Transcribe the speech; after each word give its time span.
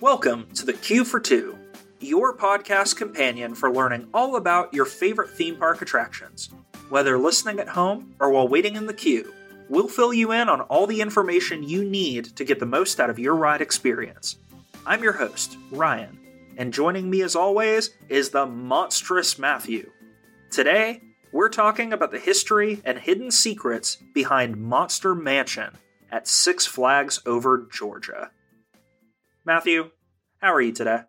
Welcome 0.00 0.46
to 0.54 0.64
the 0.64 0.72
Queue 0.72 1.04
for 1.04 1.20
Two, 1.20 1.58
your 2.00 2.34
podcast 2.34 2.96
companion 2.96 3.54
for 3.54 3.70
learning 3.70 4.08
all 4.14 4.36
about 4.36 4.72
your 4.72 4.86
favorite 4.86 5.28
theme 5.28 5.56
park 5.56 5.82
attractions. 5.82 6.48
Whether 6.88 7.18
listening 7.18 7.60
at 7.60 7.68
home 7.68 8.14
or 8.18 8.30
while 8.30 8.48
waiting 8.48 8.76
in 8.76 8.86
the 8.86 8.94
queue, 8.94 9.34
we'll 9.68 9.88
fill 9.88 10.14
you 10.14 10.32
in 10.32 10.48
on 10.48 10.62
all 10.62 10.86
the 10.86 11.02
information 11.02 11.62
you 11.62 11.84
need 11.84 12.34
to 12.36 12.46
get 12.46 12.60
the 12.60 12.64
most 12.64 12.98
out 12.98 13.10
of 13.10 13.18
your 13.18 13.34
ride 13.34 13.60
experience. 13.60 14.38
I'm 14.86 15.02
your 15.02 15.12
host, 15.12 15.58
Ryan, 15.70 16.18
and 16.56 16.72
joining 16.72 17.10
me 17.10 17.20
as 17.20 17.36
always 17.36 17.90
is 18.08 18.30
the 18.30 18.46
monstrous 18.46 19.38
Matthew. 19.38 19.90
Today, 20.50 21.02
we're 21.30 21.50
talking 21.50 21.92
about 21.92 22.10
the 22.10 22.18
history 22.18 22.80
and 22.86 22.98
hidden 22.98 23.30
secrets 23.30 23.98
behind 24.14 24.56
Monster 24.56 25.14
Mansion 25.14 25.76
at 26.10 26.26
Six 26.26 26.64
Flags 26.64 27.20
Over 27.26 27.68
Georgia. 27.70 28.30
Matthew, 29.50 29.90
how 30.38 30.54
are 30.54 30.60
you 30.60 30.70
today? 30.70 31.00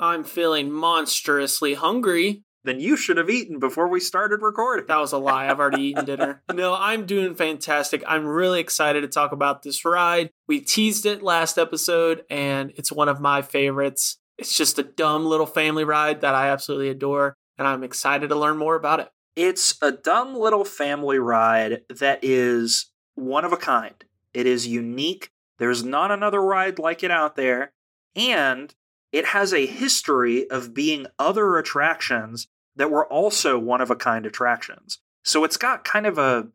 I'm 0.00 0.24
feeling 0.24 0.72
monstrously 0.72 1.74
hungry. 1.74 2.42
Then 2.64 2.80
you 2.80 2.96
should 2.96 3.18
have 3.18 3.30
eaten 3.30 3.60
before 3.60 3.86
we 3.86 4.00
started 4.00 4.42
recording. 4.42 4.86
That 4.88 4.98
was 4.98 5.12
a 5.12 5.18
lie. 5.18 5.46
I've 5.46 5.60
already 5.60 5.82
eaten 5.84 6.04
dinner. 6.04 6.42
No, 6.52 6.74
I'm 6.74 7.06
doing 7.06 7.36
fantastic. 7.36 8.02
I'm 8.04 8.26
really 8.26 8.58
excited 8.58 9.02
to 9.02 9.06
talk 9.06 9.30
about 9.30 9.62
this 9.62 9.84
ride. 9.84 10.30
We 10.48 10.58
teased 10.58 11.06
it 11.06 11.22
last 11.22 11.56
episode, 11.56 12.24
and 12.28 12.72
it's 12.74 12.90
one 12.90 13.08
of 13.08 13.20
my 13.20 13.42
favorites. 13.42 14.18
It's 14.38 14.58
just 14.58 14.76
a 14.80 14.82
dumb 14.82 15.24
little 15.24 15.46
family 15.46 15.84
ride 15.84 16.20
that 16.22 16.34
I 16.34 16.48
absolutely 16.48 16.88
adore, 16.88 17.36
and 17.58 17.68
I'm 17.68 17.84
excited 17.84 18.26
to 18.30 18.34
learn 18.34 18.56
more 18.56 18.74
about 18.74 18.98
it. 18.98 19.10
It's 19.36 19.80
a 19.80 19.92
dumb 19.92 20.34
little 20.34 20.64
family 20.64 21.20
ride 21.20 21.82
that 21.90 22.18
is 22.22 22.90
one 23.14 23.44
of 23.44 23.52
a 23.52 23.56
kind. 23.56 24.04
It 24.32 24.48
is 24.48 24.66
unique. 24.66 25.30
There's 25.58 25.84
not 25.84 26.10
another 26.10 26.42
ride 26.42 26.80
like 26.80 27.04
it 27.04 27.12
out 27.12 27.36
there. 27.36 27.70
And 28.16 28.74
it 29.12 29.26
has 29.26 29.52
a 29.52 29.66
history 29.66 30.48
of 30.50 30.74
being 30.74 31.06
other 31.18 31.56
attractions 31.56 32.48
that 32.76 32.90
were 32.90 33.06
also 33.06 33.58
one 33.58 33.80
of 33.80 33.90
a 33.90 33.96
kind 33.96 34.26
attractions. 34.26 34.98
So 35.22 35.44
it's 35.44 35.56
got 35.56 35.84
kind 35.84 36.06
of 36.06 36.18
a 36.18 36.48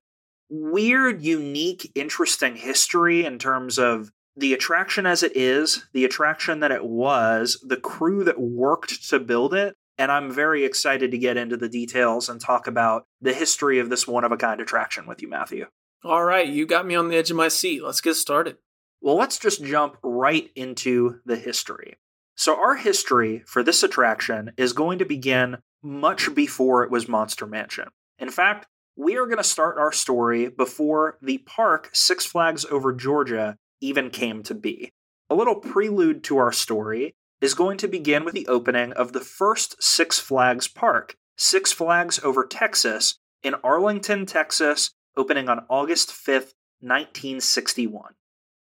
weird, 0.50 1.22
unique, 1.22 1.92
interesting 1.96 2.56
history 2.56 3.26
in 3.26 3.40
terms 3.40 3.78
of 3.78 4.12
the 4.36 4.54
attraction 4.54 5.06
as 5.06 5.24
it 5.24 5.36
is, 5.36 5.88
the 5.94 6.06
attraction 6.06 6.60
that 6.60 6.72
it 6.72 6.86
was, 6.86 7.64
the 7.66 7.78
crew 7.78 8.24
that 8.24 8.40
worked 8.40 9.10
to 9.10 9.20
build 9.20 9.54
it. 9.54 9.76
And 9.98 10.12
I'm 10.12 10.32
very 10.32 10.64
excited 10.64 11.12
to 11.12 11.18
get 11.18 11.36
into 11.36 11.58
the 11.58 11.68
details 11.68 12.30
and 12.30 12.40
talk 12.40 12.68
about 12.68 13.06
the 13.22 13.34
history 13.34 13.80
of 13.80 13.90
this 13.90 14.08
one 14.08 14.24
of 14.24 14.32
a 14.32 14.38
kind 14.38 14.62
attraction 14.62 15.06
with 15.08 15.22
you, 15.22 15.28
Matthew. 15.28 15.68
All 16.04 16.24
right, 16.24 16.48
you 16.48 16.66
got 16.66 16.86
me 16.86 16.96
on 16.96 17.10
the 17.10 17.18
edge 17.18 17.32
of 17.32 17.38
my 17.38 17.50
seat. 17.50 17.84
Let's 17.84 18.00
get 18.00 18.14
started. 18.16 18.58
Well, 19.02 19.16
let's 19.16 19.40
just 19.40 19.64
jump 19.64 19.98
right 20.04 20.50
into 20.56 21.20
the 21.26 21.38
history. 21.38 21.98
So, 22.36 22.60
our 22.60 22.76
history 22.76 23.44
for 23.46 23.64
this 23.64 23.84
attraction 23.84 24.52
is 24.58 24.74
going 24.74 25.00
to 25.00 25.06
begin 25.06 25.58
much 25.82 26.34
before 26.36 26.84
it 26.84 26.92
was 26.92 27.08
Monster 27.08 27.46
Mansion. 27.46 27.90
In 28.18 28.30
fact, 28.30 28.68
we 28.98 29.18
are 29.18 29.26
going 29.26 29.38
to 29.38 29.44
start 29.44 29.78
our 29.78 29.94
story 29.94 30.50
before 30.50 31.18
the 31.22 31.38
park 31.40 31.90
Six 31.94 32.26
Flags 32.26 32.66
Over 32.66 32.92
Georgia 32.92 33.56
even 33.80 34.10
came 34.10 34.44
to 34.44 34.54
be. 34.54 34.92
A 35.30 35.36
little 35.36 35.56
prelude 35.56 36.24
to 36.26 36.38
our 36.38 36.52
story 36.52 37.16
is 37.40 37.54
going 37.54 37.78
to 37.78 37.88
begin 37.88 38.26
with 38.26 38.34
the 38.34 38.48
opening 38.48 38.92
of 38.94 39.14
the 39.14 39.22
first 39.22 39.82
Six 39.82 40.20
Flags 40.20 40.68
park, 40.68 41.16
Six 41.38 41.72
Flags 41.72 42.20
Over 42.24 42.46
Texas, 42.46 43.18
in 43.42 43.56
Arlington, 43.64 44.26
Texas, 44.26 44.92
opening 45.16 45.48
on 45.48 45.66
August 45.70 46.10
5th, 46.10 46.54
1961. 46.82 48.14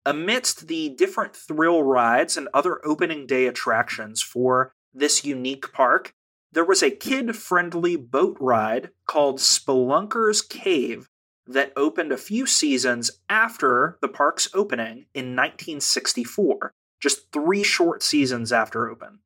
Amidst 0.07 0.69
the 0.69 0.89
different 0.89 1.35
thrill 1.37 1.83
rides 1.83 2.37
and 2.37 2.49
other 2.55 2.81
opening 2.85 3.27
day 3.27 3.47
attractions 3.47 4.23
for 4.23 4.73
this 4.95 5.25
unique 5.25 5.73
park, 5.73 6.15
there 6.51 6.65
was 6.65 6.83
a 6.83 6.91
kid 6.91 7.37
friendly 7.37 7.97
boat 7.97 8.37
ride 8.41 8.91
called 9.07 9.39
Spelunker's 9.39 10.41
Cave 10.41 11.09
that 11.47 11.73
opened 11.77 12.13
a 12.13 12.17
few 12.17 12.47
seasons 12.47 13.11
after 13.29 13.99
the 14.01 14.09
park's 14.09 14.49
opening 14.55 15.07
in 15.15 15.35
1964, 15.35 16.73
just 17.01 17.33
three 17.33 17.63
short 17.63 18.03
seasons 18.03 18.53
after 18.53 18.89
open. 18.89 19.21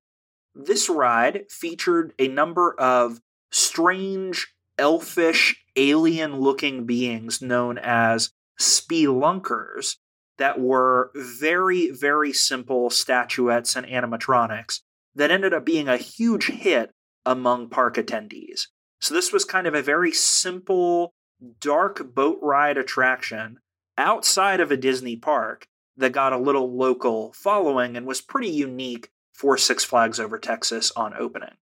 This 0.55 0.89
ride 0.89 1.47
featured 1.51 2.13
a 2.19 2.29
number 2.29 2.75
of 2.79 3.21
strange, 3.51 4.55
elfish, 4.79 5.65
alien 5.77 6.41
looking 6.41 6.85
beings 6.85 7.41
known 7.41 7.79
as 7.79 8.33
spelunkers 8.61 9.97
that 10.39 10.61
were 10.61 11.11
very, 11.15 11.91
very 11.91 12.33
simple 12.33 12.91
statuettes 12.91 13.77
and 13.77 13.87
animatronics 13.87 14.81
that 15.15 15.31
ended 15.31 15.53
up 15.53 15.65
being 15.65 15.89
a 15.89 15.97
huge 15.97 16.47
hit 16.47 16.91
among 17.25 17.69
park 17.69 17.97
attendees. 17.97 18.69
So, 19.01 19.15
this 19.15 19.33
was 19.33 19.45
kind 19.45 19.67
of 19.67 19.75
a 19.75 19.83
very 19.83 20.13
simple, 20.13 21.13
dark 21.61 22.15
boat 22.15 22.39
ride 22.41 22.79
attraction 22.79 23.59
outside 23.99 24.61
of 24.61 24.71
a 24.71 24.77
Disney 24.77 25.17
park 25.17 25.67
that 25.97 26.13
got 26.13 26.33
a 26.33 26.39
little 26.39 26.77
local 26.77 27.33
following 27.35 27.97
and 27.97 28.07
was 28.07 28.21
pretty 28.21 28.49
unique 28.49 29.11
for 29.33 29.59
Six 29.59 29.85
Flags 29.85 30.19
Over 30.19 30.39
Texas 30.39 30.93
on 30.97 31.15
opening. 31.19 31.57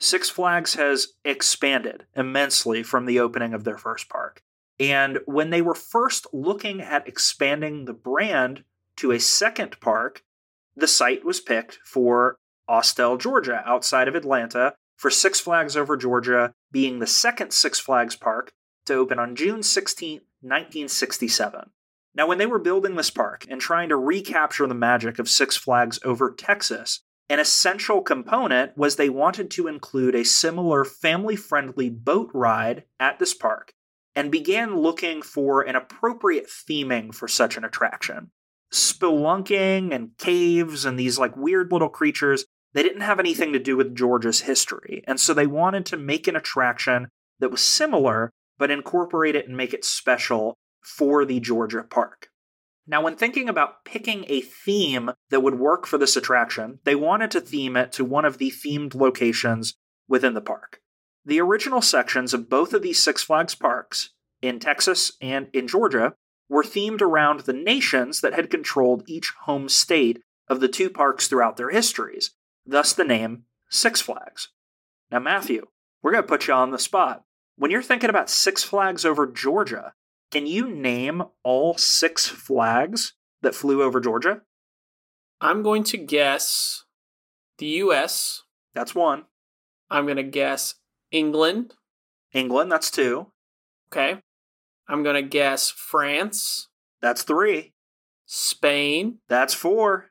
Six 0.00 0.28
Flags 0.28 0.74
has 0.74 1.08
expanded 1.24 2.04
immensely 2.14 2.82
from 2.82 3.06
the 3.06 3.20
opening 3.20 3.54
of 3.54 3.64
their 3.64 3.78
first 3.78 4.08
park. 4.08 4.42
And 4.80 5.20
when 5.26 5.50
they 5.50 5.62
were 5.62 5.74
first 5.74 6.26
looking 6.32 6.80
at 6.80 7.06
expanding 7.06 7.84
the 7.84 7.92
brand 7.92 8.64
to 8.96 9.12
a 9.12 9.20
second 9.20 9.78
park, 9.80 10.22
the 10.76 10.88
site 10.88 11.24
was 11.24 11.40
picked 11.40 11.78
for 11.84 12.36
Austell, 12.68 13.16
Georgia, 13.16 13.62
outside 13.64 14.08
of 14.08 14.14
Atlanta, 14.14 14.74
for 14.96 15.10
Six 15.10 15.38
Flags 15.40 15.76
Over 15.76 15.96
Georgia 15.96 16.52
being 16.72 16.98
the 16.98 17.06
second 17.06 17.52
Six 17.52 17.78
Flags 17.78 18.16
park 18.16 18.52
to 18.86 18.94
open 18.94 19.18
on 19.18 19.36
June 19.36 19.62
16, 19.62 20.20
1967. 20.40 21.70
Now, 22.16 22.26
when 22.26 22.38
they 22.38 22.46
were 22.46 22.60
building 22.60 22.94
this 22.94 23.10
park 23.10 23.44
and 23.48 23.60
trying 23.60 23.88
to 23.88 23.96
recapture 23.96 24.66
the 24.66 24.74
magic 24.74 25.18
of 25.18 25.28
Six 25.28 25.56
Flags 25.56 25.98
Over 26.04 26.32
Texas, 26.32 27.00
an 27.28 27.40
essential 27.40 28.02
component 28.02 28.76
was 28.76 28.96
they 28.96 29.08
wanted 29.08 29.50
to 29.52 29.66
include 29.66 30.14
a 30.14 30.24
similar 30.24 30.84
family 30.84 31.36
friendly 31.36 31.90
boat 31.90 32.30
ride 32.32 32.84
at 33.00 33.18
this 33.18 33.34
park 33.34 33.72
and 34.14 34.30
began 34.30 34.76
looking 34.76 35.22
for 35.22 35.62
an 35.62 35.76
appropriate 35.76 36.46
theming 36.46 37.14
for 37.14 37.28
such 37.28 37.56
an 37.56 37.64
attraction. 37.64 38.30
Spelunking 38.72 39.94
and 39.94 40.16
caves 40.18 40.84
and 40.84 40.98
these 40.98 41.18
like 41.18 41.36
weird 41.36 41.72
little 41.72 41.88
creatures, 41.88 42.44
they 42.72 42.82
didn't 42.82 43.02
have 43.02 43.20
anything 43.20 43.52
to 43.52 43.58
do 43.58 43.76
with 43.76 43.94
Georgia's 43.94 44.42
history. 44.42 45.02
And 45.06 45.20
so 45.20 45.34
they 45.34 45.46
wanted 45.46 45.86
to 45.86 45.96
make 45.96 46.26
an 46.26 46.36
attraction 46.36 47.08
that 47.40 47.50
was 47.50 47.60
similar, 47.60 48.30
but 48.58 48.70
incorporate 48.70 49.36
it 49.36 49.46
and 49.48 49.56
make 49.56 49.74
it 49.74 49.84
special 49.84 50.56
for 50.82 51.24
the 51.24 51.40
Georgia 51.40 51.82
park. 51.82 52.28
Now, 52.86 53.02
when 53.02 53.16
thinking 53.16 53.48
about 53.48 53.84
picking 53.84 54.26
a 54.28 54.42
theme 54.42 55.10
that 55.30 55.42
would 55.42 55.58
work 55.58 55.86
for 55.86 55.96
this 55.96 56.16
attraction, 56.16 56.80
they 56.84 56.94
wanted 56.94 57.30
to 57.30 57.40
theme 57.40 57.76
it 57.76 57.92
to 57.92 58.04
one 58.04 58.26
of 58.26 58.38
the 58.38 58.50
themed 58.50 58.94
locations 58.94 59.74
within 60.06 60.34
the 60.34 60.42
park. 60.42 60.80
The 61.24 61.40
original 61.40 61.80
sections 61.80 62.34
of 62.34 62.50
both 62.50 62.74
of 62.74 62.82
these 62.82 63.02
Six 63.02 63.22
Flags 63.22 63.54
parks, 63.54 64.10
in 64.42 64.58
Texas 64.60 65.12
and 65.20 65.48
in 65.52 65.66
Georgia, 65.66 66.14
were 66.48 66.62
themed 66.62 67.00
around 67.00 67.40
the 67.40 67.52
nations 67.52 68.20
that 68.20 68.34
had 68.34 68.50
controlled 68.50 69.04
each 69.06 69.32
home 69.42 69.68
state 69.68 70.22
of 70.48 70.60
the 70.60 70.68
two 70.68 70.90
parks 70.90 71.26
throughout 71.26 71.56
their 71.56 71.70
histories, 71.70 72.32
thus 72.66 72.92
the 72.92 73.04
name 73.04 73.44
Six 73.70 74.00
Flags. 74.00 74.50
Now, 75.10 75.20
Matthew, 75.20 75.66
we're 76.02 76.12
going 76.12 76.22
to 76.22 76.28
put 76.28 76.46
you 76.46 76.54
on 76.54 76.70
the 76.70 76.78
spot. 76.78 77.24
When 77.56 77.70
you're 77.70 77.82
thinking 77.82 78.10
about 78.10 78.28
Six 78.28 78.62
Flags 78.62 79.04
over 79.04 79.26
Georgia, 79.26 79.94
can 80.30 80.46
you 80.46 80.68
name 80.68 81.22
all 81.44 81.78
six 81.78 82.26
flags 82.26 83.14
that 83.42 83.54
flew 83.54 83.82
over 83.82 84.00
Georgia? 84.00 84.42
I'm 85.40 85.62
going 85.62 85.84
to 85.84 85.96
guess 85.96 86.84
the 87.58 87.66
US. 87.66 88.42
That's 88.74 88.94
one. 88.94 89.26
I'm 89.90 90.06
going 90.06 90.16
to 90.16 90.24
guess 90.24 90.74
England. 91.14 91.74
England, 92.32 92.72
that's 92.72 92.90
two. 92.90 93.28
Okay. 93.88 94.20
I'm 94.88 95.02
going 95.04 95.14
to 95.14 95.22
guess 95.22 95.70
France. 95.70 96.68
That's 97.00 97.22
three. 97.22 97.72
Spain. 98.26 99.18
That's 99.28 99.54
four. 99.54 100.10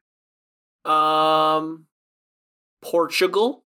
Um, 0.86 1.88
Portugal. 2.82 3.66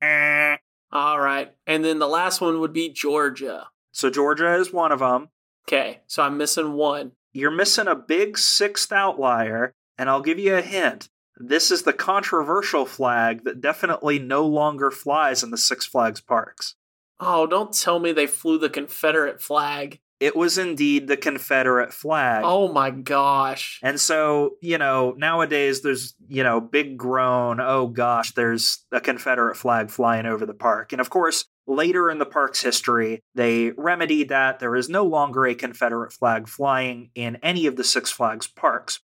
Eh. 0.00 0.56
All 0.90 1.20
right. 1.20 1.52
And 1.66 1.84
then 1.84 1.98
the 1.98 2.08
last 2.08 2.40
one 2.40 2.60
would 2.60 2.72
be 2.72 2.88
Georgia. 2.88 3.68
So 3.92 4.08
Georgia 4.08 4.54
is 4.54 4.72
one 4.72 4.90
of 4.90 5.00
them. 5.00 5.28
Okay. 5.68 6.00
So 6.06 6.22
I'm 6.22 6.38
missing 6.38 6.72
one. 6.72 7.12
You're 7.32 7.50
missing 7.50 7.88
a 7.88 7.96
big 7.96 8.38
sixth 8.38 8.92
outlier, 8.92 9.74
and 9.98 10.08
I'll 10.08 10.22
give 10.22 10.38
you 10.38 10.54
a 10.54 10.62
hint. 10.62 11.08
This 11.36 11.70
is 11.70 11.82
the 11.82 11.92
controversial 11.92 12.86
flag 12.86 13.44
that 13.44 13.60
definitely 13.60 14.18
no 14.18 14.46
longer 14.46 14.90
flies 14.90 15.42
in 15.42 15.50
the 15.50 15.58
Six 15.58 15.84
Flags 15.86 16.20
parks. 16.20 16.76
Oh, 17.20 17.46
don't 17.46 17.72
tell 17.72 17.98
me 17.98 18.12
they 18.12 18.26
flew 18.26 18.58
the 18.58 18.70
Confederate 18.70 19.40
flag. 19.42 20.00
it 20.20 20.36
was 20.36 20.56
indeed 20.58 21.06
the 21.06 21.16
Confederate 21.16 21.92
flag. 21.92 22.42
Oh 22.46 22.72
my 22.72 22.90
gosh. 22.90 23.78
And 23.82 24.00
so, 24.00 24.52
you 24.62 24.78
know, 24.78 25.14
nowadays 25.18 25.82
there's, 25.82 26.14
you 26.28 26.42
know, 26.42 26.60
big 26.60 26.96
groan, 26.96 27.60
oh 27.60 27.88
gosh, 27.88 28.32
there's 28.32 28.84
a 28.92 29.00
Confederate 29.00 29.56
flag 29.56 29.90
flying 29.90 30.24
over 30.26 30.46
the 30.46 30.54
park. 30.54 30.92
And 30.92 31.00
of 31.00 31.10
course, 31.10 31.44
later 31.66 32.10
in 32.10 32.18
the 32.18 32.26
park's 32.26 32.62
history, 32.62 33.20
they 33.34 33.70
remedied 33.72 34.28
that. 34.30 34.60
There 34.60 34.76
is 34.76 34.88
no 34.88 35.04
longer 35.04 35.46
a 35.46 35.54
Confederate 35.54 36.12
flag 36.12 36.48
flying 36.48 37.10
in 37.14 37.36
any 37.42 37.66
of 37.66 37.76
the 37.76 37.84
Six 37.84 38.10
Flags 38.10 38.46
parks. 38.46 39.00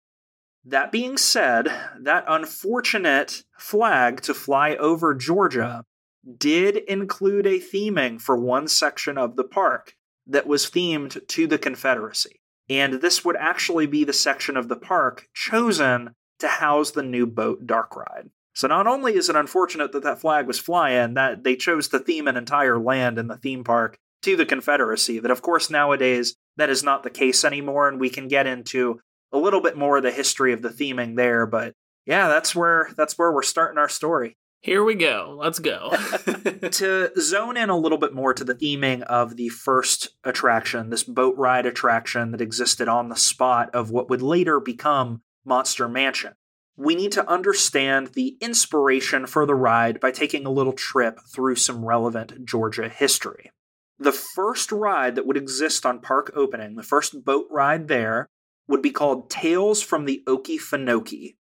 That 0.64 0.92
being 0.92 1.16
said, 1.16 1.68
that 2.00 2.24
unfortunate 2.28 3.44
flag 3.58 4.20
to 4.22 4.34
fly 4.34 4.76
over 4.76 5.14
Georgia 5.14 5.84
did 6.36 6.76
include 6.76 7.46
a 7.46 7.58
theming 7.58 8.20
for 8.20 8.36
one 8.36 8.68
section 8.68 9.16
of 9.16 9.36
the 9.36 9.44
park 9.44 9.94
that 10.26 10.46
was 10.46 10.70
themed 10.70 11.26
to 11.28 11.46
the 11.46 11.58
Confederacy. 11.58 12.40
And 12.68 12.94
this 12.94 13.24
would 13.24 13.36
actually 13.36 13.86
be 13.86 14.04
the 14.04 14.12
section 14.12 14.56
of 14.56 14.68
the 14.68 14.76
park 14.76 15.28
chosen 15.34 16.14
to 16.38 16.48
house 16.48 16.90
the 16.90 17.02
new 17.02 17.26
boat 17.26 17.66
dark 17.66 17.96
ride. 17.96 18.30
So 18.54 18.68
not 18.68 18.86
only 18.86 19.14
is 19.14 19.28
it 19.28 19.36
unfortunate 19.36 19.92
that 19.92 20.02
that 20.02 20.20
flag 20.20 20.46
was 20.46 20.58
flying, 20.58 21.14
that 21.14 21.42
they 21.42 21.56
chose 21.56 21.88
to 21.88 21.98
theme 21.98 22.28
an 22.28 22.36
entire 22.36 22.78
land 22.78 23.18
in 23.18 23.28
the 23.28 23.38
theme 23.38 23.64
park 23.64 23.98
to 24.22 24.36
the 24.36 24.46
Confederacy, 24.46 25.18
that 25.20 25.30
of 25.30 25.40
course 25.40 25.70
nowadays 25.70 26.36
that 26.56 26.68
is 26.68 26.84
not 26.84 27.02
the 27.02 27.10
case 27.10 27.44
anymore, 27.44 27.88
and 27.88 27.98
we 27.98 28.10
can 28.10 28.28
get 28.28 28.46
into 28.46 29.00
a 29.32 29.38
little 29.38 29.60
bit 29.60 29.76
more 29.76 29.98
of 29.98 30.02
the 30.02 30.10
history 30.10 30.52
of 30.52 30.62
the 30.62 30.68
theming 30.68 31.16
there, 31.16 31.46
but 31.46 31.74
yeah, 32.06 32.28
that's 32.28 32.54
where 32.54 32.90
that's 32.96 33.18
where 33.18 33.32
we're 33.32 33.42
starting 33.42 33.78
our 33.78 33.88
story. 33.88 34.36
Here 34.62 34.84
we 34.84 34.94
go. 34.94 35.36
Let's 35.38 35.58
go. 35.58 35.90
to 36.26 37.10
zone 37.18 37.56
in 37.56 37.70
a 37.70 37.78
little 37.78 37.96
bit 37.96 38.12
more 38.12 38.34
to 38.34 38.44
the 38.44 38.54
theming 38.54 39.02
of 39.02 39.36
the 39.36 39.48
first 39.48 40.08
attraction, 40.22 40.90
this 40.90 41.04
boat 41.04 41.36
ride 41.38 41.64
attraction 41.64 42.32
that 42.32 42.42
existed 42.42 42.86
on 42.86 43.08
the 43.08 43.16
spot 43.16 43.70
of 43.74 43.90
what 43.90 44.10
would 44.10 44.20
later 44.20 44.60
become 44.60 45.22
Monster 45.46 45.88
Mansion, 45.88 46.34
we 46.76 46.94
need 46.94 47.12
to 47.12 47.28
understand 47.28 48.08
the 48.08 48.36
inspiration 48.40 49.26
for 49.26 49.46
the 49.46 49.54
ride 49.54 49.98
by 49.98 50.10
taking 50.10 50.44
a 50.44 50.50
little 50.50 50.72
trip 50.72 51.20
through 51.32 51.56
some 51.56 51.84
relevant 51.84 52.44
Georgia 52.44 52.88
history. 52.88 53.50
The 53.98 54.12
first 54.12 54.72
ride 54.72 55.14
that 55.14 55.26
would 55.26 55.36
exist 55.36 55.84
on 55.84 56.00
park 56.00 56.32
opening, 56.34 56.76
the 56.76 56.82
first 56.82 57.24
boat 57.24 57.46
ride 57.50 57.88
there, 57.88 58.28
would 58.70 58.80
be 58.80 58.90
called 58.90 59.28
Tales 59.28 59.82
from 59.82 60.06
the 60.06 60.22
Okefenokee, 60.26 61.34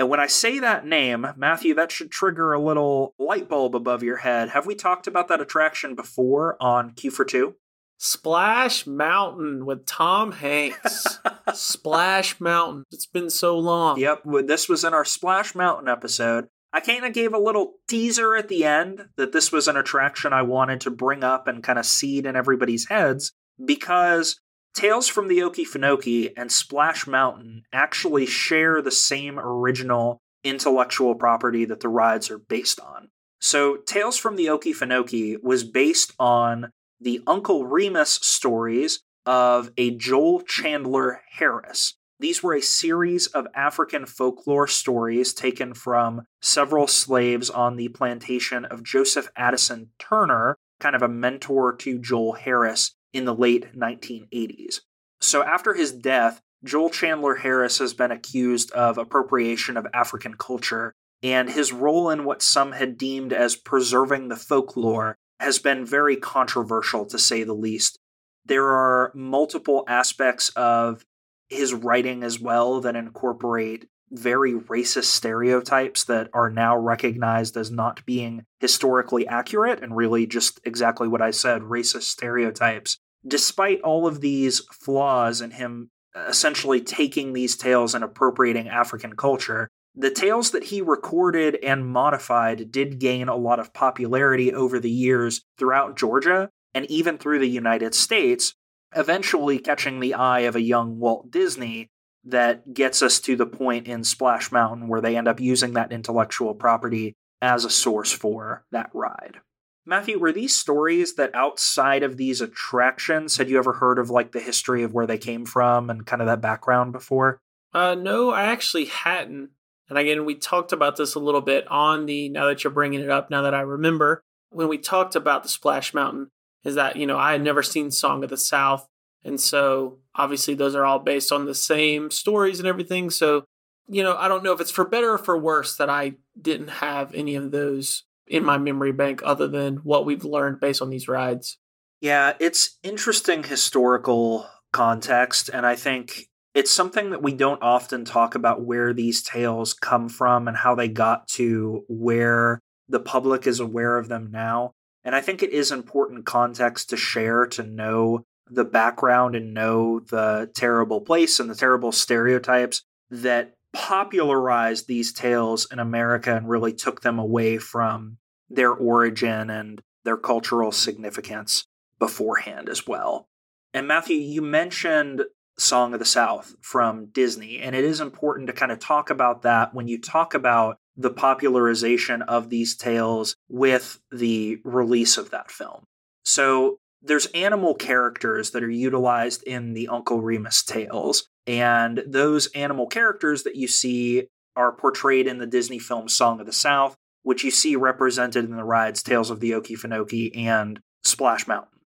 and 0.00 0.08
when 0.08 0.18
I 0.18 0.28
say 0.28 0.58
that 0.60 0.86
name, 0.86 1.26
Matthew, 1.36 1.74
that 1.74 1.92
should 1.92 2.10
trigger 2.10 2.54
a 2.54 2.58
little 2.58 3.14
light 3.18 3.50
bulb 3.50 3.76
above 3.76 4.02
your 4.02 4.16
head. 4.16 4.48
Have 4.48 4.64
we 4.64 4.74
talked 4.74 5.06
about 5.06 5.28
that 5.28 5.42
attraction 5.42 5.94
before 5.94 6.56
on 6.58 6.92
Queue 6.92 7.10
for 7.10 7.26
Two? 7.26 7.56
Splash 7.98 8.86
Mountain 8.86 9.66
with 9.66 9.84
Tom 9.84 10.32
Hanks. 10.32 11.18
Splash 11.52 12.40
Mountain. 12.40 12.84
It's 12.90 13.04
been 13.04 13.28
so 13.28 13.58
long. 13.58 14.00
Yep, 14.00 14.22
this 14.46 14.70
was 14.70 14.84
in 14.84 14.94
our 14.94 15.04
Splash 15.04 15.54
Mountain 15.54 15.88
episode. 15.88 16.46
I 16.72 16.80
kind 16.80 17.04
of 17.04 17.12
gave 17.12 17.34
a 17.34 17.38
little 17.38 17.74
teaser 17.86 18.34
at 18.34 18.48
the 18.48 18.64
end 18.64 19.04
that 19.18 19.32
this 19.32 19.52
was 19.52 19.68
an 19.68 19.76
attraction 19.76 20.32
I 20.32 20.40
wanted 20.40 20.80
to 20.80 20.90
bring 20.90 21.22
up 21.22 21.46
and 21.46 21.62
kind 21.62 21.78
of 21.78 21.84
seed 21.84 22.24
in 22.24 22.36
everybody's 22.36 22.88
heads 22.88 23.32
because 23.62 24.40
Tales 24.74 25.08
from 25.08 25.28
the 25.28 25.38
Okefenokee 25.38 26.32
and 26.36 26.50
Splash 26.50 27.06
Mountain 27.06 27.64
actually 27.72 28.26
share 28.26 28.80
the 28.80 28.90
same 28.90 29.38
original 29.38 30.20
intellectual 30.44 31.14
property 31.14 31.64
that 31.64 31.80
the 31.80 31.88
rides 31.88 32.30
are 32.30 32.38
based 32.38 32.80
on. 32.80 33.08
So, 33.40 33.76
Tales 33.76 34.16
from 34.16 34.36
the 34.36 34.46
Okefenokee 34.46 35.42
was 35.42 35.64
based 35.64 36.12
on 36.18 36.70
the 37.00 37.20
Uncle 37.26 37.66
Remus 37.66 38.10
stories 38.10 39.00
of 39.26 39.70
a 39.76 39.90
Joel 39.90 40.42
Chandler 40.42 41.22
Harris. 41.32 41.94
These 42.18 42.42
were 42.42 42.54
a 42.54 42.62
series 42.62 43.28
of 43.28 43.46
African 43.54 44.04
folklore 44.04 44.66
stories 44.66 45.32
taken 45.32 45.72
from 45.72 46.22
several 46.42 46.86
slaves 46.86 47.48
on 47.48 47.76
the 47.76 47.88
plantation 47.88 48.66
of 48.66 48.84
Joseph 48.84 49.30
Addison 49.36 49.90
Turner, 49.98 50.56
kind 50.80 50.94
of 50.94 51.02
a 51.02 51.08
mentor 51.08 51.74
to 51.76 51.98
Joel 51.98 52.34
Harris 52.34 52.94
in 53.12 53.24
the 53.24 53.34
late 53.34 53.74
1980s. 53.76 54.80
So 55.20 55.42
after 55.42 55.74
his 55.74 55.92
death, 55.92 56.40
Joel 56.64 56.90
Chandler 56.90 57.36
Harris 57.36 57.78
has 57.78 57.94
been 57.94 58.10
accused 58.10 58.70
of 58.72 58.98
appropriation 58.98 59.76
of 59.76 59.86
African 59.94 60.34
culture, 60.34 60.92
and 61.22 61.50
his 61.50 61.72
role 61.72 62.10
in 62.10 62.24
what 62.24 62.42
some 62.42 62.72
had 62.72 62.98
deemed 62.98 63.32
as 63.32 63.56
preserving 63.56 64.28
the 64.28 64.36
folklore 64.36 65.16
has 65.38 65.58
been 65.58 65.86
very 65.86 66.16
controversial 66.16 67.06
to 67.06 67.18
say 67.18 67.44
the 67.44 67.54
least. 67.54 67.98
There 68.44 68.68
are 68.68 69.12
multiple 69.14 69.84
aspects 69.88 70.50
of 70.50 71.02
his 71.48 71.74
writing 71.74 72.22
as 72.22 72.38
well 72.38 72.80
that 72.80 72.96
incorporate 72.96 73.86
very 74.10 74.54
racist 74.54 75.04
stereotypes 75.04 76.04
that 76.04 76.28
are 76.32 76.50
now 76.50 76.76
recognized 76.76 77.56
as 77.56 77.70
not 77.70 78.04
being 78.04 78.44
historically 78.58 79.26
accurate 79.26 79.82
and 79.82 79.96
really 79.96 80.26
just 80.26 80.60
exactly 80.64 81.08
what 81.08 81.22
I 81.22 81.30
said 81.30 81.62
racist 81.62 82.02
stereotypes. 82.02 82.98
Despite 83.26 83.80
all 83.82 84.06
of 84.06 84.20
these 84.20 84.60
flaws 84.72 85.40
in 85.40 85.52
him 85.52 85.90
essentially 86.28 86.80
taking 86.80 87.32
these 87.32 87.56
tales 87.56 87.94
and 87.94 88.02
appropriating 88.02 88.68
African 88.68 89.14
culture, 89.14 89.68
the 89.94 90.10
tales 90.10 90.52
that 90.52 90.64
he 90.64 90.80
recorded 90.80 91.58
and 91.62 91.86
modified 91.86 92.70
did 92.70 92.98
gain 92.98 93.28
a 93.28 93.36
lot 93.36 93.58
of 93.58 93.72
popularity 93.72 94.52
over 94.52 94.78
the 94.78 94.90
years 94.90 95.42
throughout 95.58 95.96
Georgia 95.96 96.48
and 96.74 96.86
even 96.86 97.18
through 97.18 97.40
the 97.40 97.48
United 97.48 97.94
States, 97.94 98.54
eventually 98.94 99.58
catching 99.58 100.00
the 100.00 100.14
eye 100.14 100.40
of 100.40 100.56
a 100.56 100.60
young 100.60 100.98
Walt 100.98 101.30
Disney 101.30 101.89
that 102.24 102.74
gets 102.74 103.02
us 103.02 103.20
to 103.20 103.36
the 103.36 103.46
point 103.46 103.86
in 103.86 104.04
Splash 104.04 104.52
Mountain 104.52 104.88
where 104.88 105.00
they 105.00 105.16
end 105.16 105.28
up 105.28 105.40
using 105.40 105.72
that 105.74 105.92
intellectual 105.92 106.54
property 106.54 107.14
as 107.40 107.64
a 107.64 107.70
source 107.70 108.12
for 108.12 108.64
that 108.70 108.90
ride. 108.92 109.38
Matthew, 109.86 110.18
were 110.18 110.32
these 110.32 110.54
stories 110.54 111.14
that 111.14 111.34
outside 111.34 112.02
of 112.02 112.16
these 112.16 112.40
attractions, 112.40 113.38
had 113.38 113.48
you 113.48 113.58
ever 113.58 113.72
heard 113.72 113.98
of 113.98 114.10
like 114.10 114.32
the 114.32 114.40
history 114.40 114.82
of 114.82 114.92
where 114.92 115.06
they 115.06 115.18
came 115.18 115.46
from 115.46 115.88
and 115.88 116.06
kind 116.06 116.20
of 116.20 116.28
that 116.28 116.42
background 116.42 116.92
before? 116.92 117.40
Uh, 117.72 117.94
no, 117.94 118.30
I 118.30 118.44
actually 118.44 118.84
hadn't. 118.84 119.50
And 119.88 119.98
again, 119.98 120.24
we 120.24 120.34
talked 120.34 120.72
about 120.72 120.96
this 120.96 121.14
a 121.14 121.20
little 121.20 121.40
bit 121.40 121.66
on 121.68 122.06
the, 122.06 122.28
now 122.28 122.46
that 122.46 122.62
you're 122.62 122.72
bringing 122.72 123.00
it 123.00 123.10
up, 123.10 123.30
now 123.30 123.42
that 123.42 123.54
I 123.54 123.60
remember, 123.60 124.22
when 124.50 124.68
we 124.68 124.78
talked 124.78 125.16
about 125.16 125.42
the 125.42 125.48
Splash 125.48 125.94
Mountain, 125.94 126.28
is 126.62 126.74
that, 126.74 126.96
you 126.96 127.06
know, 127.06 127.18
I 127.18 127.32
had 127.32 127.42
never 127.42 127.62
seen 127.62 127.90
Song 127.90 128.22
of 128.22 128.30
the 128.30 128.36
South. 128.36 128.86
And 129.24 129.40
so 129.40 129.98
obviously 130.14 130.54
those 130.54 130.74
are 130.74 130.84
all 130.84 130.98
based 130.98 131.32
on 131.32 131.46
the 131.46 131.54
same 131.54 132.10
stories 132.10 132.58
and 132.58 132.68
everything. 132.68 133.10
So, 133.10 133.44
you 133.88 134.02
know, 134.02 134.16
I 134.16 134.28
don't 134.28 134.44
know 134.44 134.52
if 134.52 134.60
it's 134.60 134.70
for 134.70 134.84
better 134.84 135.12
or 135.12 135.18
for 135.18 135.38
worse 135.38 135.76
that 135.76 135.90
I 135.90 136.14
didn't 136.40 136.68
have 136.68 137.14
any 137.14 137.34
of 137.34 137.50
those 137.50 138.04
in 138.26 138.44
my 138.44 138.56
memory 138.58 138.92
bank 138.92 139.20
other 139.24 139.48
than 139.48 139.78
what 139.78 140.06
we've 140.06 140.24
learned 140.24 140.60
based 140.60 140.80
on 140.80 140.90
these 140.90 141.08
rides. 141.08 141.58
Yeah, 142.00 142.34
it's 142.40 142.78
interesting 142.82 143.42
historical 143.42 144.48
context. 144.72 145.50
And 145.52 145.66
I 145.66 145.76
think 145.76 146.28
it's 146.54 146.70
something 146.70 147.10
that 147.10 147.22
we 147.22 147.32
don't 147.32 147.62
often 147.62 148.04
talk 148.04 148.34
about 148.34 148.64
where 148.64 148.92
these 148.92 149.22
tales 149.22 149.74
come 149.74 150.08
from 150.08 150.48
and 150.48 150.56
how 150.56 150.74
they 150.74 150.88
got 150.88 151.28
to 151.28 151.84
where 151.88 152.60
the 152.88 153.00
public 153.00 153.46
is 153.46 153.60
aware 153.60 153.98
of 153.98 154.08
them 154.08 154.30
now. 154.30 154.72
And 155.04 155.14
I 155.14 155.20
think 155.20 155.42
it 155.42 155.50
is 155.50 155.70
important 155.72 156.26
context 156.26 156.90
to 156.90 156.96
share 156.96 157.46
to 157.46 157.62
know 157.62 158.24
the 158.50 158.64
background 158.64 159.34
and 159.34 159.54
know 159.54 160.00
the 160.00 160.50
terrible 160.54 161.00
place 161.00 161.38
and 161.38 161.48
the 161.48 161.54
terrible 161.54 161.92
stereotypes 161.92 162.82
that 163.10 163.54
popularized 163.72 164.88
these 164.88 165.12
tales 165.12 165.66
in 165.70 165.78
America 165.78 166.36
and 166.36 166.48
really 166.48 166.72
took 166.72 167.02
them 167.02 167.18
away 167.18 167.58
from 167.58 168.18
their 168.48 168.72
origin 168.72 169.48
and 169.48 169.80
their 170.04 170.16
cultural 170.16 170.72
significance 170.72 171.66
beforehand 171.98 172.68
as 172.68 172.86
well. 172.86 173.28
And 173.72 173.86
Matthew, 173.86 174.16
you 174.16 174.42
mentioned 174.42 175.22
Song 175.58 175.92
of 175.92 176.00
the 176.00 176.06
South 176.06 176.56
from 176.60 177.06
Disney, 177.06 177.60
and 177.60 177.76
it 177.76 177.84
is 177.84 178.00
important 178.00 178.48
to 178.48 178.52
kind 178.52 178.72
of 178.72 178.80
talk 178.80 179.10
about 179.10 179.42
that 179.42 179.74
when 179.74 179.86
you 179.86 180.00
talk 180.00 180.34
about 180.34 180.78
the 180.96 181.10
popularization 181.10 182.22
of 182.22 182.50
these 182.50 182.76
tales 182.76 183.36
with 183.48 184.00
the 184.10 184.58
release 184.64 185.16
of 185.16 185.30
that 185.30 185.50
film. 185.50 185.84
So, 186.24 186.78
there's 187.02 187.26
animal 187.26 187.74
characters 187.74 188.50
that 188.50 188.62
are 188.62 188.70
utilized 188.70 189.42
in 189.44 189.72
the 189.74 189.88
Uncle 189.88 190.20
Remus 190.20 190.62
tales, 190.62 191.28
and 191.46 192.02
those 192.06 192.46
animal 192.48 192.86
characters 192.86 193.42
that 193.44 193.56
you 193.56 193.68
see 193.68 194.28
are 194.56 194.72
portrayed 194.72 195.26
in 195.26 195.38
the 195.38 195.46
Disney 195.46 195.78
film 195.78 196.08
Song 196.08 196.40
of 196.40 196.46
the 196.46 196.52
South, 196.52 196.96
which 197.22 197.44
you 197.44 197.50
see 197.50 197.76
represented 197.76 198.44
in 198.44 198.56
the 198.56 198.64
rides 198.64 199.02
Tales 199.02 199.30
of 199.30 199.40
the 199.40 199.52
Okefenokee 199.52 200.36
and 200.36 200.80
Splash 201.04 201.46
Mountain. 201.46 201.80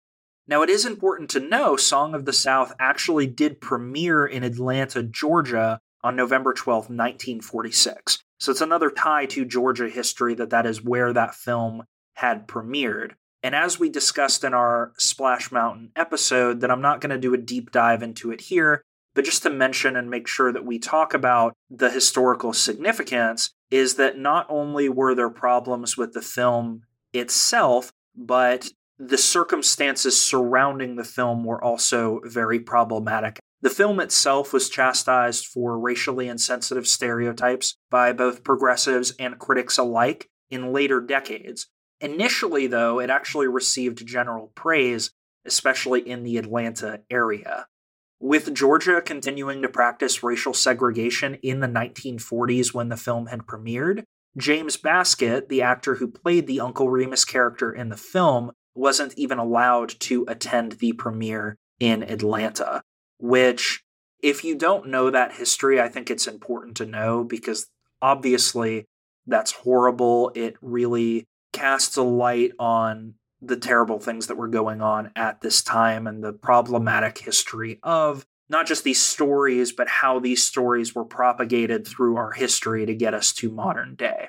Now, 0.47 0.63
it 0.63 0.71
is 0.71 0.85
important 0.85 1.31
to 1.31 1.41
know 1.41 1.77
Song 1.77 2.15
of 2.15 2.25
the 2.25 2.33
South 2.33 2.73
actually 2.79 3.27
did 3.27 3.61
premiere 3.61 4.27
in 4.27 4.43
Atlanta, 4.43 5.03
Georgia 5.03 5.81
on 6.03 6.17
November 6.17 6.53
12, 6.53 6.85
1946. 6.85 8.19
So 8.39 8.51
it's 8.51 8.61
another 8.61 8.91
tie 8.91 9.27
to 9.27 9.45
Georgia 9.45 9.89
history 9.89 10.35
that 10.35 10.51
that 10.51 10.67
is 10.67 10.83
where 10.83 11.13
that 11.13 11.35
film 11.35 11.85
had 12.15 12.49
premiered. 12.49 13.13
And 13.43 13.55
as 13.55 13.79
we 13.79 13.89
discussed 13.89 14.45
in 14.45 14.53
our 14.53 14.93
Splash 14.99 15.51
Mountain 15.51 15.93
episode, 15.97 16.61
that 16.61 16.71
I'm 16.71 16.83
not 16.83 17.01
going 17.01 17.11
to 17.11 17.19
do 17.19 17.35
a 17.35 17.39
deep 17.39 17.71
dive 17.71 18.03
into 18.03 18.31
it 18.31 18.43
here, 18.43 18.83
but 19.15 19.25
just 19.25 19.43
to 19.45 19.51
mention 19.51 19.97
and 19.97 20.11
make 20.11 20.27
sure 20.27 20.53
that 20.53 20.65
we 20.65 20.79
talk 20.79 21.15
about 21.15 21.55
the 21.71 21.91
historical 21.91 22.53
significance, 22.53 23.51
is 23.71 23.95
that 23.95 24.19
not 24.19 24.47
only 24.49 24.89
were 24.89 25.15
there 25.15 25.31
problems 25.31 25.97
with 25.97 26.13
the 26.13 26.23
film 26.23 26.83
itself, 27.13 27.93
but 28.15 28.71
the 28.99 29.19
circumstances 29.19 30.21
surrounding 30.21 30.97
the 30.97 31.05
film 31.05 31.45
were 31.45 31.63
also 31.63 32.21
very 32.25 32.61
problematic. 32.61 33.39
The 33.63 33.71
film 33.71 34.01
itself 34.01 34.53
was 34.53 34.69
chastised 34.69 35.47
for 35.47 35.79
racially 35.79 36.29
insensitive 36.29 36.87
stereotypes 36.87 37.77
by 37.91 38.13
both 38.13 38.45
progressives 38.45 39.13
and 39.19 39.39
critics 39.39 39.79
alike 39.79 40.29
in 40.51 40.73
later 40.73 41.01
decades. 41.01 41.69
Initially, 42.01 42.67
though, 42.67 42.99
it 43.01 43.11
actually 43.11 43.47
received 43.47 44.07
general 44.07 44.53
praise, 44.55 45.11
especially 45.45 46.09
in 46.09 46.23
the 46.23 46.39
Atlanta 46.39 47.01
area. 47.11 47.67
With 48.19 48.55
Georgia 48.55 49.01
continuing 49.01 49.63
to 49.63 49.69
practice 49.69 50.23
racial 50.23 50.53
segregation 50.53 51.35
in 51.43 51.61
the 51.61 51.67
1940s 51.67 52.75
when 52.75 52.89
the 52.89 52.97
film 52.97 53.27
had 53.27 53.47
premiered, 53.47 54.05
James 54.37 54.77
Baskett, 54.77 55.49
the 55.49 55.63
actor 55.63 55.97
who 55.97 56.09
played 56.09 56.47
the 56.47 56.61
Uncle 56.61 56.91
Remus 56.91 57.25
character 57.25 57.73
in 57.73 57.89
the 57.89 57.97
film, 57.97 58.53
wasn't 58.75 59.15
even 59.17 59.39
allowed 59.39 59.89
to 60.01 60.25
attend 60.29 60.73
the 60.73 60.93
premiere 60.93 61.57
in 61.81 62.03
Atlanta, 62.03 62.83
which, 63.19 63.83
if 64.23 64.45
you 64.45 64.55
don't 64.55 64.89
know 64.89 65.11
that 65.11 65.33
history, 65.33 65.81
I 65.81 65.89
think 65.89 66.11
it's 66.11 66.27
important 66.27 66.77
to 66.77 66.87
know 66.87 67.25
because 67.25 67.67
obviously 68.01 68.87
that's 69.27 69.53
horrible. 69.53 70.31
It 70.35 70.57
really 70.61 71.27
casts 71.53 71.97
a 71.97 72.03
light 72.03 72.53
on 72.59 73.15
the 73.43 73.57
terrible 73.57 73.99
things 73.99 74.27
that 74.27 74.37
were 74.37 74.49
going 74.49 74.83
on 74.83 75.11
at 75.17 75.41
this 75.41 75.63
time 75.63 76.07
and 76.07 76.23
the 76.23 76.33
problematic 76.33 77.19
history 77.19 77.79
of 77.83 78.27
not 78.49 78.67
just 78.67 78.85
these 78.85 79.01
stories, 79.01 79.73
but 79.73 79.89
how 79.89 80.19
these 80.19 80.43
stories 80.43 80.95
were 80.95 81.05
propagated 81.05 81.87
through 81.87 82.17
our 82.17 82.33
history 82.33 82.85
to 82.85 82.95
get 82.95 83.15
us 83.15 83.33
to 83.33 83.49
modern 83.49 83.95
day. 83.95 84.29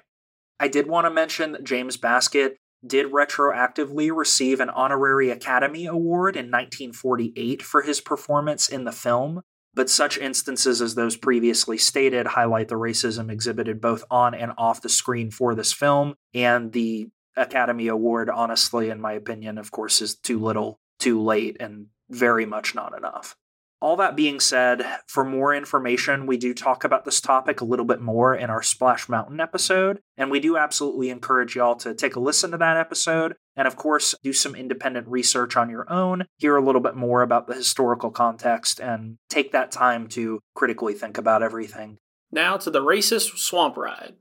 I 0.59 0.67
did 0.67 0.87
want 0.87 1.05
to 1.05 1.11
mention 1.11 1.53
that 1.53 1.63
James 1.63 1.97
Baskett 1.97 2.57
did 2.85 3.11
retroactively 3.11 4.15
receive 4.15 4.59
an 4.59 4.69
honorary 4.69 5.31
Academy 5.31 5.87
Award 5.87 6.35
in 6.35 6.45
1948 6.45 7.61
for 7.61 7.81
his 7.81 7.99
performance 7.99 8.69
in 8.69 8.85
the 8.85 8.91
film, 8.91 9.41
but 9.73 9.89
such 9.89 10.17
instances 10.17 10.81
as 10.81 10.95
those 10.95 11.15
previously 11.15 11.77
stated 11.77 12.27
highlight 12.27 12.67
the 12.67 12.75
racism 12.75 13.31
exhibited 13.31 13.79
both 13.81 14.03
on 14.11 14.33
and 14.33 14.51
off 14.57 14.81
the 14.81 14.89
screen 14.89 15.31
for 15.31 15.55
this 15.55 15.71
film, 15.73 16.15
and 16.33 16.71
the 16.71 17.09
Academy 17.37 17.87
Award, 17.87 18.29
honestly, 18.29 18.89
in 18.89 18.99
my 18.99 19.13
opinion, 19.13 19.57
of 19.57 19.71
course, 19.71 20.01
is 20.01 20.15
too 20.15 20.39
little, 20.39 20.79
too 20.99 21.21
late, 21.21 21.57
and 21.59 21.87
very 22.09 22.45
much 22.45 22.75
not 22.75 22.95
enough. 22.97 23.35
All 23.79 23.95
that 23.95 24.15
being 24.15 24.39
said, 24.39 24.85
for 25.07 25.23
more 25.23 25.55
information, 25.55 26.27
we 26.27 26.37
do 26.37 26.53
talk 26.53 26.83
about 26.83 27.03
this 27.03 27.19
topic 27.19 27.61
a 27.61 27.65
little 27.65 27.85
bit 27.85 27.99
more 27.99 28.35
in 28.35 28.51
our 28.51 28.61
Splash 28.61 29.09
Mountain 29.09 29.39
episode, 29.39 30.01
and 30.17 30.29
we 30.29 30.39
do 30.39 30.55
absolutely 30.55 31.09
encourage 31.09 31.55
y'all 31.55 31.75
to 31.77 31.95
take 31.95 32.15
a 32.15 32.19
listen 32.19 32.51
to 32.51 32.57
that 32.57 32.77
episode, 32.77 33.35
and 33.55 33.67
of 33.67 33.75
course, 33.75 34.15
do 34.23 34.33
some 34.33 34.55
independent 34.55 35.07
research 35.07 35.55
on 35.55 35.69
your 35.69 35.91
own, 35.91 36.25
hear 36.37 36.55
a 36.55 36.63
little 36.63 36.81
bit 36.81 36.95
more 36.95 37.21
about 37.21 37.47
the 37.47 37.53
historical 37.53 38.11
context, 38.11 38.79
and 38.79 39.17
take 39.29 39.51
that 39.51 39.71
time 39.71 40.07
to 40.09 40.39
critically 40.55 40.93
think 40.93 41.17
about 41.17 41.43
everything. 41.43 41.97
Now 42.31 42.57
to 42.57 42.69
the 42.69 42.81
racist 42.81 43.37
swamp 43.37 43.77
ride. 43.77 44.15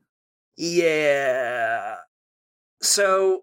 Yeah. 0.57 1.97
So 2.83 3.43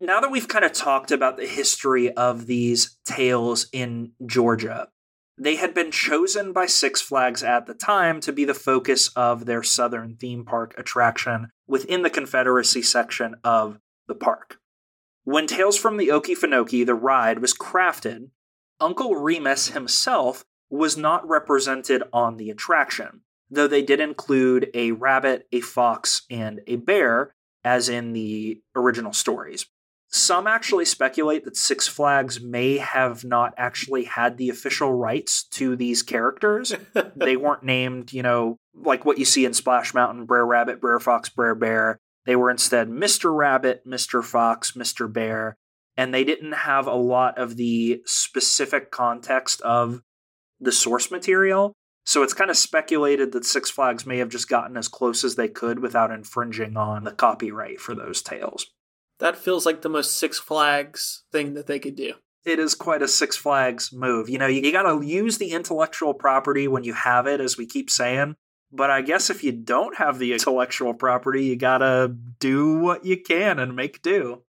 now 0.00 0.20
that 0.20 0.30
we've 0.30 0.48
kind 0.48 0.64
of 0.64 0.72
talked 0.72 1.12
about 1.12 1.36
the 1.36 1.46
history 1.46 2.10
of 2.12 2.46
these 2.46 2.98
tales 3.04 3.68
in 3.72 4.12
Georgia, 4.26 4.88
they 5.38 5.56
had 5.56 5.74
been 5.74 5.90
chosen 5.90 6.52
by 6.52 6.66
Six 6.66 7.00
Flags 7.00 7.42
at 7.42 7.66
the 7.66 7.74
time 7.74 8.20
to 8.20 8.32
be 8.32 8.44
the 8.44 8.54
focus 8.54 9.08
of 9.16 9.46
their 9.46 9.62
Southern 9.62 10.16
theme 10.16 10.44
park 10.44 10.74
attraction 10.76 11.48
within 11.66 12.02
the 12.02 12.10
Confederacy 12.10 12.82
section 12.82 13.36
of 13.44 13.78
the 14.08 14.14
park. 14.14 14.58
When 15.24 15.46
Tales 15.46 15.78
from 15.78 15.98
the 15.98 16.08
Okefenokee, 16.08 16.84
the 16.84 16.94
ride, 16.94 17.38
was 17.38 17.54
crafted, 17.54 18.30
Uncle 18.80 19.14
Remus 19.16 19.68
himself 19.68 20.44
was 20.68 20.96
not 20.96 21.28
represented 21.28 22.02
on 22.12 22.36
the 22.36 22.50
attraction, 22.50 23.20
though 23.48 23.68
they 23.68 23.82
did 23.82 24.00
include 24.00 24.70
a 24.74 24.92
rabbit, 24.92 25.46
a 25.52 25.60
fox, 25.60 26.22
and 26.28 26.60
a 26.66 26.76
bear, 26.76 27.34
as 27.62 27.88
in 27.88 28.12
the 28.12 28.60
original 28.74 29.12
stories. 29.12 29.66
Some 30.08 30.46
actually 30.46 30.84
speculate 30.84 31.44
that 31.44 31.56
Six 31.56 31.88
Flags 31.88 32.40
may 32.40 32.76
have 32.76 33.24
not 33.24 33.54
actually 33.56 34.04
had 34.04 34.36
the 34.36 34.50
official 34.50 34.92
rights 34.92 35.44
to 35.52 35.76
these 35.76 36.02
characters. 36.02 36.74
they 37.16 37.36
weren't 37.36 37.62
named, 37.62 38.12
you 38.12 38.22
know, 38.22 38.58
like 38.74 39.06
what 39.06 39.18
you 39.18 39.24
see 39.24 39.44
in 39.44 39.54
Splash 39.54 39.94
Mountain 39.94 40.26
Brer 40.26 40.44
Rabbit, 40.44 40.80
Brer 40.80 41.00
Fox, 41.00 41.28
Brer 41.28 41.54
Bear. 41.54 41.98
They 42.24 42.36
were 42.36 42.50
instead 42.50 42.88
Mr. 42.88 43.34
Rabbit, 43.34 43.86
Mr. 43.86 44.22
Fox, 44.22 44.72
Mr. 44.72 45.12
Bear, 45.12 45.56
and 45.96 46.12
they 46.12 46.24
didn't 46.24 46.52
have 46.52 46.86
a 46.86 46.94
lot 46.94 47.38
of 47.38 47.56
the 47.56 48.02
specific 48.06 48.90
context 48.90 49.60
of 49.62 50.02
the 50.60 50.72
source 50.72 51.10
material. 51.10 51.72
So 52.04 52.22
it's 52.22 52.34
kind 52.34 52.50
of 52.50 52.56
speculated 52.56 53.32
that 53.32 53.44
Six 53.44 53.70
Flags 53.70 54.06
may 54.06 54.18
have 54.18 54.28
just 54.28 54.48
gotten 54.48 54.76
as 54.76 54.88
close 54.88 55.22
as 55.22 55.36
they 55.36 55.48
could 55.48 55.78
without 55.78 56.10
infringing 56.10 56.76
on 56.76 57.04
the 57.04 57.12
copyright 57.12 57.80
for 57.80 57.94
those 57.94 58.22
tales. 58.22 58.66
That 59.20 59.36
feels 59.36 59.64
like 59.64 59.82
the 59.82 59.88
most 59.88 60.16
Six 60.16 60.38
Flags 60.38 61.22
thing 61.30 61.54
that 61.54 61.66
they 61.68 61.78
could 61.78 61.94
do. 61.94 62.14
It 62.44 62.58
is 62.58 62.74
quite 62.74 63.02
a 63.02 63.08
Six 63.08 63.36
Flags 63.36 63.92
move. 63.92 64.28
You 64.28 64.38
know, 64.38 64.48
you, 64.48 64.62
you 64.62 64.72
got 64.72 64.82
to 64.82 65.04
use 65.06 65.38
the 65.38 65.52
intellectual 65.52 66.12
property 66.12 66.66
when 66.66 66.82
you 66.82 66.92
have 66.92 67.28
it, 67.28 67.40
as 67.40 67.56
we 67.56 67.66
keep 67.66 67.88
saying. 67.88 68.34
But 68.72 68.90
I 68.90 69.02
guess 69.02 69.28
if 69.28 69.44
you 69.44 69.52
don't 69.52 69.98
have 69.98 70.18
the 70.18 70.32
intellectual 70.32 70.94
property, 70.94 71.44
you 71.44 71.56
got 71.56 71.78
to 71.78 72.16
do 72.38 72.78
what 72.78 73.04
you 73.04 73.20
can 73.20 73.58
and 73.58 73.76
make 73.76 74.02
do. 74.02 74.42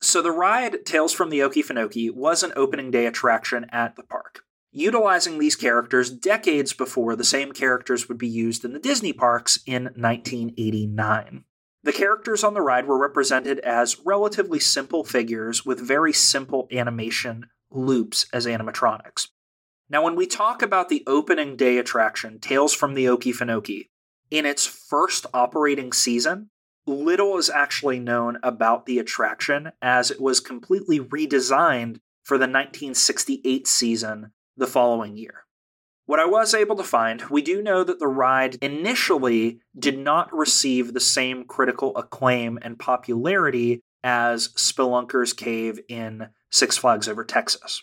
So 0.00 0.20
the 0.20 0.30
ride 0.30 0.84
Tales 0.84 1.12
from 1.12 1.30
the 1.30 1.40
Okefenokee 1.40 2.14
was 2.14 2.42
an 2.42 2.52
opening 2.54 2.90
day 2.90 3.06
attraction 3.06 3.66
at 3.70 3.96
the 3.96 4.02
park 4.02 4.42
utilizing 4.72 5.38
these 5.38 5.54
characters 5.54 6.10
decades 6.10 6.72
before 6.72 7.14
the 7.14 7.24
same 7.24 7.52
characters 7.52 8.08
would 8.08 8.18
be 8.18 8.28
used 8.28 8.64
in 8.64 8.72
the 8.72 8.78
Disney 8.78 9.12
parks 9.12 9.60
in 9.66 9.84
1989. 9.84 11.44
The 11.84 11.92
characters 11.92 12.42
on 12.42 12.54
the 12.54 12.62
ride 12.62 12.86
were 12.86 12.98
represented 12.98 13.58
as 13.60 14.00
relatively 14.04 14.58
simple 14.58 15.04
figures 15.04 15.66
with 15.66 15.80
very 15.80 16.12
simple 16.12 16.68
animation 16.72 17.46
loops 17.70 18.26
as 18.32 18.46
animatronics. 18.46 19.28
Now, 19.92 20.02
when 20.02 20.16
we 20.16 20.26
talk 20.26 20.62
about 20.62 20.88
the 20.88 21.04
opening 21.06 21.54
day 21.54 21.76
attraction, 21.76 22.38
Tales 22.38 22.72
from 22.72 22.94
the 22.94 23.04
Okefenokee, 23.04 23.90
in 24.30 24.46
its 24.46 24.66
first 24.66 25.26
operating 25.34 25.92
season, 25.92 26.48
little 26.86 27.36
is 27.36 27.50
actually 27.50 27.98
known 27.98 28.38
about 28.42 28.86
the 28.86 28.98
attraction 28.98 29.72
as 29.82 30.10
it 30.10 30.18
was 30.18 30.40
completely 30.40 30.98
redesigned 30.98 31.98
for 32.22 32.38
the 32.38 32.44
1968 32.44 33.66
season 33.66 34.32
the 34.56 34.66
following 34.66 35.18
year. 35.18 35.44
What 36.06 36.20
I 36.20 36.24
was 36.24 36.54
able 36.54 36.76
to 36.76 36.82
find, 36.82 37.20
we 37.28 37.42
do 37.42 37.62
know 37.62 37.84
that 37.84 37.98
the 37.98 38.08
ride 38.08 38.56
initially 38.62 39.60
did 39.78 39.98
not 39.98 40.34
receive 40.34 40.94
the 40.94 41.00
same 41.00 41.44
critical 41.44 41.94
acclaim 41.98 42.58
and 42.62 42.78
popularity 42.78 43.82
as 44.02 44.48
Spelunker's 44.56 45.34
Cave 45.34 45.80
in 45.86 46.28
Six 46.50 46.78
Flags 46.78 47.08
Over 47.08 47.24
Texas. 47.24 47.82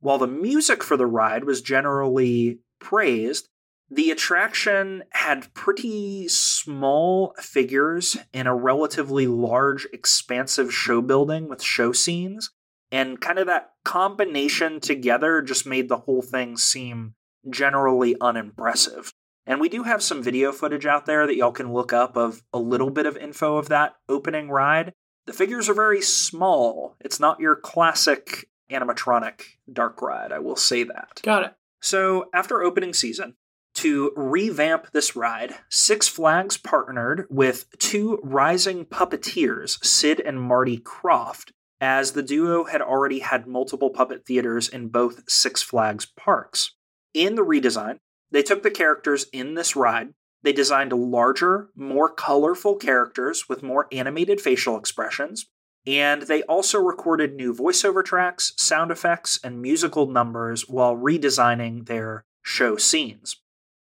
While 0.00 0.18
the 0.18 0.26
music 0.26 0.82
for 0.82 0.96
the 0.96 1.06
ride 1.06 1.44
was 1.44 1.60
generally 1.60 2.60
praised, 2.80 3.48
the 3.90 4.10
attraction 4.10 5.04
had 5.10 5.52
pretty 5.54 6.28
small 6.28 7.34
figures 7.38 8.16
in 8.32 8.46
a 8.46 8.54
relatively 8.54 9.26
large, 9.26 9.86
expansive 9.92 10.72
show 10.72 11.00
building 11.00 11.48
with 11.48 11.62
show 11.62 11.92
scenes, 11.92 12.50
and 12.92 13.20
kind 13.20 13.38
of 13.38 13.46
that 13.46 13.70
combination 13.84 14.80
together 14.80 15.42
just 15.42 15.66
made 15.66 15.88
the 15.88 15.98
whole 15.98 16.22
thing 16.22 16.56
seem 16.56 17.14
generally 17.48 18.14
unimpressive. 18.20 19.12
And 19.46 19.60
we 19.60 19.70
do 19.70 19.84
have 19.84 20.02
some 20.02 20.22
video 20.22 20.52
footage 20.52 20.84
out 20.84 21.06
there 21.06 21.26
that 21.26 21.36
y'all 21.36 21.52
can 21.52 21.72
look 21.72 21.92
up 21.92 22.16
of 22.16 22.42
a 22.52 22.58
little 22.58 22.90
bit 22.90 23.06
of 23.06 23.16
info 23.16 23.56
of 23.56 23.68
that 23.68 23.94
opening 24.08 24.50
ride. 24.50 24.92
The 25.24 25.32
figures 25.32 25.68
are 25.70 25.74
very 25.74 26.02
small. 26.02 26.96
It's 27.00 27.18
not 27.18 27.40
your 27.40 27.56
classic 27.56 28.48
animatronic 28.70 29.42
dark 29.72 30.00
ride, 30.02 30.32
I 30.32 30.38
will 30.38 30.56
say 30.56 30.84
that. 30.84 31.20
Got 31.22 31.44
it. 31.44 31.54
So, 31.80 32.28
after 32.34 32.62
opening 32.62 32.92
season, 32.92 33.34
to 33.74 34.12
revamp 34.16 34.90
this 34.90 35.14
ride, 35.14 35.54
Six 35.68 36.08
Flags 36.08 36.56
partnered 36.56 37.26
with 37.30 37.66
two 37.78 38.18
rising 38.24 38.84
puppeteers, 38.84 39.82
Sid 39.84 40.20
and 40.20 40.40
Marty 40.40 40.78
Krofft, 40.78 41.52
as 41.80 42.12
the 42.12 42.22
duo 42.22 42.64
had 42.64 42.82
already 42.82 43.20
had 43.20 43.46
multiple 43.46 43.90
puppet 43.90 44.26
theaters 44.26 44.68
in 44.68 44.88
both 44.88 45.30
Six 45.30 45.62
Flags 45.62 46.06
parks. 46.06 46.74
In 47.14 47.36
the 47.36 47.44
redesign, 47.44 47.98
they 48.32 48.42
took 48.42 48.64
the 48.64 48.70
characters 48.70 49.26
in 49.32 49.54
this 49.54 49.76
ride, 49.76 50.12
they 50.42 50.52
designed 50.52 50.92
larger, 50.92 51.68
more 51.74 52.08
colorful 52.12 52.76
characters 52.76 53.48
with 53.48 53.62
more 53.62 53.86
animated 53.90 54.40
facial 54.40 54.76
expressions, 54.76 55.46
And 55.88 56.22
they 56.22 56.42
also 56.42 56.78
recorded 56.78 57.34
new 57.34 57.54
voiceover 57.54 58.04
tracks, 58.04 58.52
sound 58.58 58.90
effects, 58.90 59.40
and 59.42 59.62
musical 59.62 60.06
numbers 60.06 60.68
while 60.68 60.94
redesigning 60.94 61.86
their 61.86 62.26
show 62.42 62.76
scenes. 62.76 63.40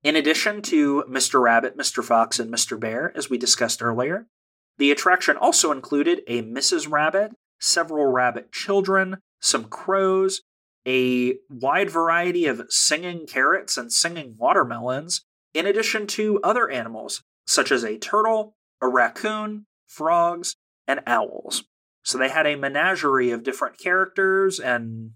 In 0.03 0.15
addition 0.15 0.63
to 0.63 1.03
Mr. 1.07 1.39
Rabbit, 1.39 1.77
Mr. 1.77 2.03
Fox, 2.03 2.39
and 2.39 2.51
Mr. 2.51 2.79
Bear, 2.79 3.15
as 3.15 3.29
we 3.29 3.37
discussed 3.37 3.83
earlier, 3.83 4.25
the 4.79 4.89
attraction 4.89 5.37
also 5.37 5.71
included 5.71 6.23
a 6.25 6.41
Mrs. 6.41 6.89
Rabbit, 6.89 7.33
several 7.59 8.07
rabbit 8.07 8.51
children, 8.51 9.17
some 9.39 9.65
crows, 9.65 10.41
a 10.87 11.35
wide 11.51 11.91
variety 11.91 12.47
of 12.47 12.65
singing 12.69 13.27
carrots 13.27 13.77
and 13.77 13.93
singing 13.93 14.33
watermelons, 14.39 15.21
in 15.53 15.67
addition 15.67 16.07
to 16.07 16.39
other 16.43 16.67
animals, 16.67 17.21
such 17.45 17.71
as 17.71 17.83
a 17.83 17.99
turtle, 17.99 18.55
a 18.81 18.87
raccoon, 18.87 19.67
frogs, 19.87 20.55
and 20.87 21.01
owls. 21.05 21.63
So 22.03 22.17
they 22.17 22.29
had 22.29 22.47
a 22.47 22.55
menagerie 22.55 23.31
of 23.31 23.43
different 23.43 23.77
characters 23.77 24.59
and 24.59 25.11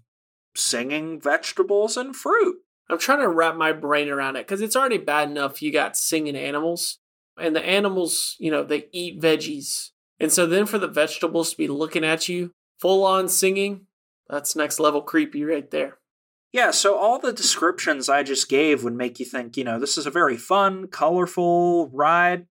singing 0.54 1.20
vegetables 1.20 1.96
and 1.96 2.14
fruit. 2.14 2.56
I'm 2.88 2.98
trying 2.98 3.20
to 3.20 3.28
wrap 3.28 3.56
my 3.56 3.72
brain 3.72 4.08
around 4.08 4.36
it 4.36 4.46
because 4.46 4.60
it's 4.60 4.76
already 4.76 4.98
bad 4.98 5.30
enough 5.30 5.60
you 5.60 5.72
got 5.72 5.96
singing 5.96 6.36
animals, 6.36 6.98
and 7.36 7.54
the 7.54 7.64
animals, 7.64 8.36
you 8.38 8.50
know, 8.50 8.62
they 8.62 8.86
eat 8.92 9.20
veggies. 9.20 9.90
And 10.20 10.32
so 10.32 10.46
then 10.46 10.66
for 10.66 10.78
the 10.78 10.88
vegetables 10.88 11.50
to 11.50 11.56
be 11.56 11.68
looking 11.68 12.04
at 12.04 12.28
you 12.28 12.52
full 12.80 13.04
on 13.04 13.28
singing, 13.28 13.86
that's 14.28 14.56
next 14.56 14.78
level 14.78 15.02
creepy 15.02 15.44
right 15.44 15.70
there. 15.70 15.98
Yeah, 16.52 16.70
so 16.70 16.96
all 16.96 17.18
the 17.18 17.32
descriptions 17.32 18.08
I 18.08 18.22
just 18.22 18.48
gave 18.48 18.82
would 18.82 18.94
make 18.94 19.18
you 19.18 19.26
think, 19.26 19.56
you 19.56 19.64
know, 19.64 19.78
this 19.78 19.98
is 19.98 20.06
a 20.06 20.10
very 20.10 20.36
fun, 20.36 20.86
colorful 20.86 21.90
ride. 21.92 22.46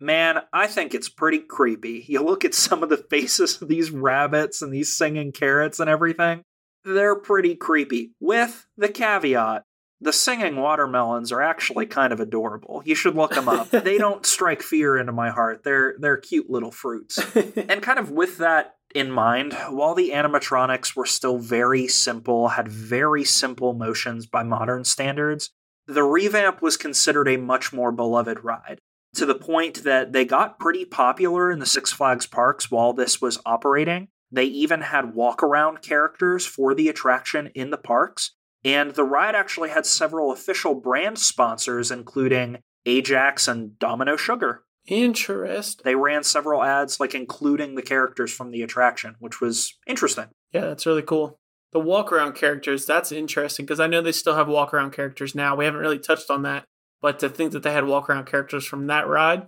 Man, 0.00 0.40
I 0.52 0.66
think 0.66 0.94
it's 0.94 1.08
pretty 1.08 1.40
creepy. 1.40 2.04
You 2.08 2.22
look 2.22 2.44
at 2.44 2.54
some 2.54 2.82
of 2.82 2.88
the 2.88 2.96
faces 2.96 3.60
of 3.60 3.68
these 3.68 3.90
rabbits 3.90 4.62
and 4.62 4.72
these 4.72 4.96
singing 4.96 5.32
carrots 5.32 5.78
and 5.78 5.90
everything, 5.90 6.42
they're 6.84 7.16
pretty 7.16 7.54
creepy. 7.54 8.12
With 8.18 8.66
the 8.76 8.88
caveat 8.88 9.64
the 10.00 10.12
singing 10.12 10.56
watermelons 10.56 11.30
are 11.30 11.42
actually 11.42 11.86
kind 11.86 12.12
of 12.12 12.20
adorable. 12.20 12.82
You 12.84 12.94
should 12.94 13.14
look 13.14 13.34
them 13.34 13.48
up. 13.48 13.70
they 13.70 13.98
don't 13.98 14.24
strike 14.24 14.62
fear 14.62 14.96
into 14.96 15.12
my 15.12 15.30
heart. 15.30 15.62
They're 15.62 15.94
they're 15.98 16.16
cute 16.16 16.48
little 16.48 16.70
fruits. 16.70 17.18
and 17.56 17.82
kind 17.82 17.98
of 17.98 18.10
with 18.10 18.38
that 18.38 18.76
in 18.94 19.10
mind, 19.10 19.52
while 19.68 19.94
the 19.94 20.10
animatronics 20.10 20.96
were 20.96 21.06
still 21.06 21.38
very 21.38 21.86
simple, 21.86 22.48
had 22.48 22.66
very 22.66 23.24
simple 23.24 23.72
motions 23.74 24.26
by 24.26 24.42
modern 24.42 24.84
standards, 24.84 25.50
the 25.86 26.02
revamp 26.02 26.62
was 26.62 26.76
considered 26.76 27.28
a 27.28 27.36
much 27.36 27.72
more 27.72 27.92
beloved 27.92 28.42
ride. 28.42 28.80
To 29.14 29.26
the 29.26 29.34
point 29.34 29.82
that 29.82 30.12
they 30.12 30.24
got 30.24 30.58
pretty 30.58 30.84
popular 30.84 31.50
in 31.50 31.58
the 31.58 31.66
Six 31.66 31.92
Flags 31.92 32.26
parks 32.26 32.70
while 32.70 32.92
this 32.92 33.20
was 33.20 33.40
operating. 33.44 34.08
They 34.30 34.44
even 34.44 34.82
had 34.82 35.14
walk 35.14 35.42
around 35.42 35.82
characters 35.82 36.46
for 36.46 36.74
the 36.74 36.88
attraction 36.88 37.50
in 37.54 37.70
the 37.70 37.76
parks, 37.76 38.36
and 38.64 38.92
the 38.92 39.04
ride 39.04 39.34
actually 39.34 39.70
had 39.70 39.86
several 39.86 40.30
official 40.30 40.74
brand 40.74 41.18
sponsors, 41.18 41.90
including 41.90 42.58
Ajax 42.86 43.48
and 43.48 43.78
Domino 43.78 44.16
Sugar. 44.16 44.62
Interest. 44.86 45.82
They 45.84 45.94
ran 45.94 46.22
several 46.22 46.62
ads, 46.62 47.00
like 47.00 47.14
including 47.14 47.74
the 47.74 47.82
characters 47.82 48.32
from 48.32 48.50
the 48.50 48.62
attraction, 48.62 49.16
which 49.18 49.40
was 49.40 49.76
interesting. 49.86 50.26
Yeah, 50.52 50.62
that's 50.62 50.86
really 50.86 51.02
cool. 51.02 51.38
The 51.72 51.80
walk 51.80 52.12
around 52.12 52.34
characters, 52.34 52.86
that's 52.86 53.12
interesting 53.12 53.66
because 53.66 53.80
I 53.80 53.86
know 53.86 54.00
they 54.00 54.12
still 54.12 54.34
have 54.34 54.48
walk 54.48 54.72
around 54.72 54.92
characters 54.92 55.34
now. 55.34 55.54
We 55.54 55.64
haven't 55.64 55.80
really 55.80 55.98
touched 55.98 56.30
on 56.30 56.42
that. 56.42 56.64
But 57.00 57.18
to 57.20 57.28
think 57.28 57.52
that 57.52 57.62
they 57.62 57.72
had 57.72 57.84
walk 57.84 58.10
around 58.10 58.26
characters 58.26 58.64
from 58.64 58.86
that 58.88 59.06
ride, 59.06 59.46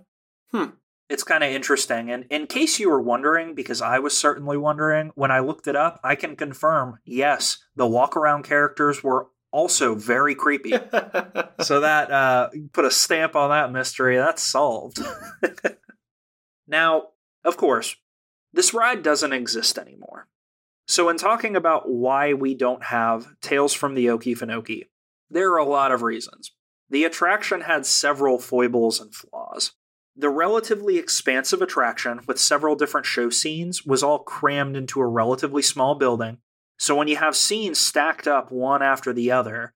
hmm, 0.51 0.65
it's 1.09 1.23
kind 1.23 1.43
of 1.43 1.51
interesting. 1.51 2.09
And 2.09 2.25
in 2.29 2.47
case 2.47 2.79
you 2.79 2.89
were 2.89 3.01
wondering, 3.01 3.53
because 3.53 3.81
I 3.81 3.99
was 3.99 4.17
certainly 4.17 4.57
wondering, 4.57 5.11
when 5.15 5.31
I 5.31 5.39
looked 5.39 5.67
it 5.67 5.75
up, 5.75 5.99
I 6.03 6.15
can 6.15 6.35
confirm 6.35 6.99
yes, 7.05 7.57
the 7.75 7.87
walk 7.87 8.17
around 8.17 8.43
characters 8.43 9.03
were 9.03 9.27
also 9.51 9.93
very 9.95 10.33
creepy. 10.33 10.71
so 11.61 11.79
that 11.81 12.11
uh, 12.11 12.49
put 12.73 12.85
a 12.85 12.91
stamp 12.91 13.35
on 13.35 13.51
that 13.51 13.71
mystery. 13.71 14.17
That's 14.17 14.41
solved. 14.41 14.99
now, 16.67 17.09
of 17.45 17.57
course, 17.57 17.95
this 18.51 18.73
ride 18.73 19.03
doesn't 19.03 19.33
exist 19.33 19.77
anymore. 19.77 20.27
So, 20.85 21.07
in 21.09 21.17
talking 21.17 21.55
about 21.55 21.89
why 21.89 22.33
we 22.33 22.55
don't 22.55 22.83
have 22.83 23.39
Tales 23.39 23.73
from 23.73 23.95
the 23.95 24.07
Okefenokee, 24.07 24.87
there 25.29 25.51
are 25.53 25.57
a 25.57 25.65
lot 25.65 25.91
of 25.91 26.01
reasons. 26.01 26.51
The 26.93 27.05
attraction 27.05 27.61
had 27.61 27.87
several 27.87 28.37
foibles 28.37 29.01
and 29.01 29.15
flaws. 29.15 29.71
The 30.15 30.29
relatively 30.29 30.99
expansive 30.99 31.59
attraction, 31.59 32.19
with 32.27 32.39
several 32.39 32.75
different 32.75 33.07
show 33.07 33.31
scenes, 33.31 33.83
was 33.83 34.03
all 34.03 34.19
crammed 34.19 34.77
into 34.77 35.01
a 35.01 35.07
relatively 35.07 35.63
small 35.63 35.95
building. 35.95 36.37
So 36.77 36.95
when 36.95 37.07
you 37.07 37.15
have 37.15 37.35
scenes 37.35 37.79
stacked 37.79 38.27
up 38.27 38.51
one 38.51 38.83
after 38.83 39.11
the 39.11 39.31
other, 39.31 39.73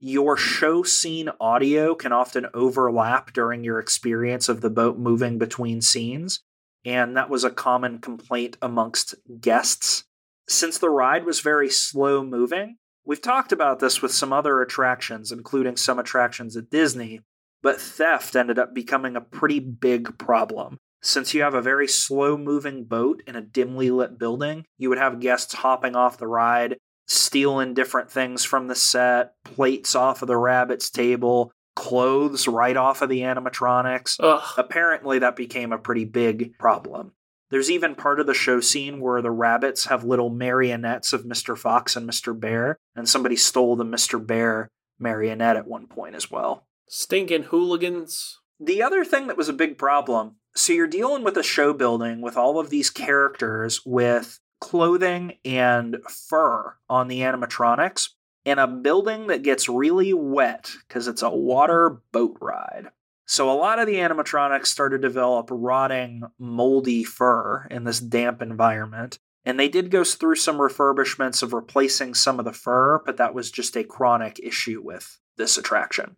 your 0.00 0.38
show 0.38 0.82
scene 0.82 1.28
audio 1.38 1.94
can 1.94 2.12
often 2.12 2.46
overlap 2.54 3.34
during 3.34 3.62
your 3.62 3.78
experience 3.78 4.48
of 4.48 4.62
the 4.62 4.70
boat 4.70 4.96
moving 4.96 5.36
between 5.36 5.82
scenes, 5.82 6.40
and 6.82 7.14
that 7.14 7.28
was 7.28 7.44
a 7.44 7.50
common 7.50 7.98
complaint 7.98 8.56
amongst 8.62 9.14
guests. 9.38 10.04
Since 10.48 10.78
the 10.78 10.88
ride 10.88 11.26
was 11.26 11.40
very 11.40 11.68
slow 11.68 12.24
moving, 12.24 12.78
we've 13.04 13.22
talked 13.22 13.52
about 13.52 13.80
this 13.80 14.02
with 14.02 14.12
some 14.12 14.32
other 14.32 14.60
attractions, 14.60 15.32
including 15.32 15.76
some 15.76 15.98
attractions 15.98 16.56
at 16.56 16.70
Disney, 16.70 17.20
but 17.62 17.80
theft 17.80 18.36
ended 18.36 18.58
up 18.58 18.74
becoming 18.74 19.16
a 19.16 19.20
pretty 19.20 19.60
big 19.60 20.18
problem. 20.18 20.78
Since 21.02 21.34
you 21.34 21.42
have 21.42 21.54
a 21.54 21.62
very 21.62 21.86
slow 21.86 22.36
moving 22.36 22.84
boat 22.84 23.22
in 23.26 23.36
a 23.36 23.42
dimly 23.42 23.90
lit 23.90 24.18
building, 24.18 24.64
you 24.78 24.88
would 24.88 24.98
have 24.98 25.20
guests 25.20 25.52
hopping 25.54 25.94
off 25.94 26.18
the 26.18 26.26
ride, 26.26 26.78
stealing 27.06 27.74
different 27.74 28.10
things 28.10 28.42
from 28.44 28.68
the 28.68 28.74
set, 28.74 29.34
plates 29.44 29.94
off 29.94 30.22
of 30.22 30.28
the 30.28 30.36
rabbit's 30.36 30.88
table, 30.90 31.52
clothes 31.76 32.48
right 32.48 32.76
off 32.76 33.02
of 33.02 33.10
the 33.10 33.20
animatronics. 33.20 34.16
Ugh. 34.20 34.48
Apparently, 34.56 35.18
that 35.18 35.36
became 35.36 35.72
a 35.72 35.78
pretty 35.78 36.04
big 36.06 36.56
problem. 36.58 37.12
There's 37.54 37.70
even 37.70 37.94
part 37.94 38.18
of 38.18 38.26
the 38.26 38.34
show 38.34 38.58
scene 38.58 38.98
where 38.98 39.22
the 39.22 39.30
rabbits 39.30 39.84
have 39.84 40.02
little 40.02 40.28
marionettes 40.28 41.12
of 41.12 41.22
Mr. 41.22 41.56
Fox 41.56 41.94
and 41.94 42.04
Mr. 42.04 42.36
Bear, 42.36 42.80
and 42.96 43.08
somebody 43.08 43.36
stole 43.36 43.76
the 43.76 43.84
Mr. 43.84 44.18
Bear 44.26 44.72
marionette 44.98 45.56
at 45.56 45.68
one 45.68 45.86
point 45.86 46.16
as 46.16 46.28
well. 46.28 46.66
Stinking 46.88 47.44
hooligans. 47.44 48.40
The 48.58 48.82
other 48.82 49.04
thing 49.04 49.28
that 49.28 49.36
was 49.36 49.48
a 49.48 49.52
big 49.52 49.78
problem 49.78 50.34
so 50.56 50.72
you're 50.72 50.88
dealing 50.88 51.22
with 51.22 51.36
a 51.36 51.44
show 51.44 51.72
building 51.72 52.20
with 52.20 52.36
all 52.36 52.58
of 52.58 52.70
these 52.70 52.90
characters 52.90 53.80
with 53.86 54.40
clothing 54.60 55.34
and 55.44 55.98
fur 56.08 56.74
on 56.90 57.06
the 57.06 57.20
animatronics 57.20 58.08
in 58.44 58.58
a 58.58 58.66
building 58.66 59.28
that 59.28 59.44
gets 59.44 59.68
really 59.68 60.12
wet 60.12 60.72
because 60.88 61.06
it's 61.06 61.22
a 61.22 61.30
water 61.30 62.00
boat 62.10 62.36
ride. 62.40 62.88
So 63.26 63.50
a 63.50 63.56
lot 63.56 63.78
of 63.78 63.86
the 63.86 63.94
animatronics 63.94 64.66
started 64.66 65.02
to 65.02 65.08
develop 65.08 65.48
rotting, 65.50 66.22
moldy 66.38 67.04
fur 67.04 67.66
in 67.70 67.84
this 67.84 68.00
damp 68.00 68.42
environment. 68.42 69.18
And 69.46 69.58
they 69.58 69.68
did 69.68 69.90
go 69.90 70.04
through 70.04 70.36
some 70.36 70.58
refurbishments 70.58 71.42
of 71.42 71.52
replacing 71.52 72.14
some 72.14 72.38
of 72.38 72.44
the 72.44 72.52
fur, 72.52 73.00
but 73.04 73.16
that 73.18 73.34
was 73.34 73.50
just 73.50 73.76
a 73.76 73.84
chronic 73.84 74.38
issue 74.42 74.80
with 74.82 75.18
this 75.36 75.58
attraction. 75.58 76.16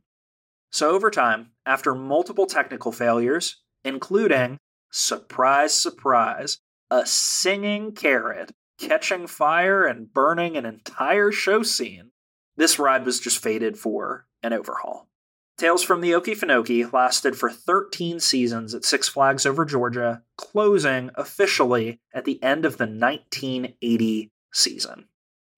So, 0.70 0.90
over 0.90 1.10
time, 1.10 1.50
after 1.64 1.94
multiple 1.94 2.46
technical 2.46 2.92
failures, 2.92 3.62
including, 3.84 4.58
surprise, 4.92 5.74
surprise, 5.74 6.58
a 6.90 7.06
singing 7.06 7.92
carrot 7.92 8.52
catching 8.78 9.26
fire 9.26 9.84
and 9.84 10.12
burning 10.12 10.56
an 10.56 10.66
entire 10.66 11.32
show 11.32 11.62
scene, 11.62 12.10
this 12.56 12.78
ride 12.78 13.04
was 13.04 13.20
just 13.20 13.42
fated 13.42 13.78
for 13.78 14.26
an 14.42 14.52
overhaul. 14.52 15.08
Tales 15.56 15.82
from 15.82 16.02
the 16.02 16.10
Okefenokee 16.10 16.92
lasted 16.92 17.34
for 17.34 17.50
13 17.50 18.20
seasons 18.20 18.74
at 18.74 18.84
Six 18.84 19.08
Flags 19.08 19.46
Over 19.46 19.64
Georgia, 19.64 20.22
closing 20.36 21.10
officially 21.14 21.98
at 22.12 22.26
the 22.26 22.42
end 22.42 22.66
of 22.66 22.76
the 22.76 22.84
1980 22.84 24.32
season. 24.52 25.08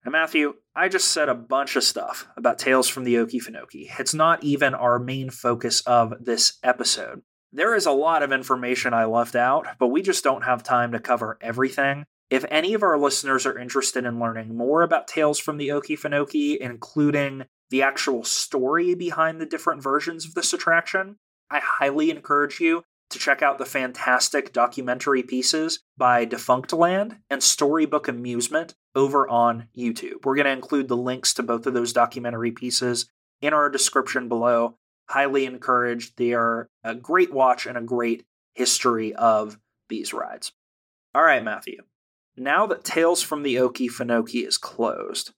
And 0.05 0.13
Matthew, 0.13 0.53
I 0.73 0.87
just 0.87 1.09
said 1.09 1.27
a 1.27 1.35
bunch 1.35 1.75
of 1.75 1.83
stuff 1.83 2.27
about 2.37 2.59
Tales 2.59 2.87
from 2.87 3.03
the 3.03 3.15
Okefenokee. 3.15 3.99
It's 3.99 4.13
not 4.13 4.41
even 4.41 4.73
our 4.73 4.99
main 4.99 5.29
focus 5.29 5.81
of 5.81 6.13
this 6.23 6.59
episode. 6.63 7.21
There 7.51 7.75
is 7.75 7.85
a 7.85 7.91
lot 7.91 8.23
of 8.23 8.31
information 8.31 8.93
I 8.93 9.03
left 9.03 9.35
out, 9.35 9.67
but 9.79 9.87
we 9.87 10.01
just 10.01 10.23
don't 10.23 10.45
have 10.45 10.63
time 10.63 10.93
to 10.93 10.99
cover 10.99 11.37
everything. 11.41 12.05
If 12.29 12.45
any 12.49 12.73
of 12.73 12.83
our 12.83 12.97
listeners 12.97 13.45
are 13.45 13.59
interested 13.59 14.05
in 14.05 14.19
learning 14.19 14.55
more 14.55 14.83
about 14.83 15.07
Tales 15.09 15.39
from 15.39 15.57
the 15.57 15.69
Okefenokee, 15.69 16.57
including 16.57 17.45
the 17.69 17.81
actual 17.81 18.23
story 18.23 18.95
behind 18.95 19.39
the 19.39 19.45
different 19.45 19.81
versions 19.81 20.25
of 20.25 20.33
this 20.33 20.53
attraction, 20.53 21.17
I 21.49 21.59
highly 21.59 22.09
encourage 22.09 22.59
you 22.59 22.83
to 23.09 23.19
check 23.19 23.41
out 23.41 23.57
the 23.57 23.65
fantastic 23.65 24.53
documentary 24.53 25.23
pieces 25.23 25.79
by 25.97 26.25
Defunctland 26.25 27.17
and 27.29 27.41
Storybook 27.41 28.07
Amusement 28.07 28.75
over 28.95 29.27
on 29.27 29.67
YouTube. 29.75 30.25
We're 30.25 30.35
going 30.35 30.45
to 30.45 30.51
include 30.51 30.87
the 30.87 30.97
links 30.97 31.33
to 31.35 31.43
both 31.43 31.65
of 31.65 31.73
those 31.73 31.93
documentary 31.93 32.51
pieces 32.51 33.09
in 33.41 33.53
our 33.53 33.69
description 33.69 34.29
below. 34.29 34.75
Highly 35.09 35.45
encouraged. 35.45 36.17
They 36.17 36.33
are 36.33 36.69
a 36.83 36.93
great 36.93 37.33
watch 37.33 37.65
and 37.65 37.77
a 37.77 37.81
great 37.81 38.25
history 38.53 39.13
of 39.15 39.57
these 39.89 40.13
rides. 40.13 40.51
All 41.15 41.23
right, 41.23 41.43
Matthew. 41.43 41.81
now 42.37 42.67
that 42.67 42.83
Tales 42.83 43.23
from 43.23 43.41
the 43.41 43.55
Okefenokee 43.55 44.47
is 44.47 44.57
closed, 44.57 45.33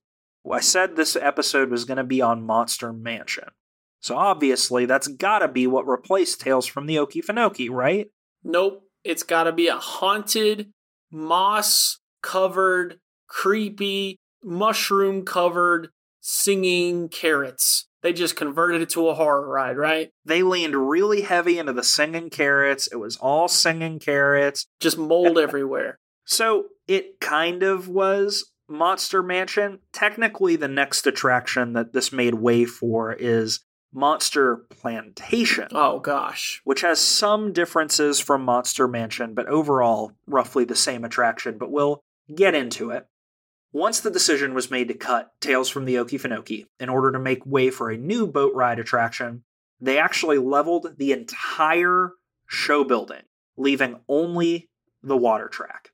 I 0.49 0.59
said 0.59 0.95
this 0.95 1.15
episode 1.15 1.69
was 1.69 1.85
going 1.85 1.97
to 1.97 2.03
be 2.03 2.21
on 2.21 2.45
Monster 2.45 2.91
Mansion. 2.91 3.49
So 3.99 4.17
obviously, 4.17 4.85
that's 4.85 5.07
got 5.07 5.39
to 5.39 5.47
be 5.47 5.67
what 5.67 5.87
replaced 5.87 6.41
Tales 6.41 6.65
from 6.65 6.87
the 6.87 6.95
Okefenokee, 6.95 7.69
right? 7.69 8.07
Nope. 8.43 8.83
It's 9.03 9.23
got 9.23 9.43
to 9.43 9.51
be 9.51 9.67
a 9.67 9.77
haunted, 9.77 10.71
moss 11.11 11.99
covered, 12.21 12.99
creepy, 13.27 14.17
mushroom 14.43 15.23
covered, 15.25 15.89
singing 16.19 17.09
carrots. 17.09 17.87
They 18.01 18.13
just 18.13 18.35
converted 18.35 18.81
it 18.81 18.89
to 18.91 19.09
a 19.09 19.13
horror 19.13 19.47
ride, 19.47 19.77
right? 19.77 20.09
They 20.25 20.41
leaned 20.41 20.89
really 20.89 21.21
heavy 21.21 21.59
into 21.59 21.73
the 21.73 21.83
singing 21.83 22.31
carrots. 22.31 22.87
It 22.87 22.95
was 22.95 23.17
all 23.17 23.47
singing 23.47 23.99
carrots. 23.99 24.65
Just 24.79 24.97
mold 24.97 25.37
everywhere. 25.37 25.99
So 26.25 26.65
it 26.87 27.19
kind 27.19 27.61
of 27.61 27.87
was 27.87 28.50
Monster 28.71 29.21
Mansion. 29.21 29.79
Technically, 29.91 30.55
the 30.55 30.67
next 30.67 31.05
attraction 31.05 31.73
that 31.73 31.91
this 31.93 32.11
made 32.11 32.35
way 32.35 32.65
for 32.65 33.11
is 33.11 33.59
Monster 33.93 34.65
Plantation. 34.69 35.67
Oh, 35.73 35.99
gosh. 35.99 36.61
Which 36.63 36.81
has 36.81 36.99
some 36.99 37.51
differences 37.51 38.19
from 38.21 38.43
Monster 38.45 38.87
Mansion, 38.87 39.33
but 39.33 39.47
overall, 39.47 40.13
roughly 40.25 40.63
the 40.63 40.75
same 40.75 41.03
attraction. 41.03 41.57
But 41.57 41.71
we'll 41.71 42.01
get 42.33 42.55
into 42.55 42.91
it. 42.91 43.07
Once 43.73 43.99
the 43.99 44.11
decision 44.11 44.53
was 44.53 44.71
made 44.71 44.87
to 44.87 44.93
cut 44.93 45.31
Tales 45.41 45.69
from 45.69 45.85
the 45.85 45.95
Okefenokee 45.95 46.65
in 46.79 46.89
order 46.89 47.11
to 47.11 47.19
make 47.19 47.45
way 47.45 47.69
for 47.69 47.89
a 47.89 47.97
new 47.97 48.25
boat 48.25 48.53
ride 48.55 48.79
attraction, 48.79 49.43
they 49.79 49.97
actually 49.97 50.37
leveled 50.37 50.95
the 50.97 51.11
entire 51.11 52.11
show 52.47 52.83
building, 52.83 53.23
leaving 53.57 53.99
only 54.07 54.69
the 55.03 55.17
water 55.17 55.47
track. 55.47 55.90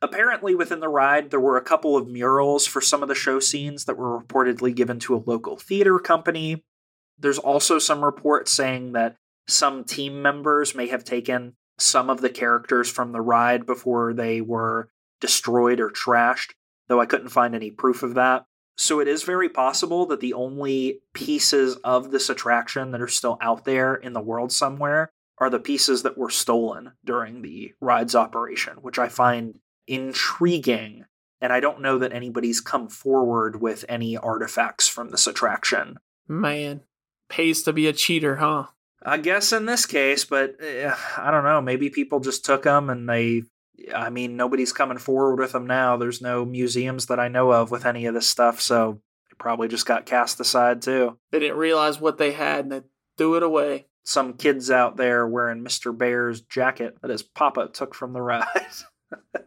Apparently, 0.00 0.54
within 0.54 0.80
the 0.80 0.88
ride, 0.88 1.30
there 1.30 1.40
were 1.40 1.56
a 1.56 1.62
couple 1.62 1.96
of 1.96 2.08
murals 2.08 2.66
for 2.66 2.80
some 2.80 3.02
of 3.02 3.08
the 3.08 3.14
show 3.14 3.40
scenes 3.40 3.84
that 3.84 3.96
were 3.96 4.20
reportedly 4.20 4.74
given 4.74 5.00
to 5.00 5.16
a 5.16 5.24
local 5.26 5.56
theater 5.56 5.98
company. 5.98 6.62
There's 7.18 7.38
also 7.38 7.78
some 7.78 8.04
reports 8.04 8.52
saying 8.52 8.92
that 8.92 9.16
some 9.48 9.82
team 9.82 10.22
members 10.22 10.74
may 10.74 10.86
have 10.86 11.04
taken 11.04 11.56
some 11.78 12.10
of 12.10 12.20
the 12.20 12.30
characters 12.30 12.88
from 12.90 13.12
the 13.12 13.20
ride 13.20 13.66
before 13.66 14.12
they 14.12 14.40
were 14.40 14.88
destroyed 15.20 15.80
or 15.80 15.90
trashed, 15.90 16.52
though 16.86 17.00
I 17.00 17.06
couldn't 17.06 17.30
find 17.30 17.54
any 17.54 17.70
proof 17.70 18.02
of 18.04 18.14
that. 18.14 18.44
So 18.76 19.00
it 19.00 19.08
is 19.08 19.24
very 19.24 19.48
possible 19.48 20.06
that 20.06 20.20
the 20.20 20.34
only 20.34 21.00
pieces 21.12 21.74
of 21.82 22.12
this 22.12 22.30
attraction 22.30 22.92
that 22.92 23.00
are 23.00 23.08
still 23.08 23.36
out 23.40 23.64
there 23.64 23.96
in 23.96 24.12
the 24.12 24.20
world 24.20 24.52
somewhere 24.52 25.10
are 25.38 25.50
the 25.50 25.58
pieces 25.58 26.02
that 26.04 26.16
were 26.16 26.30
stolen 26.30 26.92
during 27.04 27.42
the 27.42 27.72
ride's 27.80 28.14
operation, 28.14 28.74
which 28.80 28.98
I 28.98 29.08
find 29.08 29.58
intriguing. 29.88 31.04
And 31.40 31.52
I 31.52 31.60
don't 31.60 31.80
know 31.80 31.98
that 31.98 32.12
anybody's 32.12 32.60
come 32.60 32.88
forward 32.88 33.60
with 33.60 33.84
any 33.88 34.16
artifacts 34.16 34.88
from 34.88 35.10
this 35.10 35.26
attraction. 35.26 35.98
Man, 36.26 36.82
pays 37.28 37.62
to 37.62 37.72
be 37.72 37.86
a 37.86 37.92
cheater, 37.92 38.36
huh? 38.36 38.66
I 39.02 39.18
guess 39.18 39.52
in 39.52 39.66
this 39.66 39.86
case, 39.86 40.24
but 40.24 40.56
uh, 40.62 40.94
I 41.16 41.30
don't 41.30 41.44
know. 41.44 41.60
Maybe 41.60 41.90
people 41.90 42.20
just 42.20 42.44
took 42.44 42.64
them 42.64 42.90
and 42.90 43.08
they. 43.08 43.42
I 43.94 44.10
mean, 44.10 44.36
nobody's 44.36 44.72
coming 44.72 44.98
forward 44.98 45.38
with 45.38 45.52
them 45.52 45.66
now. 45.66 45.96
There's 45.96 46.20
no 46.20 46.44
museums 46.44 47.06
that 47.06 47.20
I 47.20 47.28
know 47.28 47.52
of 47.52 47.70
with 47.70 47.86
any 47.86 48.06
of 48.06 48.14
this 48.14 48.28
stuff, 48.28 48.60
so 48.60 49.00
they 49.30 49.36
probably 49.38 49.68
just 49.68 49.86
got 49.86 50.04
cast 50.04 50.40
aside 50.40 50.82
too. 50.82 51.16
They 51.30 51.38
didn't 51.38 51.58
realize 51.58 52.00
what 52.00 52.18
they 52.18 52.32
had 52.32 52.64
and 52.64 52.72
they 52.72 52.80
threw 53.16 53.36
it 53.36 53.44
away. 53.44 53.86
Some 54.02 54.32
kids 54.32 54.68
out 54.68 54.96
there 54.96 55.28
wearing 55.28 55.62
Mr. 55.62 55.96
Bear's 55.96 56.40
jacket 56.40 56.96
that 57.02 57.10
his 57.10 57.22
papa 57.22 57.68
took 57.72 57.94
from 57.94 58.14
the 58.14 58.22
ride. 58.22 58.46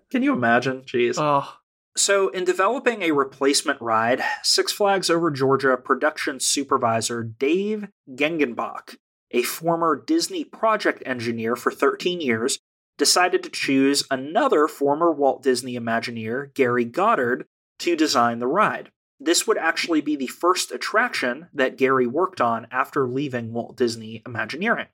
Can 0.09 0.23
you 0.23 0.33
imagine? 0.33 0.81
Jeez. 0.81 1.15
Oh. 1.17 1.57
So, 1.97 2.29
in 2.29 2.45
developing 2.45 3.01
a 3.01 3.11
replacement 3.11 3.81
ride, 3.81 4.21
Six 4.43 4.71
Flags 4.71 5.09
Over 5.09 5.29
Georgia 5.29 5.75
production 5.75 6.39
supervisor 6.39 7.21
Dave 7.23 7.89
Gengenbach, 8.09 8.95
a 9.31 9.43
former 9.43 10.01
Disney 10.01 10.45
project 10.45 11.03
engineer 11.05 11.55
for 11.55 11.71
13 11.71 12.21
years, 12.21 12.59
decided 12.97 13.43
to 13.43 13.49
choose 13.49 14.05
another 14.09 14.67
former 14.67 15.11
Walt 15.11 15.43
Disney 15.43 15.75
Imagineer, 15.75 16.53
Gary 16.53 16.85
Goddard, 16.85 17.45
to 17.79 17.95
design 17.95 18.39
the 18.39 18.47
ride. 18.47 18.91
This 19.19 19.45
would 19.45 19.57
actually 19.57 20.01
be 20.01 20.15
the 20.15 20.27
first 20.27 20.71
attraction 20.71 21.47
that 21.53 21.77
Gary 21.77 22.07
worked 22.07 22.39
on 22.39 22.67
after 22.71 23.07
leaving 23.07 23.53
Walt 23.53 23.75
Disney 23.75 24.21
Imagineering. 24.25 24.87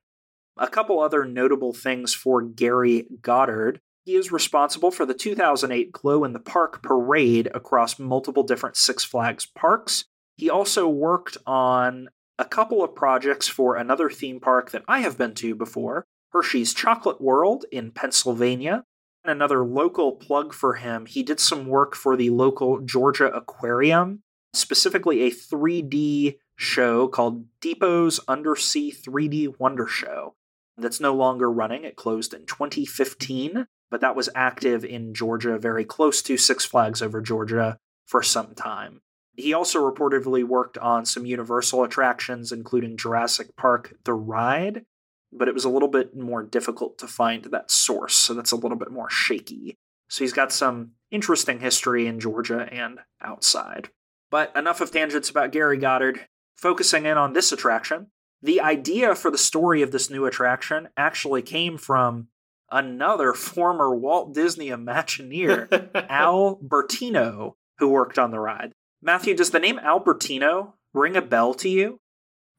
A 0.58 0.68
couple 0.68 1.00
other 1.00 1.26
notable 1.26 1.74
things 1.74 2.14
for 2.14 2.42
Gary 2.42 3.08
Goddard 3.22 3.82
he 4.08 4.16
is 4.16 4.32
responsible 4.32 4.90
for 4.90 5.06
the 5.06 5.14
2008 5.14 5.92
Glow 5.92 6.24
in 6.24 6.32
the 6.32 6.40
Park 6.40 6.82
parade 6.82 7.50
across 7.54 8.00
multiple 8.00 8.42
different 8.42 8.78
Six 8.78 9.04
Flags 9.04 9.46
parks. 9.46 10.06
He 10.38 10.50
also 10.50 10.88
worked 10.88 11.36
on 11.46 12.08
a 12.40 12.46
couple 12.46 12.82
of 12.82 12.96
projects 12.96 13.50
for 13.50 13.76
another 13.76 14.10
theme 14.10 14.40
park 14.40 14.72
that 14.72 14.86
I 14.88 15.00
have 15.00 15.18
been 15.18 15.34
to 15.36 15.56
before 15.56 16.06
Hershey's 16.32 16.74
Chocolate 16.74 17.20
World 17.20 17.66
in 17.70 17.92
Pennsylvania. 17.92 18.86
And 19.26 19.32
another 19.34 19.66
local 19.66 20.14
plug 20.14 20.54
for 20.54 20.76
him, 20.76 21.06
he 21.06 21.22
did 21.22 21.42
some 21.42 21.66
work 21.66 21.94
for 21.94 22.16
the 22.16 22.30
local 22.30 22.80
Georgia 22.80 23.28
Aquarium, 23.36 24.22
specifically 24.54 25.24
a 25.24 25.32
3D 25.32 26.38
show 26.56 27.10
called 27.10 27.44
Deepo's 27.60 28.22
Undersea 28.26 28.90
3D 28.90 29.60
Wonder 29.60 29.86
Show 29.86 30.36
that's 30.78 31.02
no 31.02 31.14
longer 31.14 31.52
running. 31.52 31.84
It 31.84 31.98
closed 31.98 32.34
in 32.34 32.46
2015 32.46 33.68
but 33.90 34.02
that 34.02 34.16
was 34.16 34.30
active 34.36 34.84
in 34.84 35.14
Georgia, 35.14 35.58
very 35.58 35.86
close 35.86 36.22
to 36.24 36.38
Six 36.38 36.66
Flags 36.66 37.02
over 37.02 37.22
Georgia 37.22 37.78
for 38.06 38.24
some 38.24 38.54
time. 38.56 39.02
He 39.36 39.54
also 39.54 39.80
reportedly 39.80 40.44
worked 40.44 40.78
on 40.80 41.06
some 41.06 41.26
Universal 41.26 41.84
attractions, 41.84 42.52
including 42.52 42.98
Jurassic 42.98 43.56
Park 43.56 43.96
The 44.04 44.14
Ride, 44.14 44.86
but 45.32 45.48
it 45.48 45.54
was 45.54 45.66
a 45.66 45.70
little 45.70 45.90
bit 45.90 46.16
more 46.16 46.42
difficult 46.42 46.98
to 47.00 47.08
find 47.08 47.46
that 47.46 47.70
source, 47.70 48.16
so 48.16 48.34
that's 48.34 48.52
a 48.52 48.56
little 48.56 48.78
bit 48.78 48.92
more 48.92 49.10
shaky. 49.10 49.76
So 50.10 50.24
he's 50.24 50.34
got 50.34 50.52
some 50.52 50.92
interesting 51.12 51.60
history 51.60 52.08
in 52.08 52.20
Georgia 52.20 52.68
and 52.72 53.00
outside. 53.22 53.90
But 54.32 54.56
enough 54.56 54.82
of 54.82 54.92
tangents 54.92 55.30
about 55.30 55.52
Gary 55.52 55.78
Goddard. 55.78 56.28
Focusing 56.56 57.06
in 57.06 57.18
on 57.18 57.34
this 57.34 57.52
attraction, 57.52 58.08
the 58.42 58.62
idea 58.62 59.14
for 59.14 59.30
the 59.30 59.38
story 59.38 59.84
of 59.84 59.92
this 59.92 60.10
new 60.10 60.26
attraction 60.26 60.90
actually 60.98 61.44
came 61.44 61.78
from 61.78 62.30
another 62.72 63.34
former 63.34 63.96
Walt 63.96 64.34
Disney 64.34 64.70
Imagineer, 64.70 65.90
Al 66.10 66.58
Bertino, 66.58 67.54
who 67.80 67.90
worked 67.90 68.20
on 68.20 68.32
the 68.32 68.40
ride. 68.40 68.74
Matthew, 69.02 69.36
does 69.36 69.52
the 69.52 69.60
name 69.60 69.80
Al 69.80 70.04
Bertino 70.04 70.74
ring 70.94 71.16
a 71.16 71.22
bell 71.22 71.54
to 71.56 71.70
you? 71.70 72.00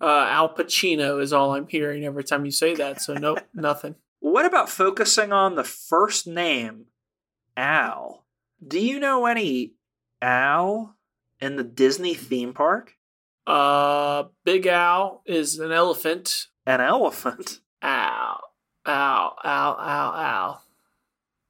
Uh, 0.00 0.26
Al 0.28 0.54
Pacino 0.54 1.20
is 1.20 1.32
all 1.32 1.54
I'm 1.54 1.66
hearing 1.66 2.04
every 2.04 2.22
time 2.22 2.44
you 2.44 2.52
say 2.52 2.74
that, 2.76 3.00
so 3.00 3.14
nope, 3.14 3.40
nothing. 3.54 3.96
What 4.20 4.46
about 4.46 4.68
focusing 4.68 5.32
on 5.32 5.54
the 5.54 5.64
first 5.64 6.26
name, 6.26 6.86
Al? 7.56 8.24
Do 8.66 8.78
you 8.78 9.00
know 9.00 9.26
any 9.26 9.74
Al 10.22 10.96
in 11.40 11.56
the 11.56 11.64
Disney 11.64 12.14
theme 12.14 12.52
park? 12.52 12.94
Uh, 13.46 14.24
Big 14.44 14.66
Al 14.66 15.22
is 15.26 15.58
an 15.58 15.72
elephant. 15.72 16.46
An 16.66 16.80
elephant? 16.80 17.60
Al. 17.82 18.40
Ow, 18.88 19.34
ow, 19.44 19.76
ow, 19.78 20.12
ow. 20.16 20.60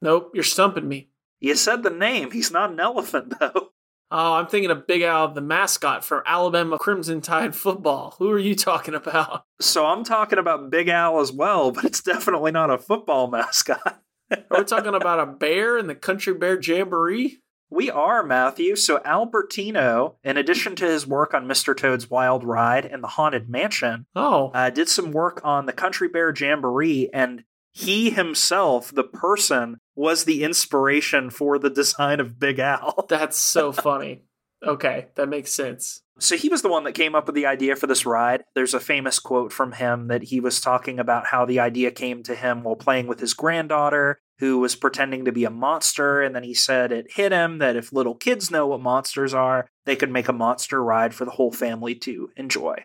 Nope, 0.03 0.33
you're 0.35 0.43
stumping 0.43 0.89
me. 0.89 1.09
You 1.41 1.55
said 1.55 1.85
the 1.85 1.91
name. 1.91 2.33
He's 2.33 2.51
not 2.51 2.73
an 2.73 2.81
elephant, 2.81 3.35
though. 3.41 3.71
Oh, 4.11 4.35
I'm 4.35 4.47
thinking 4.47 4.71
of 4.71 4.87
Big 4.87 5.03
Al, 5.03 5.29
the 5.29 5.41
mascot 5.41 6.03
for 6.05 6.27
Alabama 6.27 6.79
Crimson 6.79 7.21
Tide 7.21 7.55
football. 7.55 8.17
Who 8.19 8.31
are 8.31 8.39
you 8.39 8.55
talking 8.55 8.95
about? 8.95 9.45
So 9.61 9.87
I'm 9.87 10.03
talking 10.03 10.39
about 10.39 10.71
Big 10.71 10.89
Al 10.89 11.21
as 11.21 11.31
well, 11.31 11.71
but 11.71 11.85
it's 11.85 12.03
definitely 12.03 12.51
not 12.51 12.71
a 12.71 12.79
football 12.79 13.29
mascot. 13.29 14.03
are 14.31 14.59
we 14.59 14.65
talking 14.65 14.95
about 14.95 15.21
a 15.21 15.27
bear 15.27 15.79
in 15.79 15.87
the 15.87 15.95
Country 15.95 16.35
Bear 16.35 16.59
Jamboree? 16.61 17.39
We 17.71 17.91
are, 17.91 18.23
Matthew. 18.23 18.77
So 18.77 19.01
Al 19.05 19.27
Bertino, 19.27 20.15
in 20.25 20.37
addition 20.37 20.75
to 20.77 20.87
his 20.87 21.07
work 21.07 21.35
on 21.35 21.47
Mr. 21.47 21.77
Toad's 21.77 22.09
Wild 22.09 22.45
Ride 22.45 22.87
and 22.87 23.03
the 23.03 23.09
Haunted 23.09 23.49
Mansion, 23.49 24.07
oh, 24.17 24.51
uh, 24.55 24.71
did 24.71 24.89
some 24.89 25.13
work 25.13 25.41
on 25.45 25.67
the 25.67 25.73
Country 25.73 26.09
Bear 26.09 26.33
Jamboree, 26.35 27.11
and 27.13 27.45
he 27.73 28.11
himself, 28.11 28.91
the 28.93 29.05
person, 29.05 29.79
was 29.95 30.25
the 30.25 30.43
inspiration 30.43 31.31
for 31.31 31.59
the 31.59 31.71
design 31.71 32.21
of 32.21 32.39
Big 32.39 32.59
Al. 32.59 33.05
That's 33.09 33.37
so 33.37 33.73
funny. 33.73 34.23
okay, 34.67 35.09
that 35.17 35.29
makes 35.29 35.53
sense. 35.53 36.03
So 36.21 36.37
he 36.37 36.49
was 36.49 36.63
the 36.63 36.69
one 36.69 36.83
that 36.85 36.93
came 36.93 37.15
up 37.15 37.27
with 37.27 37.37
the 37.37 37.47
idea 37.47 37.77
for 37.77 37.87
this 37.87 38.05
ride. 38.05 38.43
There's 38.55 38.75
a 38.75 38.81
famous 38.81 39.21
quote 39.21 39.53
from 39.53 39.73
him 39.73 40.09
that 40.09 40.25
he 40.25 40.41
was 40.41 40.61
talking 40.61 40.99
about 40.99 41.27
how 41.27 41.45
the 41.45 41.61
idea 41.61 41.93
came 41.93 42.25
to 42.25 42.35
him 42.35 42.65
while 42.65 42.75
playing 42.75 43.07
with 43.07 43.21
his 43.21 43.35
granddaughter 43.35 44.21
who 44.39 44.59
was 44.59 44.77
pretending 44.77 45.25
to 45.25 45.33
be 45.33 45.45
a 45.45 45.51
monster. 45.51 46.23
And 46.23 46.35
then 46.35 46.45
he 46.45 46.55
said 46.55 46.93
it 46.93 47.13
hit 47.13 47.33
him 47.33 47.59
that 47.59 47.77
if 47.77 47.93
little 47.93 48.15
kids 48.15 48.51
know 48.51 48.67
what 48.67 48.81
monsters 48.81 49.35
are, 49.35 49.69
they 49.85 49.97
could 49.97 50.11
make 50.11 50.29
a 50.29 50.33
monster 50.33 50.83
ride 50.83 51.15
for 51.15 51.25
the 51.25 51.33
whole 51.33 51.53
family 51.53 51.95
to 51.97 52.31
enjoy. 52.37 52.85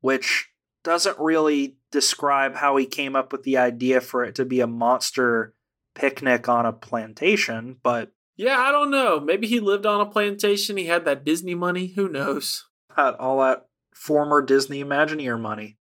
Which 0.00 0.48
doesn't 0.84 1.18
really 1.18 1.76
describe 1.90 2.54
how 2.54 2.76
he 2.76 2.86
came 2.86 3.16
up 3.16 3.32
with 3.32 3.42
the 3.42 3.56
idea 3.56 4.00
for 4.00 4.24
it 4.24 4.34
to 4.36 4.44
be 4.44 4.60
a 4.60 4.66
monster 4.66 5.54
picnic 5.94 6.48
on 6.48 6.64
a 6.64 6.72
plantation, 6.72 7.76
but 7.82 8.12
Yeah, 8.36 8.58
I 8.58 8.70
don't 8.70 8.90
know. 8.90 9.18
Maybe 9.18 9.46
he 9.46 9.60
lived 9.60 9.86
on 9.86 10.00
a 10.00 10.06
plantation. 10.06 10.76
He 10.76 10.86
had 10.86 11.04
that 11.04 11.24
Disney 11.24 11.54
money. 11.54 11.88
Who 11.96 12.08
knows? 12.08 12.66
Had 12.94 13.14
all 13.14 13.40
that 13.40 13.66
former 13.94 14.42
Disney 14.42 14.84
Imagineer 14.84 15.40
money. 15.40 15.78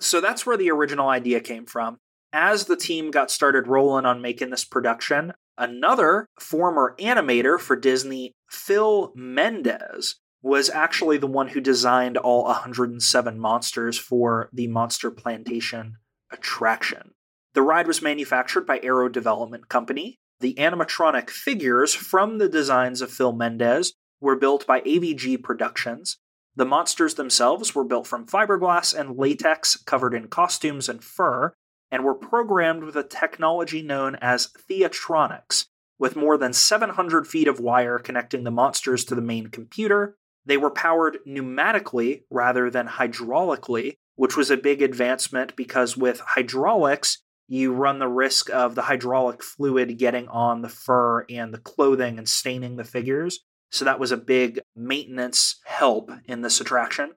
So 0.00 0.20
that's 0.20 0.44
where 0.44 0.56
the 0.56 0.70
original 0.70 1.08
idea 1.08 1.40
came 1.40 1.66
from. 1.66 1.98
As 2.36 2.64
the 2.64 2.76
team 2.76 3.12
got 3.12 3.30
started 3.30 3.68
rolling 3.68 4.04
on 4.04 4.20
making 4.20 4.50
this 4.50 4.64
production, 4.64 5.34
another 5.56 6.26
former 6.40 6.96
animator 6.98 7.60
for 7.60 7.76
Disney, 7.76 8.32
Phil 8.50 9.12
Mendez, 9.14 10.16
was 10.42 10.68
actually 10.68 11.16
the 11.16 11.28
one 11.28 11.50
who 11.50 11.60
designed 11.60 12.16
all 12.16 12.42
107 12.42 13.38
monsters 13.38 13.96
for 13.98 14.50
the 14.52 14.66
Monster 14.66 15.12
Plantation 15.12 15.98
attraction. 16.32 17.12
The 17.52 17.62
ride 17.62 17.86
was 17.86 18.02
manufactured 18.02 18.66
by 18.66 18.80
Arrow 18.82 19.08
Development 19.08 19.68
Company. 19.68 20.16
The 20.40 20.54
animatronic 20.54 21.30
figures 21.30 21.94
from 21.94 22.38
the 22.38 22.48
designs 22.48 23.00
of 23.00 23.12
Phil 23.12 23.32
Mendez 23.32 23.92
were 24.20 24.34
built 24.34 24.66
by 24.66 24.80
AVG 24.80 25.40
Productions. 25.40 26.18
The 26.56 26.66
monsters 26.66 27.14
themselves 27.14 27.76
were 27.76 27.84
built 27.84 28.08
from 28.08 28.26
fiberglass 28.26 28.92
and 28.92 29.16
latex 29.16 29.76
covered 29.76 30.14
in 30.14 30.26
costumes 30.26 30.88
and 30.88 31.02
fur, 31.02 31.54
and 31.94 32.04
were 32.04 32.14
programmed 32.14 32.84
with 32.84 32.96
a 32.96 33.02
technology 33.02 33.80
known 33.80 34.16
as 34.16 34.50
Theatronics, 34.68 35.68
with 35.98 36.16
more 36.16 36.36
than 36.36 36.52
700 36.52 37.26
feet 37.26 37.48
of 37.48 37.60
wire 37.60 37.98
connecting 37.98 38.44
the 38.44 38.50
monsters 38.50 39.04
to 39.06 39.14
the 39.14 39.22
main 39.22 39.46
computer 39.46 40.16
they 40.46 40.56
were 40.56 40.70
powered 40.70 41.18
pneumatically 41.26 42.22
rather 42.30 42.70
than 42.70 42.86
hydraulically, 42.86 43.96
which 44.16 44.36
was 44.36 44.50
a 44.50 44.56
big 44.56 44.82
advancement 44.82 45.56
because 45.56 45.96
with 45.96 46.20
hydraulics, 46.20 47.22
you 47.48 47.72
run 47.72 47.98
the 47.98 48.08
risk 48.08 48.50
of 48.50 48.74
the 48.74 48.82
hydraulic 48.82 49.42
fluid 49.42 49.98
getting 49.98 50.28
on 50.28 50.62
the 50.62 50.68
fur 50.68 51.24
and 51.28 51.52
the 51.52 51.58
clothing 51.58 52.18
and 52.18 52.28
staining 52.28 52.76
the 52.76 52.84
figures. 52.84 53.40
So 53.70 53.84
that 53.84 53.98
was 53.98 54.12
a 54.12 54.16
big 54.16 54.60
maintenance 54.76 55.60
help 55.64 56.10
in 56.26 56.42
this 56.42 56.60
attraction. 56.60 57.12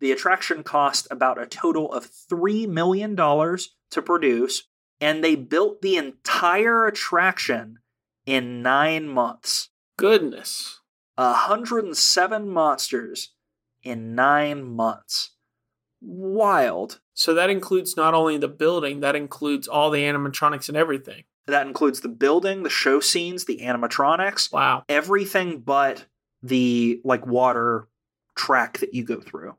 The 0.00 0.12
attraction 0.12 0.62
cost 0.62 1.06
about 1.10 1.40
a 1.40 1.46
total 1.46 1.92
of 1.92 2.10
$3 2.10 2.66
million 2.68 3.14
to 3.90 4.02
produce, 4.02 4.64
and 5.00 5.22
they 5.22 5.34
built 5.34 5.82
the 5.82 5.96
entire 5.96 6.86
attraction 6.86 7.78
in 8.26 8.62
nine 8.62 9.08
months. 9.08 9.70
Goodness. 9.96 10.80
107 11.16 12.48
monsters 12.48 13.34
in 13.82 14.14
nine 14.14 14.62
months. 14.64 15.30
Wild. 16.00 17.00
So 17.12 17.34
that 17.34 17.50
includes 17.50 17.96
not 17.96 18.14
only 18.14 18.38
the 18.38 18.48
building, 18.48 19.00
that 19.00 19.16
includes 19.16 19.68
all 19.68 19.90
the 19.90 20.02
animatronics 20.02 20.68
and 20.68 20.76
everything. 20.76 21.24
That 21.46 21.66
includes 21.66 22.00
the 22.00 22.08
building, 22.08 22.62
the 22.62 22.70
show 22.70 23.00
scenes, 23.00 23.44
the 23.44 23.58
animatronics. 23.58 24.52
Wow. 24.52 24.84
Everything 24.88 25.60
but 25.60 26.06
the 26.42 27.00
like 27.04 27.26
water 27.26 27.88
track 28.36 28.78
that 28.78 28.94
you 28.94 29.04
go 29.04 29.20
through. 29.20 29.56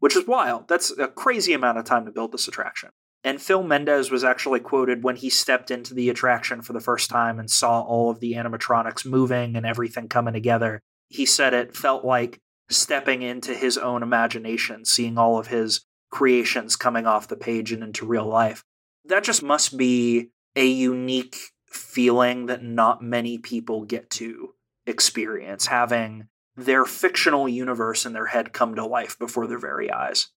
Which 0.00 0.16
is 0.16 0.26
wild. 0.26 0.68
That's 0.68 0.90
a 0.98 1.08
crazy 1.08 1.52
amount 1.52 1.78
of 1.78 1.84
time 1.84 2.06
to 2.06 2.12
build 2.12 2.32
this 2.32 2.48
attraction. 2.48 2.90
And 3.24 3.42
Phil 3.42 3.62
Mendez 3.62 4.10
was 4.10 4.22
actually 4.24 4.60
quoted 4.60 5.02
when 5.02 5.16
he 5.16 5.28
stepped 5.28 5.70
into 5.70 5.92
the 5.92 6.08
attraction 6.08 6.62
for 6.62 6.72
the 6.72 6.80
first 6.80 7.10
time 7.10 7.38
and 7.38 7.50
saw 7.50 7.80
all 7.82 8.10
of 8.10 8.20
the 8.20 8.34
animatronics 8.34 9.04
moving 9.04 9.56
and 9.56 9.66
everything 9.66 10.08
coming 10.08 10.34
together. 10.34 10.80
He 11.08 11.26
said 11.26 11.52
it 11.52 11.76
felt 11.76 12.04
like 12.04 12.40
stepping 12.68 13.22
into 13.22 13.54
his 13.54 13.76
own 13.76 14.02
imagination, 14.02 14.84
seeing 14.84 15.18
all 15.18 15.38
of 15.38 15.48
his 15.48 15.84
creations 16.10 16.76
coming 16.76 17.06
off 17.06 17.28
the 17.28 17.36
page 17.36 17.72
and 17.72 17.82
into 17.82 18.06
real 18.06 18.26
life. 18.26 18.64
That 19.04 19.24
just 19.24 19.42
must 19.42 19.76
be 19.76 20.30
a 20.54 20.66
unique 20.66 21.36
feeling 21.66 22.46
that 22.46 22.62
not 22.62 23.02
many 23.02 23.38
people 23.38 23.84
get 23.84 24.10
to 24.10 24.54
experience, 24.86 25.66
having 25.66 26.28
their 26.56 26.84
fictional 26.84 27.48
universe 27.48 28.04
in 28.04 28.12
their 28.12 28.26
head 28.26 28.52
come 28.52 28.74
to 28.74 28.84
life 28.84 29.18
before 29.18 29.46
their 29.46 29.58
very 29.58 29.90
eyes. 29.90 30.28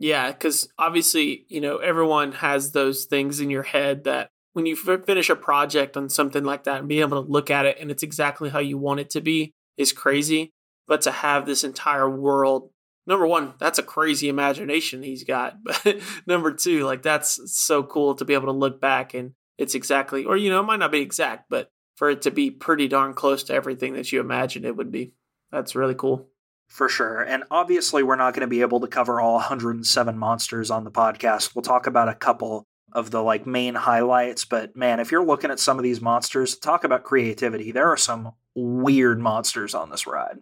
Yeah, 0.00 0.32
because 0.32 0.66
obviously, 0.78 1.44
you 1.50 1.60
know, 1.60 1.76
everyone 1.76 2.32
has 2.32 2.72
those 2.72 3.04
things 3.04 3.38
in 3.38 3.50
your 3.50 3.62
head 3.62 4.04
that 4.04 4.30
when 4.54 4.64
you 4.64 4.74
finish 4.74 5.28
a 5.28 5.36
project 5.36 5.94
on 5.94 6.08
something 6.08 6.42
like 6.42 6.64
that 6.64 6.78
and 6.78 6.88
be 6.88 7.02
able 7.02 7.22
to 7.22 7.30
look 7.30 7.50
at 7.50 7.66
it 7.66 7.76
and 7.78 7.90
it's 7.90 8.02
exactly 8.02 8.48
how 8.48 8.60
you 8.60 8.78
want 8.78 9.00
it 9.00 9.10
to 9.10 9.20
be 9.20 9.52
is 9.76 9.92
crazy. 9.92 10.54
But 10.88 11.02
to 11.02 11.10
have 11.10 11.44
this 11.44 11.64
entire 11.64 12.08
world, 12.08 12.70
number 13.06 13.26
one, 13.26 13.52
that's 13.58 13.78
a 13.78 13.82
crazy 13.82 14.30
imagination 14.30 15.02
he's 15.02 15.22
got. 15.22 15.58
But 15.84 16.00
number 16.26 16.54
two, 16.54 16.84
like 16.84 17.02
that's 17.02 17.38
so 17.54 17.82
cool 17.82 18.14
to 18.14 18.24
be 18.24 18.32
able 18.32 18.46
to 18.46 18.52
look 18.52 18.80
back 18.80 19.12
and 19.12 19.32
it's 19.58 19.74
exactly, 19.74 20.24
or, 20.24 20.38
you 20.38 20.48
know, 20.48 20.60
it 20.60 20.64
might 20.64 20.78
not 20.80 20.92
be 20.92 21.02
exact, 21.02 21.50
but 21.50 21.68
for 21.96 22.08
it 22.08 22.22
to 22.22 22.30
be 22.30 22.50
pretty 22.50 22.88
darn 22.88 23.12
close 23.12 23.42
to 23.44 23.54
everything 23.54 23.92
that 23.92 24.10
you 24.10 24.20
imagined 24.20 24.64
it 24.64 24.76
would 24.76 24.90
be. 24.90 25.12
That's 25.52 25.74
really 25.74 25.94
cool 25.94 26.30
for 26.70 26.88
sure. 26.88 27.20
And 27.20 27.44
obviously, 27.50 28.02
we're 28.02 28.16
not 28.16 28.32
going 28.32 28.42
to 28.42 28.46
be 28.46 28.62
able 28.62 28.80
to 28.80 28.86
cover 28.86 29.20
all 29.20 29.34
107 29.34 30.16
monsters 30.16 30.70
on 30.70 30.84
the 30.84 30.90
podcast. 30.90 31.54
We'll 31.54 31.62
talk 31.62 31.86
about 31.86 32.08
a 32.08 32.14
couple 32.14 32.64
of 32.92 33.10
the 33.10 33.22
like 33.22 33.46
main 33.46 33.74
highlights, 33.74 34.44
but 34.44 34.74
man, 34.74 34.98
if 34.98 35.12
you're 35.12 35.24
looking 35.24 35.50
at 35.50 35.60
some 35.60 35.78
of 35.78 35.82
these 35.82 36.00
monsters, 36.00 36.56
talk 36.56 36.84
about 36.84 37.04
creativity. 37.04 37.70
There 37.70 37.88
are 37.88 37.96
some 37.96 38.32
weird 38.54 39.20
monsters 39.20 39.74
on 39.74 39.90
this 39.90 40.06
ride. 40.06 40.38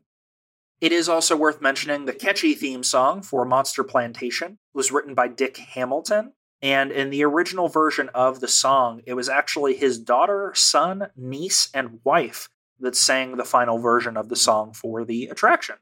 It 0.81 0.93
is 0.93 1.09
also 1.09 1.37
worth 1.37 1.61
mentioning 1.61 2.05
the 2.05 2.13
catchy 2.13 2.55
theme 2.55 2.85
song 2.85 3.23
for 3.23 3.45
Monster 3.45 3.83
Plantation 3.83 4.59
was 4.73 4.93
written 4.93 5.15
by 5.15 5.29
Dick 5.29 5.57
Hamilton. 5.57 6.35
And 6.61 6.93
in 6.93 7.11
the 7.11 7.25
original 7.25 7.69
version 7.69 8.11
of 8.15 8.41
the 8.41 8.49
song, 8.49 9.03
it 9.07 9.15
was 9.15 9.29
actually 9.29 9.77
his 9.77 9.99
daughter, 9.99 10.53
son, 10.55 11.09
niece, 11.17 11.69
and 11.75 12.01
wife 12.05 12.49
that 12.81 12.97
sang 12.97 13.37
the 13.37 13.45
final 13.45 13.79
version 13.79 14.17
of 14.17 14.29
the 14.29 14.37
song 14.37 14.73
for 14.73 15.05
the 15.05 15.27
attraction. 15.27 15.77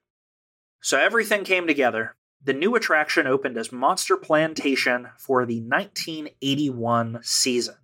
So 0.81 0.99
everything 0.99 1.45
came 1.45 1.67
together. 1.67 2.17
The 2.43 2.53
new 2.53 2.77
attraction 2.77 3.27
opened 3.27 3.57
as 3.57 3.73
Monster 3.73 4.17
Plantation 4.17 5.09
for 5.19 5.45
the 5.45 5.61
1981 5.61 7.21
season. 7.23 7.75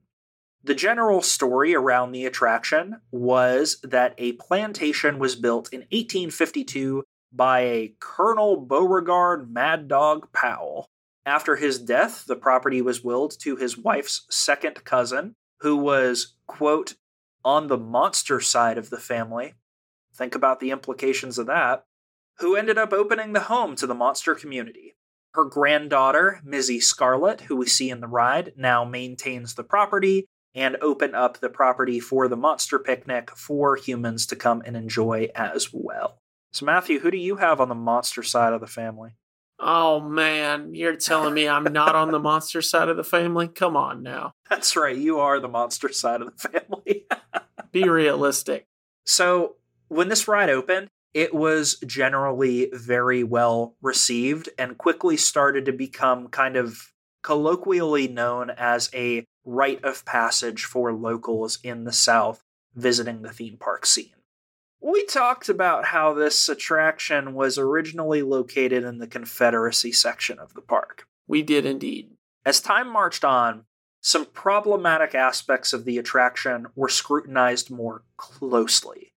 The 0.62 0.74
general 0.76 1.22
story 1.22 1.74
around 1.74 2.12
the 2.12 2.26
attraction 2.26 3.00
was 3.10 3.80
that 3.82 4.14
a 4.18 4.34
plantation 4.34 5.18
was 5.18 5.34
built 5.34 5.72
in 5.72 5.80
1852 5.80 7.02
by 7.32 7.60
a 7.60 7.94
Colonel 7.98 8.56
Beauregard 8.56 9.52
Mad 9.52 9.88
Dog 9.88 10.32
Powell. 10.32 10.86
After 11.26 11.56
his 11.56 11.80
death, 11.80 12.24
the 12.26 12.36
property 12.36 12.80
was 12.82 13.02
willed 13.02 13.36
to 13.40 13.56
his 13.56 13.76
wife's 13.76 14.26
second 14.30 14.84
cousin, 14.84 15.34
who 15.60 15.76
was, 15.76 16.34
quote, 16.46 16.94
on 17.44 17.66
the 17.66 17.78
monster 17.78 18.40
side 18.40 18.78
of 18.78 18.90
the 18.90 19.00
family. 19.00 19.54
Think 20.14 20.36
about 20.36 20.60
the 20.60 20.70
implications 20.70 21.38
of 21.38 21.46
that 21.46 21.84
who 22.38 22.56
ended 22.56 22.78
up 22.78 22.92
opening 22.92 23.32
the 23.32 23.40
home 23.40 23.76
to 23.76 23.86
the 23.86 23.94
monster 23.94 24.34
community. 24.34 24.96
Her 25.34 25.44
granddaughter, 25.44 26.40
Mizzy 26.44 26.82
Scarlet, 26.82 27.42
who 27.42 27.56
we 27.56 27.66
see 27.66 27.88
in 27.90 28.00
the 28.00 28.06
ride, 28.06 28.52
now 28.56 28.84
maintains 28.84 29.54
the 29.54 29.64
property 29.64 30.26
and 30.54 30.76
open 30.82 31.14
up 31.14 31.40
the 31.40 31.48
property 31.48 32.00
for 32.00 32.28
the 32.28 32.36
monster 32.36 32.78
picnic 32.78 33.30
for 33.36 33.76
humans 33.76 34.26
to 34.26 34.36
come 34.36 34.62
and 34.66 34.76
enjoy 34.76 35.28
as 35.34 35.70
well. 35.72 36.18
So, 36.52 36.66
Matthew, 36.66 37.00
who 37.00 37.10
do 37.10 37.16
you 37.16 37.36
have 37.36 37.60
on 37.60 37.70
the 37.70 37.74
monster 37.74 38.22
side 38.22 38.52
of 38.52 38.60
the 38.60 38.66
family? 38.66 39.14
Oh 39.58 40.00
man, 40.00 40.74
you're 40.74 40.96
telling 40.96 41.32
me 41.32 41.48
I'm 41.48 41.64
not 41.64 41.94
on 41.94 42.10
the 42.10 42.18
monster 42.20 42.60
side 42.60 42.88
of 42.88 42.96
the 42.96 43.04
family? 43.04 43.48
Come 43.48 43.76
on 43.76 44.02
now. 44.02 44.32
That's 44.50 44.76
right, 44.76 44.96
you 44.96 45.20
are 45.20 45.40
the 45.40 45.48
monster 45.48 45.90
side 45.90 46.20
of 46.20 46.36
the 46.36 46.48
family. 46.60 47.06
Be 47.70 47.88
realistic. 47.88 48.66
So, 49.06 49.56
when 49.88 50.08
this 50.08 50.28
ride 50.28 50.50
opened, 50.50 50.88
it 51.14 51.34
was 51.34 51.78
generally 51.86 52.70
very 52.72 53.22
well 53.22 53.76
received 53.82 54.48
and 54.58 54.78
quickly 54.78 55.16
started 55.16 55.66
to 55.66 55.72
become 55.72 56.28
kind 56.28 56.56
of 56.56 56.92
colloquially 57.22 58.08
known 58.08 58.50
as 58.50 58.90
a 58.94 59.24
rite 59.44 59.84
of 59.84 60.04
passage 60.04 60.64
for 60.64 60.92
locals 60.92 61.58
in 61.62 61.84
the 61.84 61.92
South 61.92 62.42
visiting 62.74 63.22
the 63.22 63.32
theme 63.32 63.56
park 63.58 63.84
scene. 63.84 64.14
We 64.80 65.04
talked 65.06 65.48
about 65.48 65.86
how 65.86 66.14
this 66.14 66.48
attraction 66.48 67.34
was 67.34 67.58
originally 67.58 68.22
located 68.22 68.82
in 68.82 68.98
the 68.98 69.06
Confederacy 69.06 69.92
section 69.92 70.38
of 70.38 70.54
the 70.54 70.60
park. 70.60 71.06
We 71.28 71.42
did 71.42 71.64
indeed. 71.66 72.10
As 72.44 72.60
time 72.60 72.88
marched 72.88 73.24
on, 73.24 73.64
some 74.00 74.26
problematic 74.26 75.14
aspects 75.14 75.72
of 75.72 75.84
the 75.84 75.98
attraction 75.98 76.66
were 76.74 76.88
scrutinized 76.88 77.70
more 77.70 78.02
closely 78.16 79.11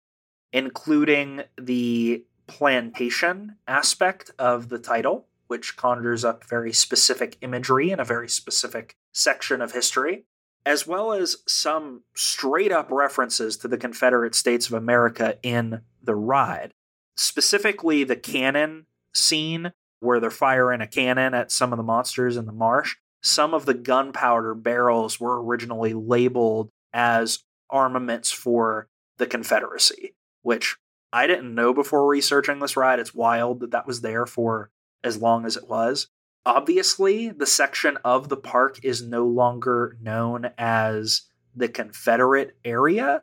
including 0.55 1.43
the 1.61 2.25
plantation 2.47 3.57
aspect 3.67 4.31
of 4.38 4.69
the 4.69 4.79
title, 4.79 5.27
which 5.49 5.77
conjures 5.77 6.25
up 6.25 6.45
very 6.45 6.73
specific 6.73 7.37
imagery 7.40 7.90
in 7.90 7.99
a 7.99 8.05
very 8.05 8.29
specific 8.29 8.95
section 9.12 9.61
of 9.61 9.73
history, 9.73 10.25
as 10.64 10.87
well 10.87 11.12
as 11.12 11.38
some 11.47 12.03
straight 12.14 12.71
up 12.71 12.88
references 12.93 13.57
to 13.57 13.67
the 13.67 13.77
Confederate 13.77 14.35
States 14.35 14.69
of 14.69 14.75
America 14.75 15.38
in 15.43 15.81
the 16.01 16.14
ride. 16.14 16.73
Specifically, 17.17 18.05
the 18.05 18.17
cannon 18.17 18.87
scene 19.12 19.73
where 19.99 20.21
they're 20.21 20.31
firing 20.31 20.81
a 20.81 20.87
cannon 20.87 21.35
at 21.35 21.51
some 21.51 21.73
of 21.73 21.79
the 21.79 21.83
monsters 21.83 22.37
in 22.37 22.47
the 22.47 22.53
marsh. 22.53 22.95
Some 23.23 23.55
of 23.55 23.67
the 23.67 23.75
gunpowder 23.75 24.55
barrels 24.55 25.19
were 25.19 25.43
originally 25.43 25.95
labeled 25.95 26.71
as 26.93 27.40
armaments 27.71 28.31
for 28.31 28.87
the 29.19 29.27
Confederacy, 29.27 30.14
which 30.44 30.76
I 31.12 31.26
didn't 31.26 31.54
know 31.54 31.74
before 31.74 32.07
researching 32.07 32.61
this 32.61 32.76
ride. 32.76 33.00
It's 33.00 33.14
wild 33.14 33.61
that 33.61 33.72
that 33.72 33.87
was 33.87 34.02
there 34.02 34.26
for 34.26 34.70
as 35.02 35.16
long 35.16 35.44
as 35.44 35.57
it 35.57 35.68
was. 35.68 36.09
Obviously, 36.46 37.30
the 37.30 37.46
section 37.46 37.98
of 38.04 38.28
the 38.28 38.37
park 38.37 38.78
is 38.83 39.02
no 39.02 39.26
longer 39.26 39.96
known 40.00 40.50
as 40.59 41.22
the 41.54 41.68
Confederate 41.68 42.57
area. 42.64 43.22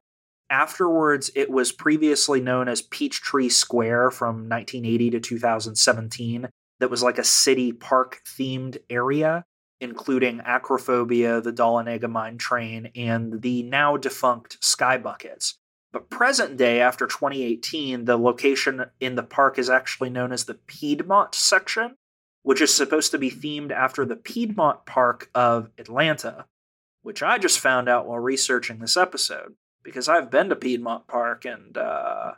Afterwards, 0.50 1.32
it 1.36 1.50
was 1.50 1.72
previously 1.72 2.42
known 2.42 2.68
as 2.68 2.82
Peachtree 2.82 3.50
Square 3.50 4.12
from 4.12 4.50
1980 4.50 5.12
to 5.12 5.20
2017. 5.20 6.50
That 6.80 6.90
was 6.90 7.04
like 7.04 7.20
a 7.20 7.24
city 7.24 7.72
park 7.72 8.22
themed 8.26 8.78
area, 8.90 9.46
including 9.80 10.40
Acrophobia, 10.40 11.44
the 11.44 11.54
Dahlonega 11.54 12.10
Mine 12.10 12.38
Train, 12.38 12.92
and 12.96 13.42
the 13.42 13.64
now 13.64 13.98
defunct 13.98 14.58
Sky 14.64 14.98
Buckets. 14.98 15.60
But 15.92 16.10
present 16.10 16.58
day, 16.58 16.80
after 16.80 17.06
2018, 17.06 18.06
the 18.06 18.18
location 18.18 18.86
in 19.00 19.16
the 19.16 19.24
park 19.24 19.60
is 19.60 19.70
actually 19.70 20.10
known 20.10 20.32
as 20.32 20.46
the 20.46 20.54
Piedmont 20.54 21.36
section, 21.36 21.98
which 22.44 22.62
is 22.62 22.74
supposed 22.74 23.12
to 23.12 23.18
be 23.18 23.30
themed 23.30 23.72
after 23.72 24.06
the 24.06 24.16
Piedmont 24.16 24.86
Park 24.86 25.30
of 25.36 25.70
Atlanta, 25.78 26.46
which 27.02 27.22
I 27.22 27.38
just 27.38 27.60
found 27.60 27.90
out 27.90 28.08
while 28.08 28.20
researching 28.20 28.80
this 28.80 28.96
episode 28.96 29.56
because 29.84 30.08
I've 30.08 30.32
been 30.32 30.50
to 30.50 30.56
Piedmont 30.56 31.08
Park 31.08 31.46
and 31.46 31.78
uh, 31.78 32.34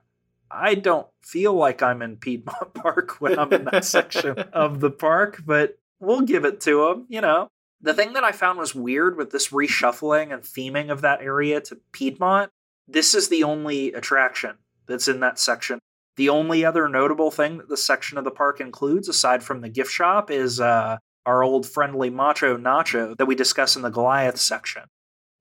I 0.50 0.76
don't 0.76 1.08
feel 1.22 1.54
like 1.54 1.82
I'm 1.82 2.02
in 2.02 2.18
Piedmont 2.18 2.74
Park 2.74 3.22
when 3.22 3.38
I'm 3.38 3.52
in 3.54 3.66
that 3.66 3.86
section 3.86 4.38
of 4.54 4.80
the 4.80 4.92
park, 4.92 5.44
but 5.46 5.78
we'll 6.00 6.22
give 6.22 6.46
it 6.46 6.62
to 6.62 6.88
them, 6.88 7.06
you 7.10 7.22
know. 7.22 7.50
The 7.82 7.94
thing 7.94 8.14
that 8.14 8.24
I 8.24 8.32
found 8.32 8.60
was 8.60 8.74
weird 8.74 9.18
with 9.18 9.32
this 9.32 9.50
reshuffling 9.50 10.34
and 10.34 10.42
theming 10.42 10.90
of 10.90 11.02
that 11.02 11.22
area 11.22 11.60
to 11.62 11.80
Piedmont, 11.92 12.50
this 12.88 13.16
is 13.16 13.30
the 13.30 13.44
only 13.44 13.94
attraction 13.94 14.58
that's 14.88 15.08
in 15.08 15.20
that 15.22 15.40
section. 15.40 15.80
The 16.16 16.30
only 16.30 16.64
other 16.64 16.88
notable 16.88 17.32
thing 17.32 17.58
that 17.58 17.70
the 17.70 17.78
section 17.78 18.18
of 18.18 18.24
the 18.24 18.32
park 18.32 18.60
includes, 18.60 19.08
aside 19.08 19.44
from 19.44 19.62
the 19.62 19.70
gift 19.70 19.92
shop, 19.92 20.30
is 20.30 20.60
uh, 20.60 20.98
our 21.26 21.44
old 21.44 21.66
friendly 21.66 22.10
Macho 22.10 22.58
Nacho 22.58 23.18
that 23.18 23.26
we 23.26 23.36
discuss 23.36 23.76
in 23.76 23.82
the 23.82 23.90
Goliath 23.90 24.38
section. 24.38 24.84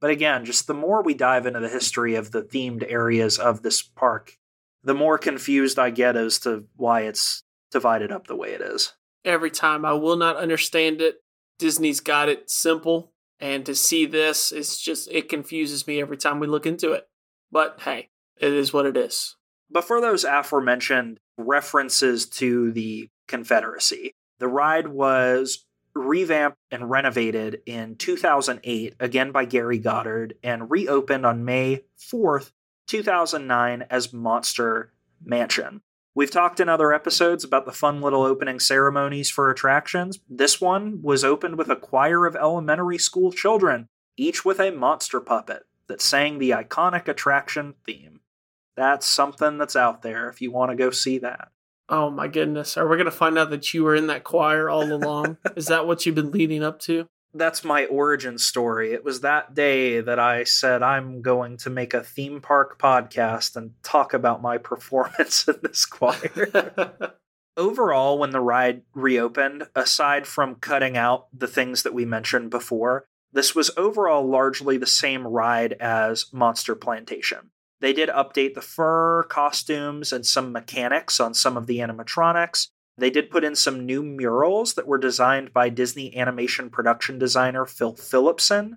But 0.01 0.11
again, 0.11 0.45
just 0.45 0.67
the 0.67 0.75
more 0.75 1.03
we 1.03 1.15
dive 1.15 1.47
into 1.47 1.61
the 1.61 1.69
history 1.69 2.15
of 2.15 2.33
the 2.33 2.43
themed 2.43 2.91
areas 2.91 3.39
of 3.39 3.63
this 3.63 3.83
park, 3.83 4.39
the 4.83 4.95
more 4.95 5.19
confused 5.19 5.79
I 5.79 5.91
get 5.91 6.17
as 6.17 6.39
to 6.41 6.65
why 6.77 7.03
it's 7.03 7.45
divided 7.71 8.11
up 8.11 8.27
the 8.27 8.37
way 8.37 8.51
it 8.51 8.61
is. 8.61 8.95
Every 9.25 9.51
time 9.51 9.85
I 9.85 9.93
will 9.93 10.17
not 10.17 10.37
understand 10.37 11.01
it. 11.01 11.17
Disney's 11.59 12.01
got 12.01 12.29
it 12.29 12.51
simple, 12.51 13.13
and 13.39 13.65
to 13.67 13.75
see 13.75 14.05
this, 14.05 14.51
it's 14.51 14.81
just, 14.81 15.09
it 15.13 15.29
confuses 15.29 15.87
me 15.87 16.01
every 16.01 16.17
time 16.17 16.41
we 16.41 16.49
look 16.49 16.67
into 16.67 16.93
it. 16.93 17.07
But 17.53 17.81
hey, 17.83 18.09
it 18.39 18.53
is 18.53 18.73
what 18.73 18.87
it 18.87 18.97
is. 18.97 19.37
But 19.71 19.85
for 19.85 20.01
those 20.01 20.25
aforementioned 20.25 21.21
references 21.37 22.27
to 22.27 22.73
the 22.73 23.11
Confederacy, 23.29 24.15
the 24.39 24.49
ride 24.49 24.89
was 24.89 25.65
revamped 25.95 26.59
and 26.71 26.91
renovated 26.91 27.61
in 27.67 27.97
2008, 27.97 28.95
again 28.99 29.31
by 29.31 29.45
Gary 29.45 29.79
Goddard, 29.79 30.35
and 30.43 30.71
reopened 30.71 31.27
on 31.27 31.45
May 31.45 31.85
4th, 31.99 32.53
2009 32.87 33.87
as 33.91 34.13
Monster 34.13 34.93
Mansion. 35.23 35.83
We've 36.15 36.31
talked 36.31 36.61
in 36.61 36.69
other 36.69 36.93
episodes 36.93 37.45
about 37.45 37.65
the 37.65 37.73
fun 37.73 38.01
little 38.01 38.23
opening 38.23 38.61
ceremonies 38.61 39.31
for 39.31 39.51
attractions. 39.51 40.21
This 40.29 40.61
one 40.61 41.01
was 41.03 41.25
opened 41.25 41.57
with 41.57 41.71
a 41.71 41.77
choir 41.77 42.27
of 42.27 42.37
elementary 42.37 42.99
school 42.99 43.33
children, 43.33 43.89
each 44.17 44.45
with 44.45 44.61
a 44.61 44.71
monster 44.71 45.21
puppet 45.21 45.65
that 45.93 46.01
sang 46.01 46.39
the 46.39 46.53
iconic 46.53 47.07
attraction 47.07 47.75
theme. 47.85 48.21
That's 48.79 49.05
something 49.05 49.59
that's 49.59 49.77
out 49.77 50.01
there 50.01 50.31
if 50.31 50.41
you 50.41 50.51
want 50.51 50.71
to 50.71 50.75
go 50.75 50.89
see 50.89 51.19
that. 51.19 51.51
Oh 51.87 52.09
my 52.09 52.29
goodness. 52.29 52.79
Are 52.79 52.89
we 52.89 52.97
going 52.97 53.05
to 53.05 53.11
find 53.11 53.37
out 53.37 53.51
that 53.51 53.75
you 53.75 53.85
were 53.85 53.95
in 53.95 54.07
that 54.07 54.25
choir 54.25 54.71
all 54.71 54.91
along? 54.91 55.37
Is 55.55 55.67
that 55.67 55.87
what 55.87 56.07
you've 56.07 56.15
been 56.15 56.31
leading 56.31 56.65
up 56.65 56.81
to? 56.81 57.07
That's 57.35 57.63
my 57.63 57.85
origin 57.85 58.39
story. 58.39 58.95
It 58.95 59.05
was 59.05 59.21
that 59.21 59.55
day 59.55 60.01
that 60.01 60.19
I 60.19 60.45
said 60.45 60.83
I'm 60.83 61.21
going 61.21 61.59
to 61.59 61.69
make 61.69 61.93
a 61.93 62.03
theme 62.03 62.41
park 62.41 62.79
podcast 62.79 63.55
and 63.55 63.73
talk 63.83 64.15
about 64.15 64.41
my 64.41 64.57
performance 64.71 65.47
in 65.47 65.57
this 65.63 65.85
choir. 65.85 67.13
Overall, 67.59 68.19
when 68.19 68.31
the 68.31 68.41
ride 68.41 68.81
reopened, 68.95 69.65
aside 69.75 70.27
from 70.27 70.55
cutting 70.55 70.97
out 70.97 71.27
the 71.39 71.47
things 71.47 71.83
that 71.83 71.93
we 71.93 72.07
mentioned 72.07 72.49
before, 72.49 73.05
this 73.33 73.55
was 73.55 73.71
overall 73.77 74.27
largely 74.29 74.77
the 74.77 74.87
same 74.87 75.27
ride 75.27 75.73
as 75.75 76.27
Monster 76.33 76.75
Plantation. 76.75 77.51
They 77.81 77.93
did 77.93 78.11
update 78.11 78.55
the 78.55 78.61
fur, 78.61 79.25
costumes, 79.25 80.13
and 80.13 80.25
some 80.25 80.53
mechanics 80.53 81.19
on 81.19 81.35
some 81.35 81.57
of 81.57 81.67
the 81.67 81.79
animatronics. 81.79 82.69
They 82.97 83.11
did 83.11 83.31
put 83.31 83.43
in 83.43 83.57
some 83.57 83.87
new 83.87 84.03
murals 84.03 84.75
that 84.75 84.87
were 84.87 84.99
designed 84.99 85.53
by 85.53 85.71
Disney 85.71 86.17
animation 86.17 86.71
production 86.71 87.19
designer 87.19 87.65
Phil 87.67 87.97
Phillipson. 87.97 88.77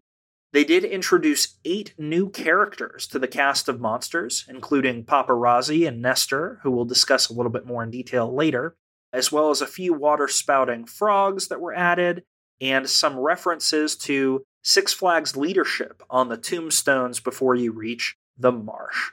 They 0.53 0.63
did 0.63 0.85
introduce 0.85 1.57
eight 1.65 1.93
new 1.97 2.29
characters 2.29 3.07
to 3.07 3.19
the 3.19 3.27
cast 3.27 3.67
of 3.67 3.81
monsters, 3.81 4.45
including 4.47 5.03
Paparazzi 5.03 5.85
and 5.85 6.01
Nestor, 6.01 6.59
who 6.63 6.71
we'll 6.71 6.85
discuss 6.85 7.27
a 7.27 7.33
little 7.33 7.51
bit 7.51 7.65
more 7.65 7.83
in 7.83 7.91
detail 7.91 8.33
later, 8.33 8.77
as 9.11 9.31
well 9.31 9.49
as 9.49 9.61
a 9.61 9.67
few 9.67 9.93
water 9.93 10.29
spouting 10.29 10.85
frogs 10.85 11.49
that 11.49 11.59
were 11.59 11.73
added, 11.73 12.23
and 12.61 12.89
some 12.89 13.17
references 13.19 13.95
to 13.97 14.43
Six 14.63 14.93
Flags 14.93 15.37
leadership 15.37 16.01
on 16.09 16.29
the 16.29 16.37
tombstones 16.37 17.19
before 17.19 17.55
you 17.55 17.71
reach 17.71 18.15
the 18.37 18.51
marsh. 18.51 19.11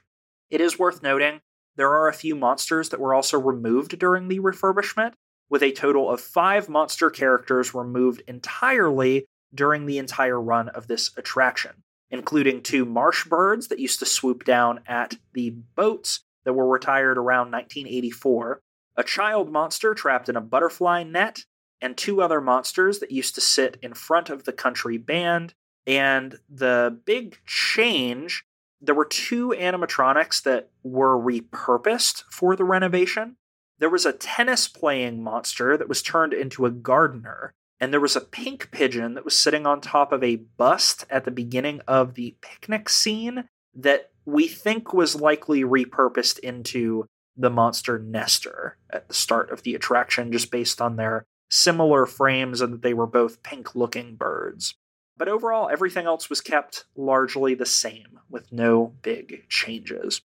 It 0.51 0.61
is 0.61 0.79
worth 0.79 1.03
noting 1.03 1.41
there 1.77 1.91
are 1.91 2.09
a 2.09 2.15
few 2.15 2.35
monsters 2.35 2.91
that 2.91 3.01
were 3.01 3.15
also 3.15 3.39
removed 3.39 3.99
during 3.99 4.29
the 4.29 4.41
refurbishment, 4.41 5.13
with 5.49 5.63
a 5.63 5.73
total 5.73 6.11
of 6.11 6.21
five 6.21 6.69
monster 6.69 7.11
characters 7.11 7.75
removed 7.75 8.23
entirely 8.27 9.27
during 9.55 9.87
the 9.87 9.99
entire 9.99 10.41
run 10.41 10.69
of 10.71 10.87
this 10.87 11.11
attraction, 11.17 11.83
including 12.11 12.63
two 12.63 12.85
marsh 12.85 13.27
birds 13.27 13.69
that 13.69 13.79
used 13.79 13.99
to 13.99 14.07
swoop 14.07 14.45
down 14.45 14.81
at 14.87 15.17
the 15.35 15.51
boats 15.51 16.21
that 16.45 16.55
were 16.55 16.69
retired 16.69 17.19
around 17.19 17.51
1984, 17.53 18.61
a 18.97 19.05
child 19.05 19.51
monster 19.51 19.95
trapped 19.95 20.29
in 20.29 20.37
a 20.37 20.41
butterfly 20.41 21.03
net, 21.03 21.45
and 21.83 21.97
two 21.97 22.23
other 22.23 22.41
monsters 22.41 23.01
that 23.01 23.11
used 23.11 23.35
to 23.35 23.43
sit 23.43 23.77
in 23.83 23.93
front 23.93 24.31
of 24.31 24.45
the 24.45 24.53
country 24.53 24.97
band. 24.97 25.53
And 25.87 26.39
the 26.49 26.99
big 27.05 27.39
change 27.45 28.45
there 28.83 28.95
were 28.97 29.05
two 29.05 29.51
animatronics 29.51 30.43
that 30.43 30.69
were 30.83 31.17
repurposed 31.17 32.25
for 32.31 32.57
the 32.57 32.65
renovation. 32.65 33.37
There 33.79 33.89
was 33.89 34.05
a 34.05 34.13
tennis 34.13 34.67
playing 34.67 35.23
monster 35.23 35.77
that 35.77 35.89
was 35.89 36.03
turned 36.03 36.33
into 36.33 36.67
a 36.67 36.71
gardener, 36.71 37.53
and 37.79 37.93
there 37.93 38.01
was 38.01 38.17
a 38.17 38.21
pink 38.21 38.71
pigeon 38.73 39.15
that 39.15 39.25
was 39.25 39.39
sitting 39.39 39.67
on 39.67 39.81
top 39.81 40.13
of 40.13 40.23
a 40.25 40.37
bust 40.37 41.07
at 41.09 41.25
the 41.25 41.31
beginning 41.31 41.81
of 41.87 42.15
the 42.15 42.37
picnic 42.43 42.89
scene 42.89 43.45
that 43.75 44.11
we 44.25 44.49
think 44.49 44.93
was 44.93 45.21
likely 45.21 45.63
repurposed 45.63 46.39
into 46.41 47.07
the 47.37 47.51
monster 47.51 47.99
Nestor 47.99 48.77
at 48.91 49.09
the 49.09 49.15
start 49.15 49.51
of 49.51 49.63
the 49.63 49.75
attraction, 49.75 50.33
just 50.33 50.51
based 50.51 50.83
on 50.83 50.97
their 50.97 51.25
similar 51.53 52.07
frames 52.07 52.63
and 52.63 52.73
that 52.73 52.83
they 52.83 52.95
were 52.95 53.07
both 53.07 53.43
pink 53.43 53.75
looking 53.75 54.17
birds. 54.17 54.75
But 55.19 55.29
overall, 55.29 55.69
everything 55.69 56.07
else 56.07 56.31
was 56.31 56.41
kept 56.41 56.87
largely 56.97 57.55
the 57.55 57.67
same, 57.67 58.19
with 58.31 58.51
no 58.51 58.95
big 59.03 59.47
changes. 59.51 60.23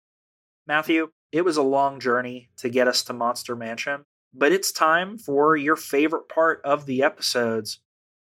Matthew, 0.67 1.09
it 1.31 1.43
was 1.43 1.57
a 1.57 1.63
long 1.63 1.99
journey 1.99 2.49
to 2.57 2.69
get 2.69 2.87
us 2.87 3.03
to 3.05 3.13
Monster 3.13 3.55
Mansion, 3.55 4.05
but 4.35 4.51
it's 4.51 4.71
time 4.71 5.17
for 5.17 5.57
your 5.57 5.75
favorite 5.75 6.29
part 6.29 6.61
of 6.63 6.85
the 6.85 7.01
episodes. 7.01 7.79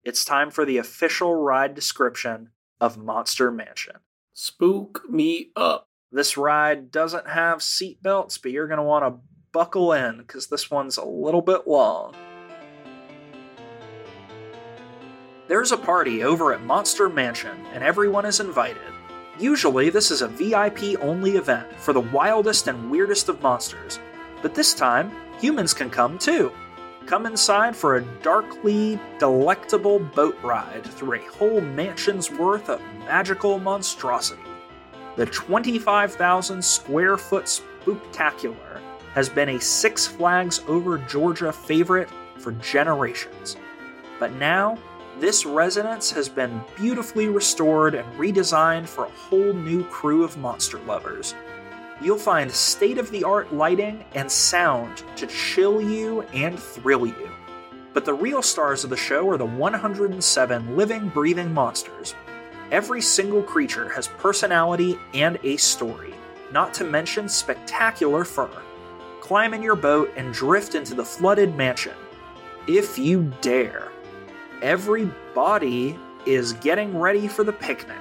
It's 0.05 0.23
time 0.23 0.51
for 0.51 0.67
the 0.67 0.77
official 0.77 1.35
ride 1.35 1.75
description 1.75 2.51
of 2.81 2.99
Monster 2.99 3.51
Mansion. 3.51 3.97
Spook 4.35 5.05
me 5.09 5.53
up. 5.57 5.87
This 6.13 6.37
ride 6.37 6.91
doesn't 6.91 7.29
have 7.29 7.61
seatbelts, 7.61 8.41
but 8.43 8.53
you're 8.53 8.69
going 8.69 8.77
to 8.77 8.83
want 8.83 9.07
to 9.07 9.21
buckle 9.53 9.95
in 9.95 10.19
because 10.19 10.49
this 10.49 10.71
one's 10.71 10.99
a 10.99 11.05
little 11.05 11.43
bit 11.43 11.67
long. 11.67 12.15
There's 15.51 15.73
a 15.73 15.77
party 15.77 16.23
over 16.23 16.53
at 16.53 16.63
Monster 16.63 17.09
Mansion, 17.09 17.67
and 17.73 17.83
everyone 17.83 18.25
is 18.25 18.39
invited. 18.39 18.81
Usually, 19.37 19.91
this 19.91 20.13
is 20.13 20.23
a 20.23 20.29
VIP 20.29 20.97
only 21.01 21.33
event 21.33 21.75
for 21.77 21.93
the 21.93 21.99
wildest 21.99 22.69
and 22.69 22.89
weirdest 22.89 23.29
of 23.29 23.43
monsters, 23.43 23.99
but 24.43 24.55
this 24.55 24.73
time, 24.73 25.11
humans 25.41 25.75
can 25.75 25.91
come 25.91 26.21
too. 26.21 26.53
Come 27.05 27.27
inside 27.27 27.75
for 27.75 27.97
a 27.97 28.05
darkly 28.23 29.01
delectable 29.19 29.99
boat 29.99 30.39
ride 30.41 30.85
through 30.85 31.15
a 31.15 31.33
whole 31.33 31.61
mansion's 31.61 32.31
worth 32.31 32.69
of 32.69 32.81
magical 33.01 33.59
monstrosity. 33.59 34.41
The 35.17 35.27
25,000 35.27 36.65
square 36.65 37.17
foot 37.17 37.47
spooktacular 37.47 38.81
has 39.15 39.29
been 39.29 39.49
a 39.49 39.61
Six 39.61 40.07
Flags 40.07 40.61
Over 40.69 40.99
Georgia 40.99 41.53
favorite 41.53 42.09
for 42.39 42.53
generations. 42.53 43.57
But 44.21 44.33
now, 44.35 44.79
this 45.21 45.45
residence 45.45 46.11
has 46.11 46.31
been 46.31 46.63
beautifully 46.77 47.29
restored 47.29 47.95
and 47.95 48.11
redesigned 48.19 48.87
for 48.87 49.05
a 49.05 49.11
whole 49.11 49.53
new 49.53 49.85
crew 49.85 50.25
of 50.25 50.39
monster 50.39 50.79
lovers. 50.81 51.35
you'll 52.01 52.17
find 52.17 52.51
state 52.51 52.97
of 52.97 53.11
the 53.11 53.23
art 53.23 53.53
lighting 53.53 54.03
and 54.15 54.31
sound 54.31 55.03
to 55.17 55.27
chill 55.27 55.83
you 55.83 56.23
and 56.33 56.59
thrill 56.59 57.07
you. 57.07 57.31
But 57.93 58.07
the 58.07 58.15
real 58.15 58.41
stars 58.41 58.85
of 58.85 58.89
the 58.91 58.97
show 58.97 59.29
are 59.29 59.37
the 59.37 59.45
107 59.45 60.77
living, 60.77 61.09
breathing 61.11 61.53
monsters. 61.53 62.15
Every 62.71 63.03
single 63.03 63.43
creature 63.43 63.91
has 63.91 64.09
personality 64.09 64.99
and 65.13 65.39
a 65.43 65.59
story, 65.59 66.15
not 66.53 66.73
to 66.75 66.85
mention 66.85 67.29
spectacular 67.29 68.25
fur. 68.25 68.51
Climb 69.21 69.53
in 69.53 69.63
your 69.63 69.77
boat 69.77 70.11
and 70.17 70.33
drift 70.33 70.75
into 70.75 70.95
the 70.95 71.05
flooded 71.05 71.55
mansion. 71.57 71.95
If 72.67 72.99
you 72.99 73.33
dare. 73.43 73.91
Everybody 74.63 75.99
is 76.27 76.53
getting 76.53 76.99
ready 76.99 77.29
for 77.29 77.45
the 77.45 77.53
picnic, 77.53 77.97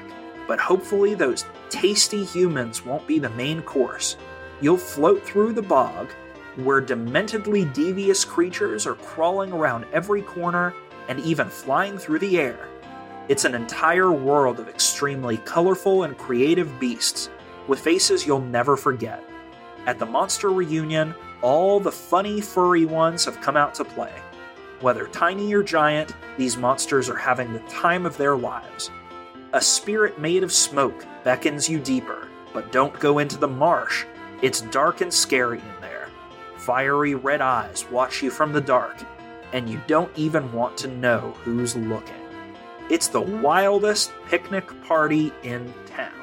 but 0.45 0.59
hopefully 0.59 1.15
those 1.15 1.45
tasty 1.69 2.25
humans 2.25 2.85
won't 2.85 3.07
be 3.07 3.17
the 3.17 3.29
main 3.29 3.61
course. 3.61 4.17
You'll 4.59 4.75
float 4.75 5.23
through 5.23 5.53
the 5.53 5.61
bog, 5.61 6.09
where 6.57 6.81
dementedly 6.81 7.71
devious 7.73 8.25
creatures 8.25 8.85
are 8.85 8.95
crawling 8.95 9.53
around 9.53 9.85
every 9.93 10.21
corner 10.21 10.73
and 11.07 11.21
even 11.21 11.47
flying 11.47 11.97
through 11.97 12.19
the 12.19 12.37
air. 12.37 12.67
It's 13.29 13.45
an 13.45 13.55
entire 13.55 14.11
world 14.11 14.59
of 14.59 14.67
extremely 14.67 15.37
colorful 15.37 16.03
and 16.03 16.17
creative 16.17 16.77
beasts, 16.77 17.29
with 17.69 17.79
faces 17.79 18.27
you'll 18.27 18.41
never 18.41 18.75
forget. 18.75 19.23
At 19.85 19.97
the 19.97 20.05
Monster 20.05 20.51
Reunion, 20.51 21.15
all 21.41 21.79
the 21.79 21.91
funny, 21.91 22.41
furry 22.41 22.83
ones 22.83 23.23
have 23.23 23.39
come 23.39 23.55
out 23.55 23.75
to 23.75 23.85
play. 23.85 24.11
Whether 24.81 25.07
tiny 25.07 25.53
or 25.53 25.63
giant, 25.63 26.13
these 26.37 26.57
monsters 26.57 27.09
are 27.09 27.17
having 27.17 27.51
the 27.51 27.59
time 27.61 28.05
of 28.05 28.17
their 28.17 28.37
lives. 28.37 28.89
A 29.53 29.61
spirit 29.61 30.19
made 30.19 30.43
of 30.43 30.53
smoke 30.53 31.05
beckons 31.23 31.67
you 31.67 31.79
deeper, 31.79 32.27
but 32.53 32.71
don't 32.71 32.97
go 32.99 33.19
into 33.19 33.37
the 33.37 33.47
marsh. 33.47 34.05
It's 34.41 34.61
dark 34.61 35.01
and 35.01 35.13
scary 35.13 35.59
in 35.59 35.81
there. 35.81 36.07
Fiery 36.57 37.15
red 37.15 37.41
eyes 37.41 37.85
watch 37.91 38.21
you 38.21 38.31
from 38.31 38.53
the 38.53 38.61
dark, 38.61 38.97
and 39.53 39.69
you 39.69 39.81
don't 39.87 40.11
even 40.15 40.51
want 40.53 40.77
to 40.77 40.87
know 40.87 41.35
who's 41.43 41.75
looking. 41.75 42.15
It's 42.89 43.07
the 43.07 43.21
wildest 43.21 44.11
picnic 44.27 44.69
party 44.83 45.31
in 45.43 45.73
town. 45.85 46.13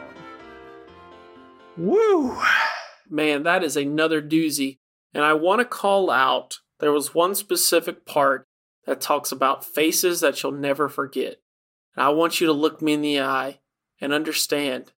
Woo! 1.76 2.36
Man, 3.09 3.42
that 3.42 3.62
is 3.62 3.76
another 3.76 4.22
doozy. 4.22 4.78
And 5.14 5.24
I 5.24 5.34
want 5.34 5.61
to 5.61 5.64
call 5.64 6.11
out 6.11 6.59
there 6.79 6.93
was 6.93 7.14
one 7.14 7.35
specific 7.35 8.07
part 8.07 8.47
that 8.85 9.01
talks 9.01 9.33
about 9.33 9.64
faces 9.64 10.20
that 10.20 10.43
you'll 10.43 10.53
never 10.53 10.89
forget. 10.89 11.37
And 11.95 12.05
I 12.05 12.11
want 12.11 12.41
you 12.41 12.47
to 12.47 12.53
look 12.53 12.81
me 12.81 12.93
in 12.93 13.01
the 13.01 13.20
eye 13.20 13.61
and 14.01 14.12
understand 14.12 14.93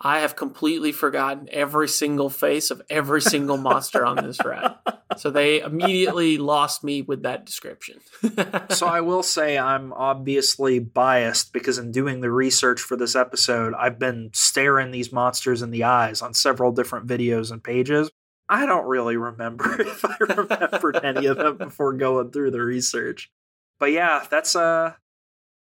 I 0.00 0.20
have 0.20 0.36
completely 0.36 0.92
forgotten 0.92 1.48
every 1.50 1.88
single 1.88 2.30
face 2.30 2.70
of 2.70 2.80
every 2.88 3.20
single 3.20 3.56
monster 3.56 4.06
on 4.06 4.16
this 4.16 4.38
ride. 4.44 4.74
So 5.16 5.30
they 5.30 5.60
immediately 5.60 6.36
lost 6.36 6.84
me 6.84 7.02
with 7.02 7.22
that 7.22 7.46
description. 7.46 8.00
so 8.68 8.86
I 8.86 9.00
will 9.00 9.22
say 9.22 9.58
I'm 9.58 9.92
obviously 9.94 10.78
biased 10.78 11.52
because 11.52 11.78
in 11.78 11.90
doing 11.90 12.20
the 12.20 12.30
research 12.30 12.80
for 12.80 12.94
this 12.94 13.16
episode, 13.16 13.72
I've 13.74 13.98
been 13.98 14.30
staring 14.32 14.90
these 14.90 15.10
monsters 15.10 15.62
in 15.62 15.70
the 15.70 15.84
eyes 15.84 16.20
on 16.22 16.34
several 16.34 16.72
different 16.72 17.08
videos 17.08 17.50
and 17.50 17.64
pages. 17.64 18.10
I 18.48 18.66
don't 18.66 18.86
really 18.86 19.16
remember 19.16 19.80
if 19.80 20.04
I 20.04 20.16
remembered 20.20 21.04
any 21.04 21.26
of 21.26 21.36
them 21.36 21.56
before 21.56 21.92
going 21.92 22.30
through 22.30 22.50
the 22.50 22.62
research. 22.62 23.30
But 23.78 23.92
yeah, 23.92 24.24
that's 24.30 24.54
a 24.54 24.96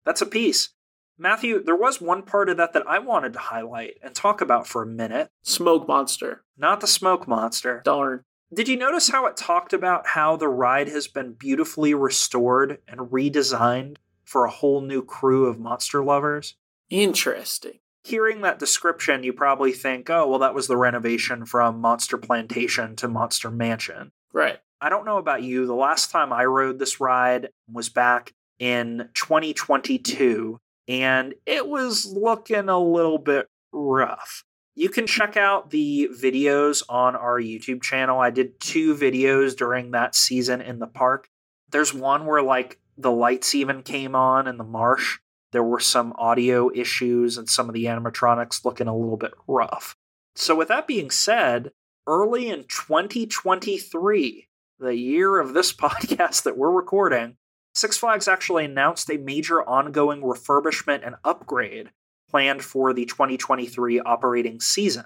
that's 0.06 0.22
a 0.22 0.26
piece. 0.26 0.70
Matthew, 1.18 1.62
there 1.64 1.76
was 1.76 2.02
one 2.02 2.24
part 2.24 2.50
of 2.50 2.58
that 2.58 2.74
that 2.74 2.88
I 2.88 2.98
wanted 2.98 3.34
to 3.34 3.40
highlight 3.40 3.98
and 4.02 4.16
talk 4.16 4.42
about 4.42 4.68
for 4.68 4.82
a 4.82 4.88
minute. 4.88 5.30
Smoke 5.44 5.88
monster. 5.88 6.44
Not 6.58 6.82
the 6.82 6.88
smoke 6.88 7.28
monster. 7.28 7.82
Darn. 7.86 8.24
Did 8.54 8.68
you 8.68 8.76
notice 8.76 9.10
how 9.10 9.28
it 9.28 9.38
talked 9.38 9.72
about 9.72 10.08
how 10.08 10.36
the 10.36 10.50
ride 10.50 10.88
has 10.88 11.08
been 11.08 11.34
beautifully 11.34 11.94
restored 11.94 12.80
and 12.88 13.02
redesigned 13.12 13.98
for 14.26 14.46
a 14.46 14.52
whole 14.52 14.82
new 14.82 15.04
crew 15.04 15.46
of 15.46 15.60
monster 15.60 16.04
lovers? 16.04 16.56
Interesting. 16.90 17.80
Hearing 18.04 18.42
that 18.42 18.60
description, 18.60 19.24
you 19.24 19.32
probably 19.32 19.72
think, 19.72 20.10
oh, 20.10 20.28
well, 20.28 20.40
that 20.40 20.56
was 20.56 20.68
the 20.68 20.78
renovation 20.78 21.46
from 21.46 21.80
Monster 21.80 22.18
Plantation 22.18 22.96
to 22.98 23.08
Monster 23.08 23.52
Mansion. 23.52 24.12
Right. 24.34 24.60
I 24.82 24.90
don't 24.90 25.06
know 25.06 25.18
about 25.18 25.44
you. 25.44 25.68
The 25.68 25.76
last 25.76 26.10
time 26.10 26.34
I 26.34 26.46
rode 26.46 26.80
this 26.80 27.00
ride 27.00 27.50
was 27.72 27.90
back 27.90 28.34
in 28.58 29.10
2022, 29.14 30.60
and 30.88 31.36
it 31.46 31.68
was 31.68 32.06
looking 32.06 32.70
a 32.70 32.80
little 32.80 33.20
bit 33.20 33.48
rough. 33.72 34.44
You 34.74 34.90
can 34.90 35.06
check 35.06 35.38
out 35.38 35.70
the 35.70 36.10
videos 36.12 36.82
on 36.90 37.16
our 37.16 37.40
YouTube 37.40 37.84
channel. 37.84 38.20
I 38.20 38.32
did 38.32 38.60
two 38.60 38.96
videos 38.96 39.56
during 39.56 39.92
that 39.92 40.16
season 40.16 40.62
in 40.62 40.80
the 40.80 40.88
park. 40.88 41.30
There's 41.70 41.94
one 41.94 42.26
where, 42.26 42.42
like, 42.42 42.80
the 42.98 43.12
lights 43.12 43.54
even 43.54 43.84
came 43.84 44.16
on 44.16 44.48
in 44.48 44.58
the 44.58 44.64
marsh. 44.64 45.20
There 45.52 45.64
were 45.64 45.80
some 45.80 46.14
audio 46.18 46.72
issues 46.74 47.38
and 47.38 47.50
some 47.50 47.68
of 47.68 47.74
the 47.74 47.86
animatronics 47.86 48.64
looking 48.64 48.88
a 48.88 48.96
little 48.96 49.18
bit 49.18 49.34
rough. 49.48 49.96
So, 50.36 50.56
with 50.56 50.70
that 50.70 50.88
being 50.88 51.12
said, 51.12 51.72
early 52.08 52.50
in 52.50 52.64
2023, 52.64 54.48
the 54.80 54.96
year 54.96 55.40
of 55.40 55.54
this 55.54 55.74
podcast 55.74 56.44
that 56.44 56.58
we're 56.58 56.72
recording, 56.72 57.36
Six 57.74 57.98
Flags 57.98 58.28
actually 58.28 58.66
announced 58.66 59.10
a 59.10 59.18
major 59.18 59.62
ongoing 59.62 60.22
refurbishment 60.22 61.06
and 61.06 61.16
upgrade 61.24 61.92
planned 62.30 62.64
for 62.64 62.94
the 62.94 63.06
2023 63.06 64.00
operating 64.00 64.60
season. 64.60 65.06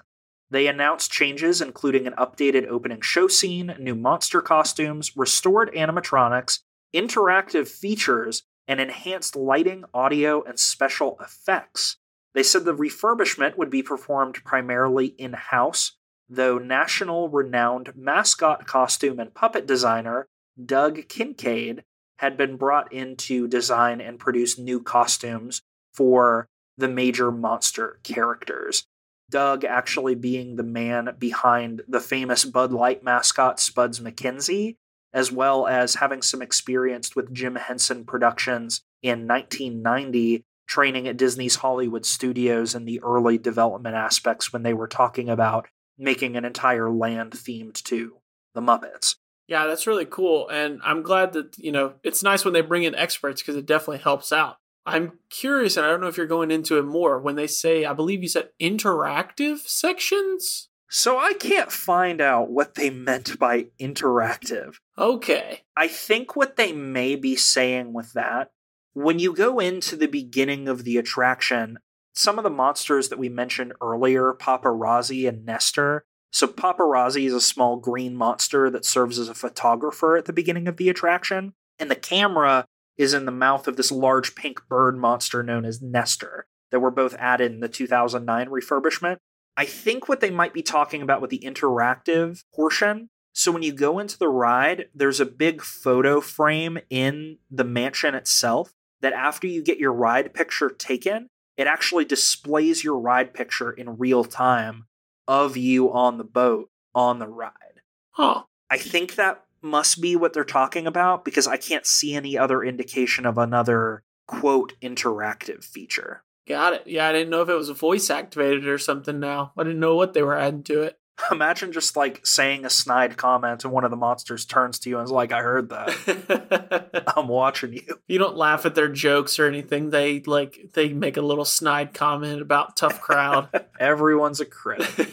They 0.50 0.68
announced 0.68 1.10
changes 1.10 1.60
including 1.60 2.06
an 2.06 2.14
updated 2.14 2.68
opening 2.68 3.00
show 3.00 3.26
scene, 3.28 3.74
new 3.78 3.94
monster 3.94 4.40
costumes, 4.40 5.16
restored 5.16 5.72
animatronics, 5.74 6.60
interactive 6.94 7.68
features, 7.68 8.44
and 8.68 8.80
enhanced 8.80 9.36
lighting, 9.36 9.84
audio, 9.94 10.42
and 10.42 10.58
special 10.58 11.18
effects. 11.20 11.96
They 12.34 12.42
said 12.42 12.64
the 12.64 12.74
refurbishment 12.74 13.56
would 13.56 13.70
be 13.70 13.82
performed 13.82 14.44
primarily 14.44 15.06
in 15.06 15.32
house, 15.32 15.92
though 16.28 16.58
national 16.58 17.28
renowned 17.28 17.92
mascot 17.96 18.66
costume 18.66 19.18
and 19.18 19.32
puppet 19.32 19.66
designer 19.66 20.26
Doug 20.62 21.08
Kincaid 21.08 21.84
had 22.18 22.36
been 22.36 22.56
brought 22.56 22.92
in 22.92 23.16
to 23.16 23.46
design 23.46 24.00
and 24.00 24.18
produce 24.18 24.58
new 24.58 24.82
costumes 24.82 25.62
for 25.92 26.48
the 26.76 26.88
major 26.88 27.30
monster 27.30 28.00
characters. 28.02 28.84
Doug 29.30 29.64
actually 29.64 30.14
being 30.14 30.56
the 30.56 30.62
man 30.62 31.14
behind 31.18 31.82
the 31.88 32.00
famous 32.00 32.44
Bud 32.44 32.72
Light 32.72 33.02
mascot 33.02 33.58
Spuds 33.58 34.00
MacKenzie, 34.00 34.76
as 35.16 35.32
well 35.32 35.66
as 35.66 35.94
having 35.94 36.20
some 36.20 36.42
experience 36.42 37.16
with 37.16 37.32
Jim 37.32 37.56
Henson 37.56 38.04
Productions 38.04 38.82
in 39.02 39.26
1990, 39.26 40.44
training 40.68 41.08
at 41.08 41.16
Disney's 41.16 41.56
Hollywood 41.56 42.04
Studios 42.04 42.74
in 42.74 42.84
the 42.84 43.02
early 43.02 43.38
development 43.38 43.96
aspects 43.96 44.52
when 44.52 44.62
they 44.62 44.74
were 44.74 44.86
talking 44.86 45.30
about 45.30 45.68
making 45.96 46.36
an 46.36 46.44
entire 46.44 46.90
land 46.90 47.32
themed 47.32 47.82
to 47.84 48.18
the 48.54 48.60
Muppets. 48.60 49.14
Yeah, 49.48 49.66
that's 49.66 49.86
really 49.86 50.04
cool. 50.04 50.50
And 50.50 50.80
I'm 50.84 51.02
glad 51.02 51.32
that, 51.32 51.56
you 51.56 51.72
know, 51.72 51.94
it's 52.02 52.22
nice 52.22 52.44
when 52.44 52.52
they 52.52 52.60
bring 52.60 52.82
in 52.82 52.94
experts 52.94 53.40
because 53.40 53.56
it 53.56 53.64
definitely 53.64 54.02
helps 54.02 54.32
out. 54.32 54.56
I'm 54.84 55.18
curious, 55.30 55.78
and 55.78 55.86
I 55.86 55.88
don't 55.88 56.02
know 56.02 56.08
if 56.08 56.18
you're 56.18 56.26
going 56.26 56.50
into 56.50 56.78
it 56.78 56.84
more, 56.84 57.18
when 57.18 57.36
they 57.36 57.46
say, 57.46 57.86
I 57.86 57.94
believe 57.94 58.22
you 58.22 58.28
said 58.28 58.50
interactive 58.60 59.60
sections? 59.66 60.68
So 60.98 61.18
I 61.18 61.34
can't 61.34 61.70
find 61.70 62.22
out 62.22 62.50
what 62.50 62.74
they 62.74 62.88
meant 62.88 63.38
by 63.38 63.66
interactive. 63.78 64.76
Okay. 64.96 65.60
I 65.76 65.88
think 65.88 66.34
what 66.34 66.56
they 66.56 66.72
may 66.72 67.16
be 67.16 67.36
saying 67.36 67.92
with 67.92 68.14
that, 68.14 68.50
when 68.94 69.18
you 69.18 69.34
go 69.34 69.58
into 69.58 69.94
the 69.94 70.08
beginning 70.08 70.68
of 70.68 70.84
the 70.84 70.96
attraction, 70.96 71.80
some 72.14 72.38
of 72.38 72.44
the 72.44 72.50
monsters 72.50 73.10
that 73.10 73.18
we 73.18 73.28
mentioned 73.28 73.74
earlier, 73.82 74.32
Paparazzi 74.32 75.28
and 75.28 75.44
Nestor. 75.44 76.06
So 76.32 76.46
Paparazzi 76.46 77.26
is 77.26 77.34
a 77.34 77.42
small 77.42 77.76
green 77.76 78.16
monster 78.16 78.70
that 78.70 78.86
serves 78.86 79.18
as 79.18 79.28
a 79.28 79.34
photographer 79.34 80.16
at 80.16 80.24
the 80.24 80.32
beginning 80.32 80.66
of 80.66 80.78
the 80.78 80.88
attraction, 80.88 81.52
and 81.78 81.90
the 81.90 81.94
camera 81.94 82.64
is 82.96 83.12
in 83.12 83.26
the 83.26 83.30
mouth 83.30 83.68
of 83.68 83.76
this 83.76 83.92
large 83.92 84.34
pink 84.34 84.66
bird 84.66 84.96
monster 84.96 85.42
known 85.42 85.66
as 85.66 85.82
Nestor 85.82 86.46
that 86.70 86.80
were 86.80 86.90
both 86.90 87.14
added 87.18 87.52
in 87.52 87.60
the 87.60 87.68
2009 87.68 88.48
refurbishment. 88.48 89.18
I 89.56 89.64
think 89.64 90.08
what 90.08 90.20
they 90.20 90.30
might 90.30 90.52
be 90.52 90.62
talking 90.62 91.02
about 91.02 91.20
with 91.20 91.30
the 91.30 91.38
interactive 91.38 92.42
portion. 92.54 93.08
So 93.32 93.52
when 93.52 93.62
you 93.62 93.72
go 93.72 93.98
into 93.98 94.18
the 94.18 94.28
ride, 94.28 94.88
there's 94.94 95.20
a 95.20 95.26
big 95.26 95.62
photo 95.62 96.20
frame 96.20 96.78
in 96.90 97.38
the 97.50 97.64
mansion 97.64 98.14
itself 98.14 98.72
that 99.00 99.12
after 99.12 99.46
you 99.46 99.62
get 99.62 99.78
your 99.78 99.92
ride 99.92 100.32
picture 100.34 100.70
taken, 100.70 101.28
it 101.56 101.66
actually 101.66 102.04
displays 102.04 102.84
your 102.84 102.98
ride 102.98 103.32
picture 103.32 103.70
in 103.70 103.98
real 103.98 104.24
time 104.24 104.86
of 105.26 105.56
you 105.56 105.92
on 105.92 106.18
the 106.18 106.24
boat 106.24 106.70
on 106.94 107.18
the 107.18 107.28
ride. 107.28 107.80
Huh. 108.12 108.44
I 108.70 108.78
think 108.78 109.14
that 109.14 109.44
must 109.62 110.00
be 110.00 110.16
what 110.16 110.32
they're 110.32 110.44
talking 110.44 110.86
about 110.86 111.24
because 111.24 111.46
I 111.46 111.56
can't 111.56 111.86
see 111.86 112.14
any 112.14 112.38
other 112.38 112.62
indication 112.62 113.26
of 113.26 113.38
another 113.38 114.02
quote 114.26 114.74
interactive 114.80 115.64
feature. 115.64 116.22
Got 116.46 116.74
it. 116.74 116.82
Yeah, 116.86 117.08
I 117.08 117.12
didn't 117.12 117.30
know 117.30 117.42
if 117.42 117.48
it 117.48 117.54
was 117.54 117.70
voice 117.70 118.08
activated 118.08 118.66
or 118.66 118.78
something 118.78 119.18
now. 119.18 119.52
I 119.56 119.64
didn't 119.64 119.80
know 119.80 119.96
what 119.96 120.14
they 120.14 120.22
were 120.22 120.38
adding 120.38 120.62
to 120.64 120.82
it. 120.82 120.98
Imagine 121.30 121.72
just 121.72 121.96
like 121.96 122.26
saying 122.26 122.64
a 122.64 122.70
snide 122.70 123.16
comment 123.16 123.64
and 123.64 123.72
one 123.72 123.84
of 123.84 123.90
the 123.90 123.96
monsters 123.96 124.44
turns 124.44 124.78
to 124.80 124.90
you 124.90 124.98
and 124.98 125.04
is 125.06 125.10
like, 125.10 125.32
I 125.32 125.40
heard 125.40 125.70
that. 125.70 127.02
I'm 127.16 127.28
watching 127.28 127.72
you. 127.72 127.98
You 128.06 128.18
don't 128.18 128.36
laugh 128.36 128.66
at 128.66 128.74
their 128.74 128.88
jokes 128.88 129.38
or 129.38 129.46
anything. 129.46 129.90
They 129.90 130.20
like 130.20 130.70
they 130.74 130.90
make 130.92 131.16
a 131.16 131.22
little 131.22 131.44
snide 131.44 131.94
comment 131.94 132.42
about 132.42 132.76
tough 132.76 133.00
crowd. 133.00 133.48
Everyone's 133.80 134.40
a 134.40 134.44
critic. 134.44 135.08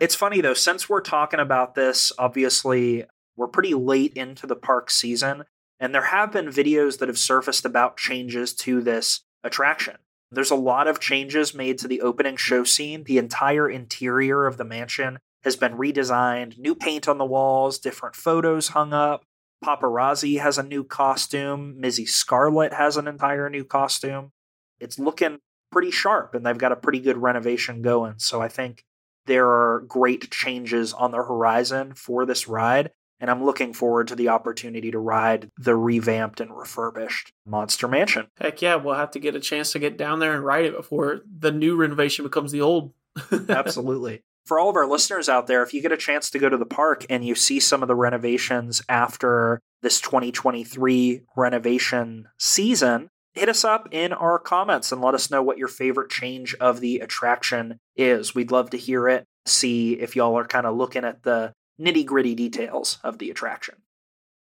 it's 0.00 0.14
funny 0.14 0.40
though, 0.40 0.54
since 0.54 0.88
we're 0.88 1.02
talking 1.02 1.40
about 1.40 1.74
this, 1.74 2.10
obviously 2.18 3.04
we're 3.36 3.48
pretty 3.48 3.74
late 3.74 4.14
into 4.14 4.46
the 4.46 4.56
park 4.56 4.90
season, 4.90 5.44
and 5.78 5.94
there 5.94 6.06
have 6.06 6.32
been 6.32 6.46
videos 6.46 6.98
that 6.98 7.08
have 7.08 7.18
surfaced 7.18 7.64
about 7.64 7.96
changes 7.96 8.54
to 8.54 8.80
this 8.80 9.20
attraction. 9.42 9.96
There's 10.34 10.50
a 10.50 10.56
lot 10.56 10.86
of 10.86 11.00
changes 11.00 11.54
made 11.54 11.78
to 11.78 11.88
the 11.88 12.00
opening 12.00 12.36
show 12.36 12.64
scene. 12.64 13.04
The 13.04 13.18
entire 13.18 13.68
interior 13.68 14.46
of 14.46 14.56
the 14.56 14.64
mansion 14.64 15.18
has 15.42 15.56
been 15.56 15.76
redesigned, 15.76 16.58
new 16.58 16.74
paint 16.74 17.06
on 17.06 17.18
the 17.18 17.24
walls, 17.24 17.78
different 17.78 18.16
photos 18.16 18.68
hung 18.68 18.92
up. 18.92 19.24
Paparazzi 19.64 20.40
has 20.40 20.58
a 20.58 20.62
new 20.62 20.84
costume. 20.84 21.76
Mizzy 21.80 22.08
Scarlet 22.08 22.72
has 22.72 22.96
an 22.96 23.08
entire 23.08 23.48
new 23.48 23.64
costume. 23.64 24.32
It's 24.80 24.98
looking 24.98 25.38
pretty 25.70 25.90
sharp, 25.90 26.34
and 26.34 26.44
they've 26.44 26.56
got 26.58 26.72
a 26.72 26.76
pretty 26.76 27.00
good 27.00 27.18
renovation 27.18 27.82
going. 27.82 28.14
So 28.18 28.40
I 28.40 28.48
think 28.48 28.84
there 29.26 29.48
are 29.48 29.84
great 29.86 30.30
changes 30.30 30.92
on 30.92 31.10
the 31.10 31.18
horizon 31.18 31.94
for 31.94 32.26
this 32.26 32.46
ride, 32.46 32.90
and 33.24 33.30
I'm 33.30 33.42
looking 33.42 33.72
forward 33.72 34.08
to 34.08 34.14
the 34.14 34.28
opportunity 34.28 34.90
to 34.90 34.98
ride 34.98 35.50
the 35.56 35.74
revamped 35.74 36.42
and 36.42 36.54
refurbished 36.54 37.32
Monster 37.46 37.88
Mansion. 37.88 38.26
Heck 38.38 38.60
yeah, 38.60 38.74
we'll 38.74 38.96
have 38.96 39.12
to 39.12 39.18
get 39.18 39.34
a 39.34 39.40
chance 39.40 39.72
to 39.72 39.78
get 39.78 39.96
down 39.96 40.18
there 40.18 40.34
and 40.34 40.44
ride 40.44 40.66
it 40.66 40.76
before 40.76 41.22
the 41.38 41.50
new 41.50 41.74
renovation 41.74 42.22
becomes 42.22 42.52
the 42.52 42.60
old. 42.60 42.92
Absolutely 43.48 44.20
for 44.44 44.58
all 44.58 44.68
of 44.68 44.76
our 44.76 44.86
listeners 44.86 45.26
out 45.26 45.46
there, 45.46 45.62
if 45.62 45.72
you 45.72 45.80
get 45.80 45.90
a 45.90 45.96
chance 45.96 46.28
to 46.28 46.38
go 46.38 46.50
to 46.50 46.58
the 46.58 46.66
park 46.66 47.06
and 47.08 47.24
you 47.24 47.34
see 47.34 47.58
some 47.58 47.80
of 47.80 47.88
the 47.88 47.94
renovations 47.94 48.82
after 48.90 49.58
this 49.80 50.02
2023 50.02 51.22
renovation 51.34 52.28
season, 52.38 53.08
hit 53.32 53.48
us 53.48 53.64
up 53.64 53.88
in 53.90 54.12
our 54.12 54.38
comments 54.38 54.92
and 54.92 55.00
let 55.00 55.14
us 55.14 55.30
know 55.30 55.42
what 55.42 55.56
your 55.56 55.68
favorite 55.68 56.10
change 56.10 56.54
of 56.56 56.80
the 56.80 56.98
attraction 56.98 57.80
is. 57.96 58.34
We'd 58.34 58.50
love 58.50 58.68
to 58.68 58.76
hear 58.76 59.08
it, 59.08 59.24
see 59.46 59.94
if 59.94 60.14
y'all 60.14 60.36
are 60.36 60.46
kind 60.46 60.66
of 60.66 60.76
looking 60.76 61.04
at 61.06 61.22
the 61.22 61.54
nitty 61.80 62.04
gritty 62.04 62.34
details 62.34 62.98
of 63.02 63.18
the 63.18 63.30
attraction. 63.30 63.76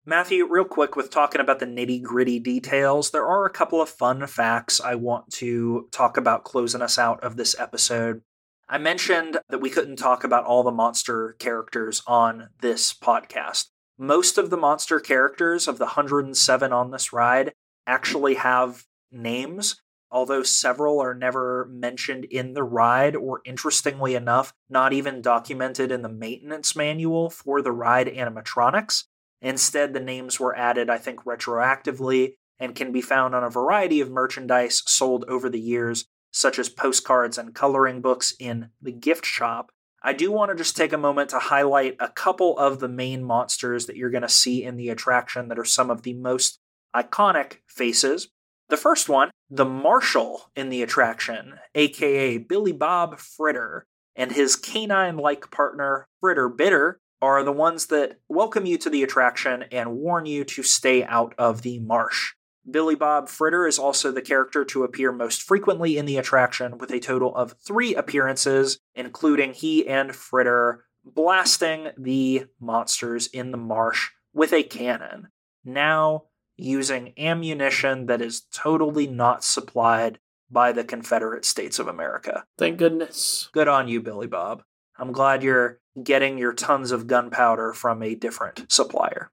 Matthew, 0.06 0.46
real 0.48 0.64
quick 0.64 0.96
with 0.96 1.10
talking 1.10 1.40
about 1.40 1.58
the 1.58 1.66
nitty 1.66 2.02
gritty 2.02 2.38
details, 2.38 3.10
there 3.10 3.26
are 3.26 3.44
a 3.44 3.50
couple 3.50 3.82
of 3.82 3.88
fun 3.88 4.26
facts 4.26 4.80
I 4.80 4.94
want 4.94 5.30
to 5.34 5.88
talk 5.92 6.16
about 6.16 6.44
closing 6.44 6.80
us 6.82 6.98
out 6.98 7.22
of 7.22 7.36
this 7.36 7.54
episode. 7.58 8.22
I 8.68 8.78
mentioned 8.78 9.38
that 9.48 9.60
we 9.60 9.68
couldn't 9.68 9.96
talk 9.96 10.24
about 10.24 10.44
all 10.44 10.62
the 10.62 10.70
monster 10.70 11.36
characters 11.38 12.02
on 12.06 12.48
this 12.60 12.94
podcast. 12.94 13.66
Most 13.98 14.38
of 14.38 14.48
the 14.48 14.56
monster 14.56 15.00
characters 15.00 15.68
of 15.68 15.78
the 15.78 15.84
107 15.84 16.72
on 16.72 16.90
this 16.90 17.12
ride 17.12 17.52
actually 17.86 18.34
have 18.34 18.84
names, 19.12 19.82
although 20.10 20.42
several 20.42 21.00
are 21.00 21.14
never 21.14 21.68
mentioned 21.70 22.24
in 22.24 22.54
the 22.54 22.62
ride, 22.62 23.14
or 23.14 23.40
interestingly 23.44 24.14
enough, 24.14 24.52
not 24.68 24.92
even 24.92 25.22
documented 25.22 25.90
in 25.92 26.02
the 26.02 26.08
maintenance 26.08 26.74
manual 26.74 27.30
for 27.30 27.62
the 27.62 27.72
ride 27.72 28.06
animatronics. 28.06 29.04
Instead, 29.40 29.92
the 29.92 30.00
names 30.00 30.38
were 30.38 30.56
added, 30.56 30.90
I 30.90 30.98
think, 30.98 31.24
retroactively 31.24 32.34
and 32.58 32.74
can 32.74 32.92
be 32.92 33.00
found 33.00 33.34
on 33.34 33.44
a 33.44 33.50
variety 33.50 34.00
of 34.00 34.10
merchandise 34.10 34.82
sold 34.86 35.24
over 35.28 35.48
the 35.48 35.60
years, 35.60 36.06
such 36.30 36.58
as 36.58 36.68
postcards 36.68 37.38
and 37.38 37.54
coloring 37.54 38.00
books 38.00 38.34
in 38.38 38.70
the 38.82 38.92
gift 38.92 39.24
shop, 39.24 39.72
I 40.02 40.14
do 40.14 40.32
want 40.32 40.50
to 40.50 40.56
just 40.56 40.76
take 40.76 40.92
a 40.92 40.98
moment 40.98 41.30
to 41.30 41.38
highlight 41.38 41.96
a 42.00 42.08
couple 42.08 42.58
of 42.58 42.80
the 42.80 42.88
main 42.88 43.22
monsters 43.22 43.86
that 43.86 43.96
you're 43.96 44.10
going 44.10 44.22
to 44.22 44.28
see 44.28 44.64
in 44.64 44.76
the 44.76 44.88
attraction 44.88 45.48
that 45.48 45.58
are 45.58 45.64
some 45.64 45.90
of 45.90 46.02
the 46.02 46.14
most 46.14 46.58
iconic 46.96 47.58
faces. 47.66 48.28
The 48.70 48.76
first 48.76 49.08
one, 49.08 49.32
the 49.50 49.64
Marshal 49.64 50.42
in 50.54 50.68
the 50.68 50.80
attraction, 50.80 51.58
aka 51.74 52.38
Billy 52.38 52.70
Bob 52.70 53.18
Fritter, 53.18 53.84
and 54.14 54.30
his 54.30 54.54
canine 54.54 55.16
like 55.16 55.50
partner, 55.50 56.06
Fritter 56.20 56.48
Bitter, 56.48 57.00
are 57.20 57.42
the 57.42 57.50
ones 57.50 57.86
that 57.86 58.20
welcome 58.28 58.66
you 58.66 58.78
to 58.78 58.88
the 58.88 59.02
attraction 59.02 59.64
and 59.72 59.96
warn 59.98 60.24
you 60.24 60.44
to 60.44 60.62
stay 60.62 61.02
out 61.02 61.34
of 61.36 61.62
the 61.62 61.80
marsh. 61.80 62.34
Billy 62.70 62.94
Bob 62.94 63.28
Fritter 63.28 63.66
is 63.66 63.76
also 63.76 64.12
the 64.12 64.22
character 64.22 64.64
to 64.66 64.84
appear 64.84 65.10
most 65.10 65.42
frequently 65.42 65.98
in 65.98 66.06
the 66.06 66.16
attraction, 66.16 66.78
with 66.78 66.92
a 66.92 67.00
total 67.00 67.34
of 67.34 67.56
three 67.66 67.96
appearances, 67.96 68.78
including 68.94 69.52
he 69.52 69.88
and 69.88 70.14
Fritter 70.14 70.84
blasting 71.04 71.88
the 71.98 72.44
monsters 72.60 73.26
in 73.26 73.50
the 73.50 73.58
marsh 73.58 74.10
with 74.32 74.52
a 74.52 74.62
cannon. 74.62 75.26
Now, 75.64 76.26
using 76.60 77.12
ammunition 77.18 78.06
that 78.06 78.20
is 78.20 78.42
totally 78.52 79.06
not 79.06 79.44
supplied 79.44 80.18
by 80.50 80.72
the 80.72 80.84
Confederate 80.84 81.44
States 81.44 81.78
of 81.78 81.88
America. 81.88 82.44
Thank 82.58 82.78
goodness. 82.78 83.48
Good 83.52 83.68
on 83.68 83.88
you, 83.88 84.00
Billy 84.00 84.26
Bob. 84.26 84.62
I'm 84.98 85.12
glad 85.12 85.42
you're 85.42 85.80
getting 86.02 86.38
your 86.38 86.52
tons 86.52 86.90
of 86.90 87.06
gunpowder 87.06 87.72
from 87.72 88.02
a 88.02 88.14
different 88.14 88.70
supplier. 88.70 89.30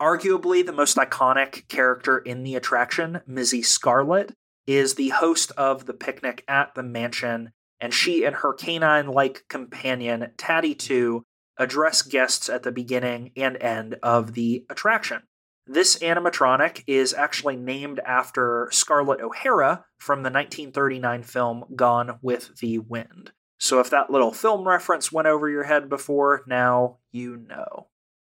Arguably 0.00 0.64
the 0.64 0.72
most 0.72 0.96
iconic 0.96 1.66
character 1.68 2.18
in 2.18 2.44
the 2.44 2.54
attraction, 2.54 3.20
Mizzy 3.28 3.64
Scarlet, 3.64 4.34
is 4.66 4.94
the 4.94 5.08
host 5.08 5.50
of 5.52 5.86
the 5.86 5.94
picnic 5.94 6.44
at 6.46 6.74
the 6.74 6.82
mansion, 6.82 7.52
and 7.80 7.94
she 7.94 8.24
and 8.24 8.36
her 8.36 8.52
canine 8.52 9.08
like 9.08 9.44
companion, 9.48 10.30
Tatty 10.36 10.74
2, 10.74 11.24
address 11.56 12.02
guests 12.02 12.48
at 12.48 12.62
the 12.62 12.70
beginning 12.70 13.32
and 13.36 13.56
end 13.56 13.96
of 14.02 14.34
the 14.34 14.64
attraction. 14.70 15.22
This 15.70 15.98
animatronic 15.98 16.82
is 16.86 17.12
actually 17.12 17.56
named 17.56 18.00
after 18.06 18.70
Scarlett 18.72 19.20
O'Hara 19.20 19.84
from 19.98 20.20
the 20.22 20.30
1939 20.30 21.22
film 21.22 21.64
Gone 21.76 22.18
with 22.22 22.58
the 22.58 22.78
Wind. 22.78 23.32
So 23.60 23.78
if 23.78 23.90
that 23.90 24.08
little 24.08 24.32
film 24.32 24.66
reference 24.66 25.12
went 25.12 25.28
over 25.28 25.46
your 25.46 25.64
head 25.64 25.90
before, 25.90 26.42
now 26.46 26.98
you 27.12 27.36
know. 27.36 27.88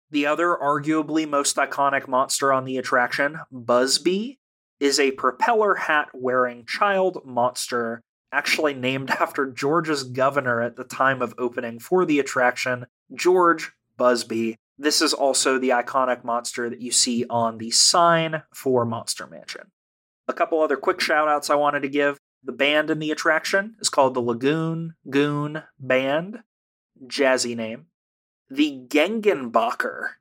The 0.10 0.26
other, 0.26 0.58
arguably 0.60 1.30
most 1.30 1.56
iconic 1.58 2.08
monster 2.08 2.52
on 2.52 2.66
the 2.66 2.78
attraction, 2.78 3.38
Buzzbee, 3.54 4.40
is 4.80 5.00
a 5.00 5.12
propeller 5.12 5.76
hat 5.76 6.08
wearing 6.16 6.66
child 6.66 7.22
monster, 7.26 8.02
actually 8.32 8.74
named 8.74 9.12
after 9.20 9.46
Georgia's 9.46 10.04
governor 10.04 10.62
at 10.62 10.78
the 10.78 10.84
time 10.84 11.22
of 11.22 11.36
opening 11.38 11.78
for 11.78 12.06
the 12.06 12.20
attraction, 12.20 12.88
George 13.14 13.72
Busbee. 14.00 14.56
This 14.82 15.02
is 15.02 15.14
also 15.14 15.60
the 15.60 15.72
iconic 15.72 16.24
monster 16.24 16.70
that 16.70 16.80
you 16.80 16.94
see 16.94 17.26
on 17.30 17.58
the 17.58 17.70
sign 17.70 18.44
for 18.54 18.86
Monster 18.86 19.28
Mansion. 19.28 19.72
A 20.30 20.34
couple 20.34 20.62
other 20.62 20.78
quick 20.78 21.02
shout 21.02 21.28
outs 21.28 21.50
I 21.50 21.56
wanted 21.56 21.82
to 21.82 21.90
give. 21.90 22.18
The 22.46 22.54
band 22.54 22.90
in 22.90 23.00
the 23.00 23.12
attraction 23.12 23.76
is 23.82 23.90
called 23.90 24.14
the 24.14 24.22
Lagoon 24.22 24.96
Goon 25.10 25.64
Band. 25.78 26.44
Jazzy 27.06 27.58
name. 27.58 27.88
The 28.50 28.86
Gengenbacher, 28.88 30.12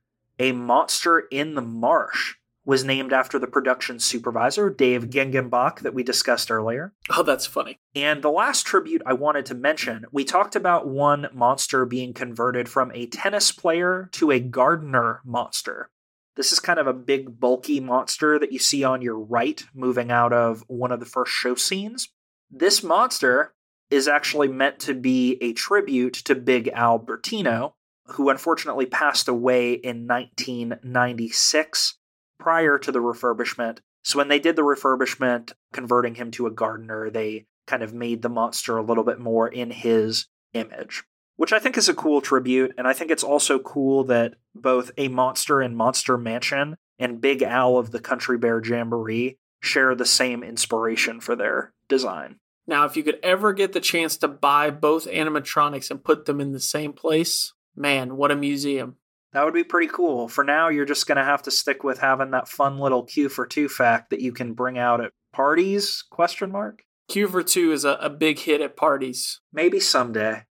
a 0.41 0.51
monster 0.51 1.21
in 1.31 1.55
the 1.55 1.63
marsh, 1.63 2.35
was 2.69 2.85
named 2.85 3.15
after 3.15 3.39
the 3.39 3.47
production 3.47 3.99
supervisor, 3.99 4.69
Dave 4.69 5.09
Gengenbach, 5.09 5.81
that 5.81 5.95
we 5.95 6.03
discussed 6.03 6.51
earlier. 6.51 6.93
Oh, 7.09 7.23
that's 7.23 7.47
funny. 7.47 7.79
And 7.95 8.21
the 8.23 8.31
last 8.31 8.67
tribute 8.67 9.01
I 9.07 9.15
wanted 9.15 9.47
to 9.47 9.55
mention, 9.55 10.05
we 10.13 10.23
talked 10.23 10.55
about 10.55 10.87
one 10.87 11.29
monster 11.33 11.87
being 11.87 12.13
converted 12.13 12.69
from 12.69 12.93
a 12.93 13.07
tennis 13.07 13.53
player 13.53 14.11
to 14.13 14.31
a 14.31 14.39
gardener 14.39 15.23
monster. 15.25 15.89
This 16.37 16.53
is 16.53 16.61
kind 16.61 16.79
of 16.79 16.87
a 16.87 16.93
big, 16.93 17.41
bulky 17.41 17.81
monster 17.81 18.39
that 18.39 18.53
you 18.53 18.59
see 18.59 18.85
on 18.85 19.01
your 19.01 19.19
right 19.19 19.65
moving 19.73 20.11
out 20.11 20.35
of 20.35 20.63
one 20.67 20.93
of 20.93 21.01
the 21.01 21.07
first 21.07 21.33
show 21.33 21.55
scenes. 21.55 22.11
This 22.51 22.83
monster 22.83 23.55
is 23.91 24.07
actually 24.07 24.49
meant 24.49 24.79
to 24.81 24.93
be 24.93 25.39
a 25.41 25.55
tribute 25.55 26.13
to 26.13 26.35
Big 26.35 26.69
Al 26.75 27.01
Bertino, 27.01 27.73
who 28.09 28.29
unfortunately 28.29 28.85
passed 28.85 29.27
away 29.27 29.73
in 29.73 30.07
1996 30.07 31.95
prior 32.39 32.79
to 32.79 32.93
the 32.93 33.01
refurbishment. 33.01 33.79
So 34.03 34.19
when 34.19 34.29
they 34.29 34.39
did 34.39 34.57
the 34.57 34.63
refurbishment, 34.63 35.53
converting 35.73 36.15
him 36.15 36.31
to 36.33 36.47
a 36.47 36.53
gardener, 36.53 37.11
they 37.11 37.47
kind 37.67 37.83
of 37.83 37.93
made 37.93 38.23
the 38.23 38.29
monster 38.29 38.77
a 38.77 38.83
little 38.83 39.05
bit 39.05 39.19
more 39.19 39.49
in 39.49 39.71
his 39.71 40.27
image, 40.55 41.05
which 41.37 41.53
I 41.53 41.59
think 41.59 41.77
is 41.77 41.89
a 41.89 41.95
cool 41.95 42.21
tribute. 42.21 42.75
And 42.79 42.87
I 42.87 42.93
think 42.93 43.11
it's 43.11 43.25
also 43.25 43.59
cool 43.59 44.05
that 44.05 44.35
both 44.55 44.91
A 44.97 45.09
Monster 45.09 45.61
and 45.61 45.77
Monster 45.77 46.17
Mansion 46.17 46.77
and 46.99 47.21
Big 47.21 47.43
Al 47.43 47.77
of 47.77 47.91
the 47.91 48.01
Country 48.01 48.39
Bear 48.39 48.63
Jamboree 48.65 49.37
share 49.61 49.95
the 49.95 50.07
same 50.07 50.43
inspiration 50.43 51.21
for 51.21 51.37
their 51.37 51.73
design. 51.89 52.37
Now, 52.67 52.85
if 52.85 52.97
you 52.97 53.03
could 53.03 53.19
ever 53.23 53.53
get 53.53 53.73
the 53.73 53.81
chance 53.81 54.17
to 54.19 54.29
buy 54.29 54.71
both 54.71 55.07
animatronics 55.07 55.91
and 55.91 56.05
put 56.05 56.27
them 56.27 56.41
in 56.41 56.53
the 56.53 56.61
same 56.61 56.93
place, 56.93 57.53
Man, 57.79 58.17
what 58.17 58.33
a 58.33 58.37
museum. 58.37 58.97
That 59.39 59.45
would 59.45 59.55
be 59.55 59.63
pretty 59.63 59.87
cool. 59.87 60.27
For 60.27 60.43
now, 60.43 60.69
you're 60.69 60.85
just 60.85 61.07
going 61.07 61.15
to 61.15 61.23
have 61.23 61.43
to 61.43 61.53
stick 61.53 61.85
with 61.85 62.01
having 62.01 62.33
that 62.33 62.49
fun 62.49 62.81
little 62.81 63.05
Queue 63.05 63.29
for 63.29 63.47
Two 63.47 63.69
fact 63.69 64.11
that 64.11 64.21
you 64.21 64.33
can 64.33 64.53
bring 64.53 64.77
out 64.77 65.01
at 65.01 65.13
parties? 65.33 66.03
Question 66.11 66.51
mark. 66.51 66.83
Queue 67.07 67.29
for 67.29 67.45
Two 67.45 67.71
is 67.71 67.85
a, 67.85 67.91
a 68.01 68.11
big 68.11 68.41
hit 68.41 68.61
at 68.61 68.77
parties. 68.77 69.41
Maybe 69.53 69.79
someday. 69.79 70.43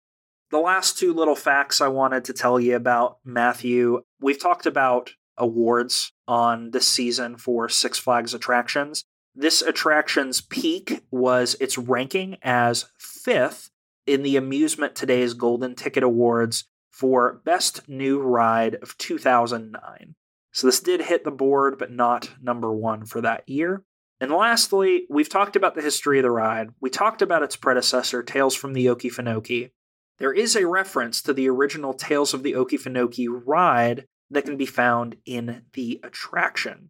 The 0.52 0.60
last 0.60 0.96
two 0.96 1.12
little 1.12 1.34
facts 1.34 1.80
I 1.80 1.88
wanted 1.88 2.26
to 2.26 2.32
tell 2.32 2.60
you 2.60 2.76
about 2.76 3.16
Matthew 3.24 4.02
we've 4.20 4.40
talked 4.40 4.66
about 4.66 5.14
awards 5.36 6.12
on 6.28 6.70
this 6.70 6.86
season 6.86 7.38
for 7.38 7.68
Six 7.68 7.98
Flags 7.98 8.34
attractions. 8.34 9.02
This 9.34 9.62
attraction's 9.62 10.40
peak 10.40 11.02
was 11.10 11.56
its 11.58 11.76
ranking 11.76 12.36
as 12.40 12.84
fifth 13.00 13.68
in 14.06 14.22
the 14.22 14.36
Amusement 14.36 14.94
Today's 14.94 15.34
Golden 15.34 15.74
Ticket 15.74 16.04
Awards 16.04 16.66
for 16.96 17.42
Best 17.44 17.86
New 17.90 18.20
Ride 18.22 18.76
of 18.76 18.96
2009. 18.96 20.14
So 20.50 20.66
this 20.66 20.80
did 20.80 21.02
hit 21.02 21.24
the 21.24 21.30
board, 21.30 21.78
but 21.78 21.92
not 21.92 22.30
number 22.40 22.72
one 22.72 23.04
for 23.04 23.20
that 23.20 23.46
year. 23.46 23.84
And 24.18 24.32
lastly, 24.32 25.04
we've 25.10 25.28
talked 25.28 25.56
about 25.56 25.74
the 25.74 25.82
history 25.82 26.18
of 26.18 26.22
the 26.22 26.30
ride. 26.30 26.70
We 26.80 26.88
talked 26.88 27.20
about 27.20 27.42
its 27.42 27.54
predecessor, 27.54 28.22
Tales 28.22 28.54
from 28.54 28.72
the 28.72 28.86
Okefenokee. 28.86 29.72
There 30.18 30.32
is 30.32 30.56
a 30.56 30.66
reference 30.66 31.20
to 31.22 31.34
the 31.34 31.50
original 31.50 31.92
Tales 31.92 32.32
of 32.32 32.42
the 32.42 32.54
Okefenokee 32.54 33.28
ride 33.44 34.06
that 34.30 34.46
can 34.46 34.56
be 34.56 34.64
found 34.64 35.16
in 35.26 35.64
the 35.74 36.00
attraction. 36.02 36.88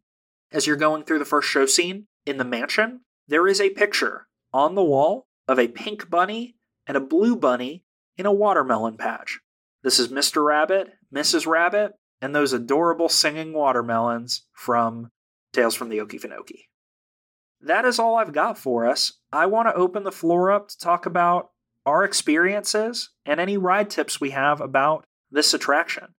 As 0.52 0.68
you're 0.68 0.76
going 0.76 1.02
through 1.02 1.18
the 1.18 1.24
first 1.24 1.48
show 1.48 1.66
scene 1.66 2.06
in 2.24 2.36
the 2.36 2.44
mansion, 2.44 3.00
there 3.26 3.48
is 3.48 3.60
a 3.60 3.70
picture 3.70 4.28
on 4.52 4.76
the 4.76 4.84
wall 4.84 5.26
of 5.48 5.58
a 5.58 5.66
pink 5.66 6.08
bunny 6.08 6.54
and 6.86 6.96
a 6.96 7.00
blue 7.00 7.34
bunny 7.34 7.82
in 8.16 8.24
a 8.24 8.32
watermelon 8.32 8.96
patch. 8.96 9.40
This 9.86 10.00
is 10.00 10.08
Mr. 10.08 10.44
Rabbit, 10.44 10.94
Mrs. 11.14 11.46
Rabbit, 11.46 11.92
and 12.20 12.34
those 12.34 12.52
adorable 12.52 13.08
singing 13.08 13.52
watermelons 13.52 14.44
from 14.52 15.12
Tales 15.52 15.76
from 15.76 15.90
the 15.90 15.98
Okefenokee. 15.98 16.64
That 17.60 17.84
is 17.84 18.00
all 18.00 18.16
I've 18.16 18.32
got 18.32 18.58
for 18.58 18.84
us. 18.84 19.20
I 19.32 19.46
want 19.46 19.68
to 19.68 19.76
open 19.76 20.02
the 20.02 20.10
floor 20.10 20.50
up 20.50 20.66
to 20.70 20.76
talk 20.76 21.06
about 21.06 21.50
our 21.86 22.02
experiences 22.02 23.10
and 23.24 23.38
any 23.38 23.56
ride 23.56 23.88
tips 23.88 24.20
we 24.20 24.30
have 24.30 24.60
about 24.60 25.04
this 25.30 25.54
attraction. 25.54 26.16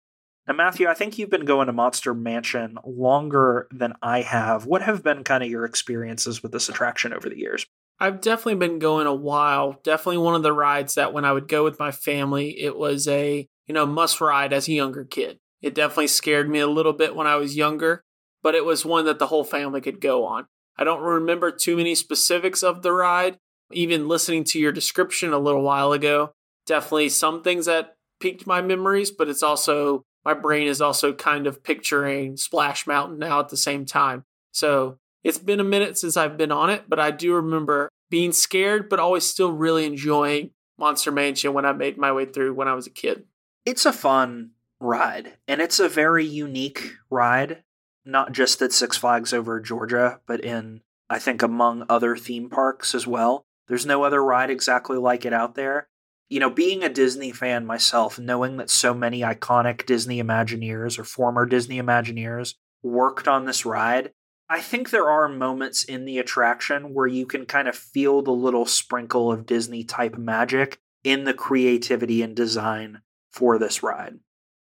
Now, 0.47 0.53
Matthew, 0.53 0.87
I 0.87 0.93
think 0.93 1.17
you've 1.17 1.29
been 1.29 1.43
going 1.43 1.67
to 1.67 1.73
Monster 1.73 2.13
Mansion 2.13 2.77
longer 2.85 3.67
than 3.69 3.95
I 4.01 4.21
have. 4.21 4.65
What 4.65 4.83
have 4.83 5.03
been 5.03 5.25
kind 5.25 5.43
of 5.43 5.49
your 5.49 5.65
experiences 5.65 6.41
with 6.41 6.53
this 6.53 6.69
attraction 6.69 7.11
over 7.11 7.27
the 7.27 7.37
years? 7.37 7.65
I've 7.99 8.21
definitely 8.21 8.65
been 8.65 8.79
going 8.79 9.07
a 9.07 9.13
while. 9.13 9.77
Definitely 9.83 10.19
one 10.19 10.35
of 10.35 10.43
the 10.43 10.53
rides 10.53 10.95
that 10.95 11.11
when 11.11 11.25
I 11.25 11.33
would 11.33 11.49
go 11.49 11.65
with 11.65 11.79
my 11.79 11.91
family, 11.91 12.61
it 12.61 12.77
was 12.77 13.09
a, 13.09 13.49
you 13.67 13.73
know, 13.73 13.85
must 13.85 14.21
ride 14.21 14.53
as 14.53 14.67
a 14.67 14.73
younger 14.73 15.03
kid. 15.03 15.39
It 15.61 15.75
definitely 15.75 16.07
scared 16.07 16.49
me 16.49 16.59
a 16.59 16.67
little 16.67 16.93
bit 16.93 17.15
when 17.15 17.27
I 17.27 17.35
was 17.35 17.57
younger, 17.57 18.03
but 18.41 18.55
it 18.55 18.65
was 18.65 18.85
one 18.85 19.05
that 19.05 19.19
the 19.19 19.27
whole 19.27 19.43
family 19.43 19.81
could 19.81 19.99
go 19.99 20.25
on. 20.25 20.45
I 20.77 20.83
don't 20.83 21.01
remember 21.01 21.51
too 21.51 21.75
many 21.75 21.95
specifics 21.95 22.63
of 22.63 22.81
the 22.81 22.91
ride. 22.91 23.37
Even 23.71 24.07
listening 24.07 24.43
to 24.45 24.59
your 24.59 24.71
description 24.71 25.33
a 25.33 25.39
little 25.39 25.61
while 25.61 25.91
ago, 25.91 26.31
definitely 26.65 27.09
some 27.09 27.43
things 27.43 27.65
that 27.65 27.95
piqued 28.19 28.47
my 28.47 28.61
memories, 28.61 29.11
but 29.11 29.27
it's 29.27 29.43
also 29.43 30.03
my 30.23 30.33
brain 30.33 30.67
is 30.67 30.81
also 30.81 31.13
kind 31.13 31.47
of 31.47 31.63
picturing 31.63 32.37
Splash 32.37 32.87
Mountain 32.87 33.19
now 33.19 33.39
at 33.39 33.49
the 33.49 33.57
same 33.57 33.85
time. 33.85 34.23
So 34.51 34.97
it's 35.23 35.37
been 35.37 35.59
a 35.59 35.65
minute 35.65 35.97
since 35.97 36.15
I've 36.15 36.37
been 36.37 36.51
on 36.51 36.69
it, 36.69 36.83
but 36.87 36.99
I 36.99 37.11
do 37.11 37.33
remember 37.33 37.89
being 38.09 38.31
scared, 38.31 38.89
but 38.89 38.99
always 38.99 39.25
still 39.25 39.51
really 39.51 39.85
enjoying 39.85 40.51
Monster 40.77 41.11
Mansion 41.11 41.53
when 41.53 41.65
I 41.65 41.73
made 41.73 41.97
my 41.97 42.11
way 42.11 42.25
through 42.25 42.53
when 42.53 42.67
I 42.67 42.73
was 42.73 42.87
a 42.87 42.91
kid. 42.91 43.26
It's 43.67 43.85
a 43.85 43.91
fun 43.91 44.51
ride, 44.79 45.33
and 45.45 45.59
it's 45.59 45.77
a 45.77 45.89
very 45.89 46.25
unique 46.25 46.93
ride, 47.09 47.63
not 48.05 48.31
just 48.31 48.61
at 48.61 48.71
Six 48.71 48.95
Flags 48.95 49.33
over 49.33 49.59
Georgia, 49.59 50.21
but 50.25 50.39
in, 50.39 50.79
I 51.09 51.19
think, 51.19 51.41
among 51.41 51.85
other 51.89 52.15
theme 52.15 52.49
parks 52.49 52.95
as 52.95 53.05
well. 53.05 53.45
There's 53.67 53.85
no 53.85 54.05
other 54.05 54.23
ride 54.23 54.49
exactly 54.49 54.97
like 54.97 55.25
it 55.25 55.33
out 55.33 55.55
there. 55.55 55.89
You 56.29 56.39
know, 56.39 56.49
being 56.49 56.81
a 56.81 56.87
Disney 56.87 57.33
fan 57.33 57.65
myself, 57.65 58.17
knowing 58.17 58.55
that 58.55 58.69
so 58.69 58.93
many 58.93 59.19
iconic 59.19 59.85
Disney 59.85 60.23
Imagineers 60.23 60.97
or 60.97 61.03
former 61.03 61.45
Disney 61.45 61.77
Imagineers 61.77 62.53
worked 62.81 63.27
on 63.27 63.43
this 63.43 63.65
ride, 63.65 64.13
I 64.49 64.61
think 64.61 64.91
there 64.91 65.09
are 65.09 65.27
moments 65.27 65.83
in 65.83 66.05
the 66.05 66.19
attraction 66.19 66.93
where 66.93 67.07
you 67.07 67.25
can 67.25 67.45
kind 67.45 67.67
of 67.67 67.75
feel 67.75 68.21
the 68.21 68.31
little 68.31 68.65
sprinkle 68.65 69.29
of 69.29 69.45
Disney 69.45 69.83
type 69.83 70.17
magic 70.17 70.79
in 71.03 71.25
the 71.25 71.33
creativity 71.33 72.21
and 72.21 72.33
design 72.33 73.01
for 73.37 73.59
this 73.59 73.83
ride. 73.83 74.15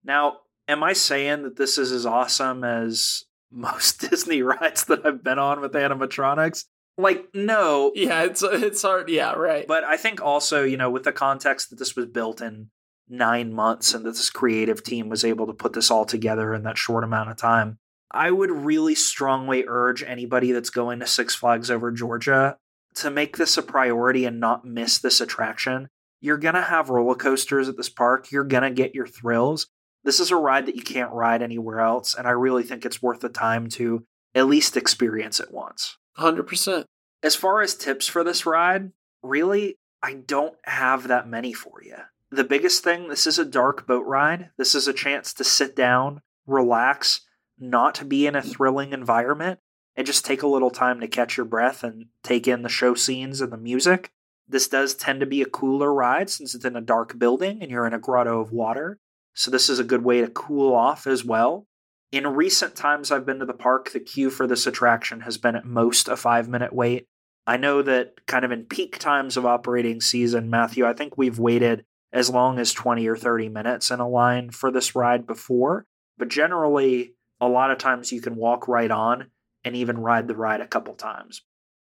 Now, 0.02 0.38
am 0.66 0.82
I 0.82 0.94
saying 0.94 1.42
that 1.42 1.56
this 1.56 1.76
is 1.76 1.92
as 1.92 2.06
awesome 2.06 2.64
as 2.64 3.24
most 3.52 4.08
Disney 4.10 4.42
rides 4.42 4.84
that 4.86 5.04
I've 5.04 5.22
been 5.22 5.38
on 5.38 5.60
with 5.60 5.72
animatronics? 5.72 6.64
Like, 6.96 7.26
no. 7.34 7.92
Yeah, 7.94 8.24
it's 8.24 8.42
it's 8.42 8.82
hard. 8.82 9.08
Yeah, 9.10 9.32
right. 9.32 9.66
But 9.66 9.84
I 9.84 9.96
think 9.96 10.20
also, 10.22 10.62
you 10.62 10.76
know, 10.76 10.90
with 10.90 11.04
the 11.04 11.12
context 11.12 11.70
that 11.70 11.78
this 11.78 11.94
was 11.94 12.06
built 12.06 12.40
in 12.40 12.70
nine 13.08 13.52
months 13.52 13.92
and 13.92 14.04
that 14.06 14.12
this 14.12 14.30
creative 14.30 14.82
team 14.82 15.08
was 15.08 15.24
able 15.24 15.46
to 15.46 15.52
put 15.52 15.72
this 15.74 15.90
all 15.90 16.04
together 16.04 16.54
in 16.54 16.62
that 16.62 16.78
short 16.78 17.04
amount 17.04 17.30
of 17.30 17.36
time, 17.36 17.78
I 18.10 18.30
would 18.30 18.50
really 18.50 18.94
strongly 18.94 19.64
urge 19.66 20.02
anybody 20.02 20.52
that's 20.52 20.70
going 20.70 21.00
to 21.00 21.06
Six 21.06 21.34
Flags 21.34 21.70
over 21.70 21.90
Georgia 21.90 22.56
to 22.94 23.10
make 23.10 23.36
this 23.36 23.58
a 23.58 23.62
priority 23.62 24.24
and 24.24 24.38
not 24.38 24.64
miss 24.64 24.98
this 24.98 25.20
attraction. 25.20 25.88
You're 26.24 26.38
going 26.38 26.54
to 26.54 26.62
have 26.62 26.88
roller 26.88 27.16
coasters 27.16 27.68
at 27.68 27.76
this 27.76 27.90
park. 27.90 28.32
You're 28.32 28.44
going 28.44 28.62
to 28.62 28.70
get 28.70 28.94
your 28.94 29.06
thrills. 29.06 29.66
This 30.04 30.20
is 30.20 30.30
a 30.30 30.36
ride 30.36 30.64
that 30.64 30.74
you 30.74 30.82
can't 30.82 31.12
ride 31.12 31.42
anywhere 31.42 31.80
else, 31.80 32.14
and 32.14 32.26
I 32.26 32.30
really 32.30 32.62
think 32.62 32.86
it's 32.86 33.02
worth 33.02 33.20
the 33.20 33.28
time 33.28 33.68
to 33.72 34.06
at 34.34 34.46
least 34.46 34.74
experience 34.74 35.38
it 35.38 35.52
once. 35.52 35.98
100%. 36.18 36.86
As 37.22 37.36
far 37.36 37.60
as 37.60 37.74
tips 37.74 38.08
for 38.08 38.24
this 38.24 38.46
ride, 38.46 38.92
really, 39.22 39.76
I 40.02 40.14
don't 40.14 40.54
have 40.64 41.08
that 41.08 41.28
many 41.28 41.52
for 41.52 41.82
you. 41.84 41.96
The 42.30 42.42
biggest 42.42 42.82
thing 42.82 43.08
this 43.08 43.26
is 43.26 43.38
a 43.38 43.44
dark 43.44 43.86
boat 43.86 44.06
ride. 44.06 44.48
This 44.56 44.74
is 44.74 44.88
a 44.88 44.94
chance 44.94 45.34
to 45.34 45.44
sit 45.44 45.76
down, 45.76 46.22
relax, 46.46 47.20
not 47.58 48.08
be 48.08 48.26
in 48.26 48.34
a 48.34 48.40
thrilling 48.40 48.94
environment, 48.94 49.60
and 49.94 50.06
just 50.06 50.24
take 50.24 50.42
a 50.42 50.48
little 50.48 50.70
time 50.70 51.00
to 51.00 51.06
catch 51.06 51.36
your 51.36 51.44
breath 51.44 51.84
and 51.84 52.06
take 52.22 52.48
in 52.48 52.62
the 52.62 52.70
show 52.70 52.94
scenes 52.94 53.42
and 53.42 53.52
the 53.52 53.58
music. 53.58 54.10
This 54.48 54.68
does 54.68 54.94
tend 54.94 55.20
to 55.20 55.26
be 55.26 55.42
a 55.42 55.46
cooler 55.46 55.92
ride 55.92 56.28
since 56.28 56.54
it's 56.54 56.64
in 56.64 56.76
a 56.76 56.80
dark 56.80 57.18
building 57.18 57.62
and 57.62 57.70
you're 57.70 57.86
in 57.86 57.94
a 57.94 57.98
grotto 57.98 58.40
of 58.40 58.52
water. 58.52 58.98
So, 59.34 59.50
this 59.50 59.68
is 59.68 59.78
a 59.78 59.84
good 59.84 60.04
way 60.04 60.20
to 60.20 60.28
cool 60.28 60.74
off 60.74 61.06
as 61.06 61.24
well. 61.24 61.66
In 62.12 62.26
recent 62.26 62.76
times 62.76 63.10
I've 63.10 63.26
been 63.26 63.40
to 63.40 63.46
the 63.46 63.52
park, 63.52 63.90
the 63.90 64.00
queue 64.00 64.30
for 64.30 64.46
this 64.46 64.66
attraction 64.66 65.20
has 65.20 65.38
been 65.38 65.56
at 65.56 65.64
most 65.64 66.08
a 66.08 66.16
five 66.16 66.48
minute 66.48 66.72
wait. 66.72 67.06
I 67.46 67.56
know 67.56 67.82
that 67.82 68.26
kind 68.26 68.44
of 68.44 68.52
in 68.52 68.64
peak 68.64 68.98
times 68.98 69.36
of 69.36 69.44
operating 69.44 70.00
season, 70.00 70.48
Matthew, 70.48 70.86
I 70.86 70.92
think 70.92 71.18
we've 71.18 71.38
waited 71.38 71.84
as 72.12 72.30
long 72.30 72.58
as 72.58 72.72
20 72.72 73.06
or 73.08 73.16
30 73.16 73.48
minutes 73.48 73.90
in 73.90 73.98
a 73.98 74.08
line 74.08 74.50
for 74.50 74.70
this 74.70 74.94
ride 74.94 75.26
before. 75.26 75.84
But 76.16 76.28
generally, 76.28 77.14
a 77.40 77.48
lot 77.48 77.72
of 77.72 77.78
times 77.78 78.12
you 78.12 78.20
can 78.20 78.36
walk 78.36 78.68
right 78.68 78.90
on 78.90 79.30
and 79.64 79.74
even 79.74 79.98
ride 79.98 80.28
the 80.28 80.36
ride 80.36 80.60
a 80.60 80.68
couple 80.68 80.94
times. 80.94 81.42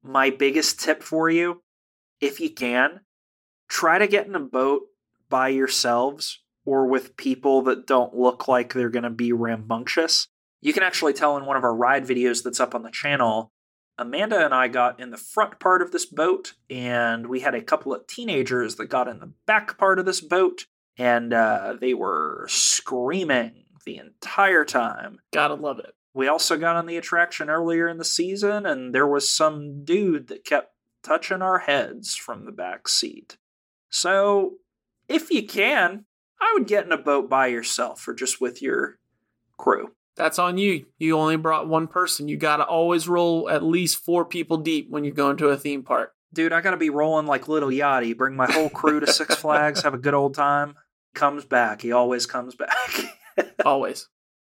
My 0.02 0.30
biggest 0.30 0.80
tip 0.80 1.04
for 1.04 1.30
you, 1.30 1.62
if 2.24 2.40
you 2.40 2.50
can, 2.50 3.02
try 3.68 3.98
to 3.98 4.08
get 4.08 4.28
in 4.28 4.36
a 4.36 4.40
boat 4.40 4.84
by 5.30 5.50
yourselves 5.50 6.40
or 6.66 6.88
with 6.88 7.18
people 7.18 7.62
that 7.64 7.86
don't 7.86 8.16
look 8.16 8.48
like 8.48 8.74
they're 8.74 8.90
going 8.90 9.04
to 9.04 9.10
be 9.10 9.34
rambunctious. 9.34 10.28
You 10.62 10.72
can 10.72 10.84
actually 10.84 11.14
tell 11.14 11.36
in 11.38 11.46
one 11.46 11.58
of 11.58 11.66
our 11.66 11.76
ride 11.76 12.06
videos 12.06 12.42
that's 12.42 12.62
up 12.62 12.74
on 12.74 12.84
the 12.84 12.92
channel. 12.92 13.52
Amanda 13.98 14.44
and 14.44 14.54
I 14.54 14.70
got 14.70 15.00
in 15.00 15.12
the 15.12 15.18
front 15.18 15.60
part 15.60 15.82
of 15.82 15.92
this 15.92 16.06
boat, 16.06 16.54
and 16.70 17.28
we 17.28 17.42
had 17.42 17.54
a 17.54 17.62
couple 17.62 17.94
of 17.94 18.08
teenagers 18.08 18.76
that 18.76 18.88
got 18.88 19.10
in 19.10 19.20
the 19.20 19.34
back 19.46 19.78
part 19.78 20.00
of 20.00 20.06
this 20.06 20.22
boat, 20.22 20.66
and 20.98 21.34
uh, 21.34 21.76
they 21.80 21.94
were 21.94 22.46
screaming 22.50 23.66
the 23.86 23.98
entire 23.98 24.64
time. 24.64 25.18
Gotta 25.34 25.56
love 25.56 25.80
it. 25.80 25.94
We 26.16 26.28
also 26.28 26.58
got 26.58 26.76
on 26.76 26.86
the 26.86 26.98
attraction 26.98 27.50
earlier 27.50 27.88
in 27.88 27.98
the 27.98 28.06
season, 28.06 28.66
and 28.66 28.96
there 28.96 29.08
was 29.08 29.30
some 29.30 29.84
dude 29.84 30.28
that 30.30 30.46
kept 30.46 30.73
touching 31.04 31.42
our 31.42 31.60
heads 31.60 32.16
from 32.16 32.46
the 32.46 32.52
back 32.52 32.88
seat. 32.88 33.38
So, 33.90 34.56
if 35.08 35.30
you 35.30 35.46
can, 35.46 36.06
I 36.42 36.52
would 36.54 36.68
get 36.68 36.86
in 36.86 36.92
a 36.92 36.98
boat 36.98 37.30
by 37.30 37.48
yourself 37.48 38.08
or 38.08 38.14
just 38.14 38.42
with 38.42 38.62
your 38.62 38.98
crew. 39.58 39.92
That's 40.16 40.40
on 40.40 40.58
you. 40.58 40.86
You 41.00 41.18
only 41.18 41.38
brought 41.38 41.68
one 41.68 41.88
person. 41.88 42.28
You 42.28 42.38
got 42.38 42.58
to 42.58 42.66
always 42.66 43.08
roll 43.08 43.50
at 43.50 43.64
least 43.64 44.04
four 44.04 44.26
people 44.26 44.58
deep 44.58 44.90
when 44.90 45.04
you're 45.04 45.14
going 45.14 45.38
to 45.38 45.50
a 45.50 45.58
theme 45.58 45.84
park. 45.84 46.14
Dude, 46.34 46.54
I 46.54 46.62
got 46.62 46.72
to 46.72 46.78
be 46.78 46.90
rolling 46.90 47.28
like 47.28 47.48
Lil 47.48 47.70
Yachty. 47.70 48.16
Bring 48.16 48.36
my 48.36 48.52
whole 48.52 48.70
crew 48.70 49.00
to 49.00 49.08
Six 49.08 49.36
Flags, 49.36 49.84
have 49.84 49.94
a 49.94 50.00
good 50.00 50.14
old 50.14 50.34
time. 50.34 50.76
Comes 51.14 51.46
back. 51.46 51.82
He 51.82 51.92
always 51.92 52.26
comes 52.26 52.56
back. 52.56 53.00
always. 53.66 54.10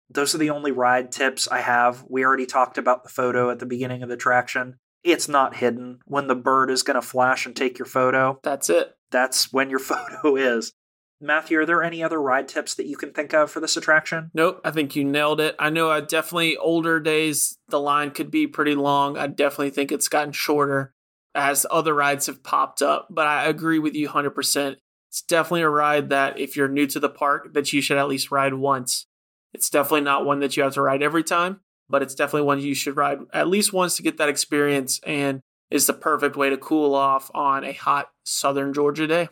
Those 0.09 0.33
are 0.33 0.39
the 0.39 0.49
only 0.49 0.71
ride 0.71 1.11
tips 1.11 1.47
I 1.47 1.59
have. 1.61 2.03
We 2.07 2.23
already 2.23 2.45
talked 2.45 2.77
about 2.77 3.03
the 3.03 3.09
photo 3.09 3.49
at 3.49 3.59
the 3.59 3.65
beginning 3.65 4.03
of 4.03 4.09
the 4.09 4.15
attraction. 4.15 4.79
It's 5.03 5.27
not 5.27 5.57
hidden. 5.57 5.99
When 6.05 6.27
the 6.27 6.35
bird 6.35 6.69
is 6.69 6.83
going 6.83 6.95
to 6.95 7.01
flash 7.01 7.45
and 7.45 7.55
take 7.55 7.77
your 7.79 7.85
photo, 7.85 8.39
that's 8.43 8.69
it. 8.69 8.95
That's 9.11 9.53
when 9.53 9.69
your 9.69 9.79
photo 9.79 10.35
is. 10.35 10.73
Matthew, 11.19 11.59
are 11.59 11.65
there 11.65 11.81
any 11.81 12.03
other 12.03 12.21
ride 12.21 12.47
tips 12.47 12.75
that 12.75 12.85
you 12.85 12.95
can 12.95 13.11
think 13.11 13.33
of 13.33 13.49
for 13.49 13.59
this 13.59 13.75
attraction? 13.75 14.29
Nope, 14.35 14.61
I 14.63 14.69
think 14.69 14.95
you 14.95 15.03
nailed 15.03 15.41
it. 15.41 15.55
I 15.57 15.71
know 15.71 15.89
I 15.89 16.01
definitely 16.01 16.57
older 16.57 16.99
days 16.99 17.57
the 17.69 17.79
line 17.79 18.11
could 18.11 18.29
be 18.29 18.45
pretty 18.45 18.75
long. 18.75 19.17
I 19.17 19.25
definitely 19.25 19.71
think 19.71 19.91
it's 19.91 20.09
gotten 20.09 20.31
shorter 20.31 20.93
as 21.33 21.65
other 21.71 21.93
rides 21.93 22.27
have 22.27 22.43
popped 22.43 22.81
up, 22.81 23.07
but 23.09 23.25
I 23.25 23.45
agree 23.45 23.79
with 23.79 23.95
you 23.95 24.09
100%. 24.09 24.75
It's 25.09 25.21
definitely 25.21 25.61
a 25.61 25.69
ride 25.69 26.09
that 26.09 26.39
if 26.39 26.55
you're 26.55 26.67
new 26.67 26.85
to 26.87 26.99
the 26.99 27.09
park 27.09 27.53
that 27.53 27.73
you 27.73 27.81
should 27.81 27.97
at 27.97 28.07
least 28.07 28.29
ride 28.31 28.53
once. 28.53 29.07
It's 29.53 29.69
definitely 29.69 30.01
not 30.01 30.25
one 30.25 30.39
that 30.41 30.55
you 30.55 30.63
have 30.63 30.73
to 30.73 30.81
ride 30.81 31.01
every 31.01 31.23
time, 31.23 31.61
but 31.89 32.01
it's 32.01 32.15
definitely 32.15 32.45
one 32.45 32.59
you 32.59 32.75
should 32.75 32.97
ride 32.97 33.19
at 33.33 33.47
least 33.47 33.73
once 33.73 33.95
to 33.95 34.03
get 34.03 34.17
that 34.17 34.29
experience 34.29 34.99
and 35.03 35.41
is 35.69 35.87
the 35.87 35.93
perfect 35.93 36.35
way 36.35 36.49
to 36.49 36.57
cool 36.57 36.95
off 36.95 37.29
on 37.33 37.63
a 37.63 37.73
hot 37.73 38.09
southern 38.23 38.73
Georgia 38.73 39.07
day. 39.07 39.29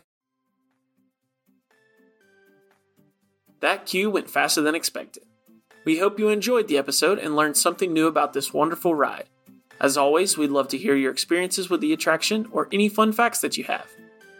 That 3.60 3.86
queue 3.86 4.10
went 4.10 4.30
faster 4.30 4.60
than 4.60 4.74
expected. 4.74 5.24
We 5.84 5.98
hope 5.98 6.18
you 6.18 6.28
enjoyed 6.28 6.68
the 6.68 6.78
episode 6.78 7.18
and 7.18 7.36
learned 7.36 7.56
something 7.56 7.92
new 7.92 8.06
about 8.06 8.32
this 8.32 8.52
wonderful 8.52 8.94
ride. 8.94 9.28
As 9.80 9.96
always, 9.96 10.36
we'd 10.36 10.50
love 10.50 10.68
to 10.68 10.78
hear 10.78 10.94
your 10.94 11.12
experiences 11.12 11.70
with 11.70 11.80
the 11.80 11.92
attraction 11.92 12.48
or 12.50 12.68
any 12.72 12.88
fun 12.88 13.12
facts 13.12 13.40
that 13.40 13.56
you 13.56 13.64
have. 13.64 13.86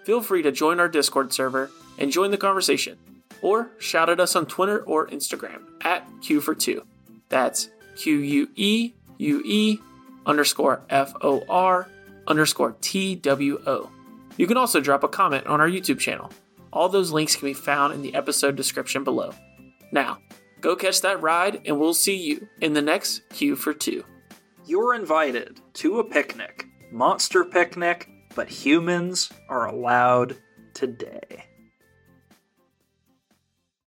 Feel 0.05 0.23
free 0.23 0.43
to 0.43 0.53
join 0.53 0.81
our 0.81 0.89
Discord 0.89 1.33
server 1.33 1.71
and 1.99 2.13
join 2.13 2.31
the 2.31 2.37
conversation, 2.37 2.99
or 3.43 3.71
shout 3.79 4.09
at 4.09 4.21
us 4.21 4.37
on 4.37 4.47
Twitter 4.47 4.81
or 4.85 5.07
Instagram 5.09 5.63
at 5.83 6.07
Queue 6.23 6.41
for 6.41 6.55
Two. 6.55 6.85
That's 7.29 7.69
Q 7.97 8.19
U 8.19 8.49
E 8.55 8.93
U 9.19 9.43
E 9.45 9.79
underscore 10.25 10.83
F 10.91 11.15
O 11.23 11.45
R 11.49 11.89
underscore 12.27 12.77
T 12.81 13.15
W 13.17 13.61
O. 13.67 13.91
You 14.37 14.47
can 14.47 14.57
also 14.57 14.81
drop 14.81 15.03
a 15.03 15.09
comment 15.09 15.47
on 15.47 15.61
our 15.61 15.69
YouTube 15.69 15.99
channel. 15.99 16.31
All 16.73 16.89
those 16.89 17.11
links 17.11 17.37
can 17.37 17.49
be 17.49 17.55
found 17.55 17.95
in 17.95 18.03
the 18.03 18.15
episode 18.15 18.55
description 18.55 19.03
below. 19.03 19.33
Now, 19.93 20.19
go 20.61 20.77
catch 20.77 21.01
that 21.01 21.23
ride, 21.23 21.63
and 21.65 21.81
we'll 21.81 21.95
see 21.95 22.17
you 22.17 22.47
in 22.61 22.75
the 22.75 22.83
next 22.83 23.23
Queue 23.31 23.57
for 23.57 23.73
Two. 23.73 24.05
You're 24.67 24.95
invited 24.95 25.61
to 25.75 26.01
a 26.01 26.05
picnic, 26.05 26.67
monster 26.93 27.45
picnic, 27.45 28.09
but 28.35 28.49
humans 28.49 29.33
are 29.49 29.67
allowed 29.67 30.37
today. 30.75 31.46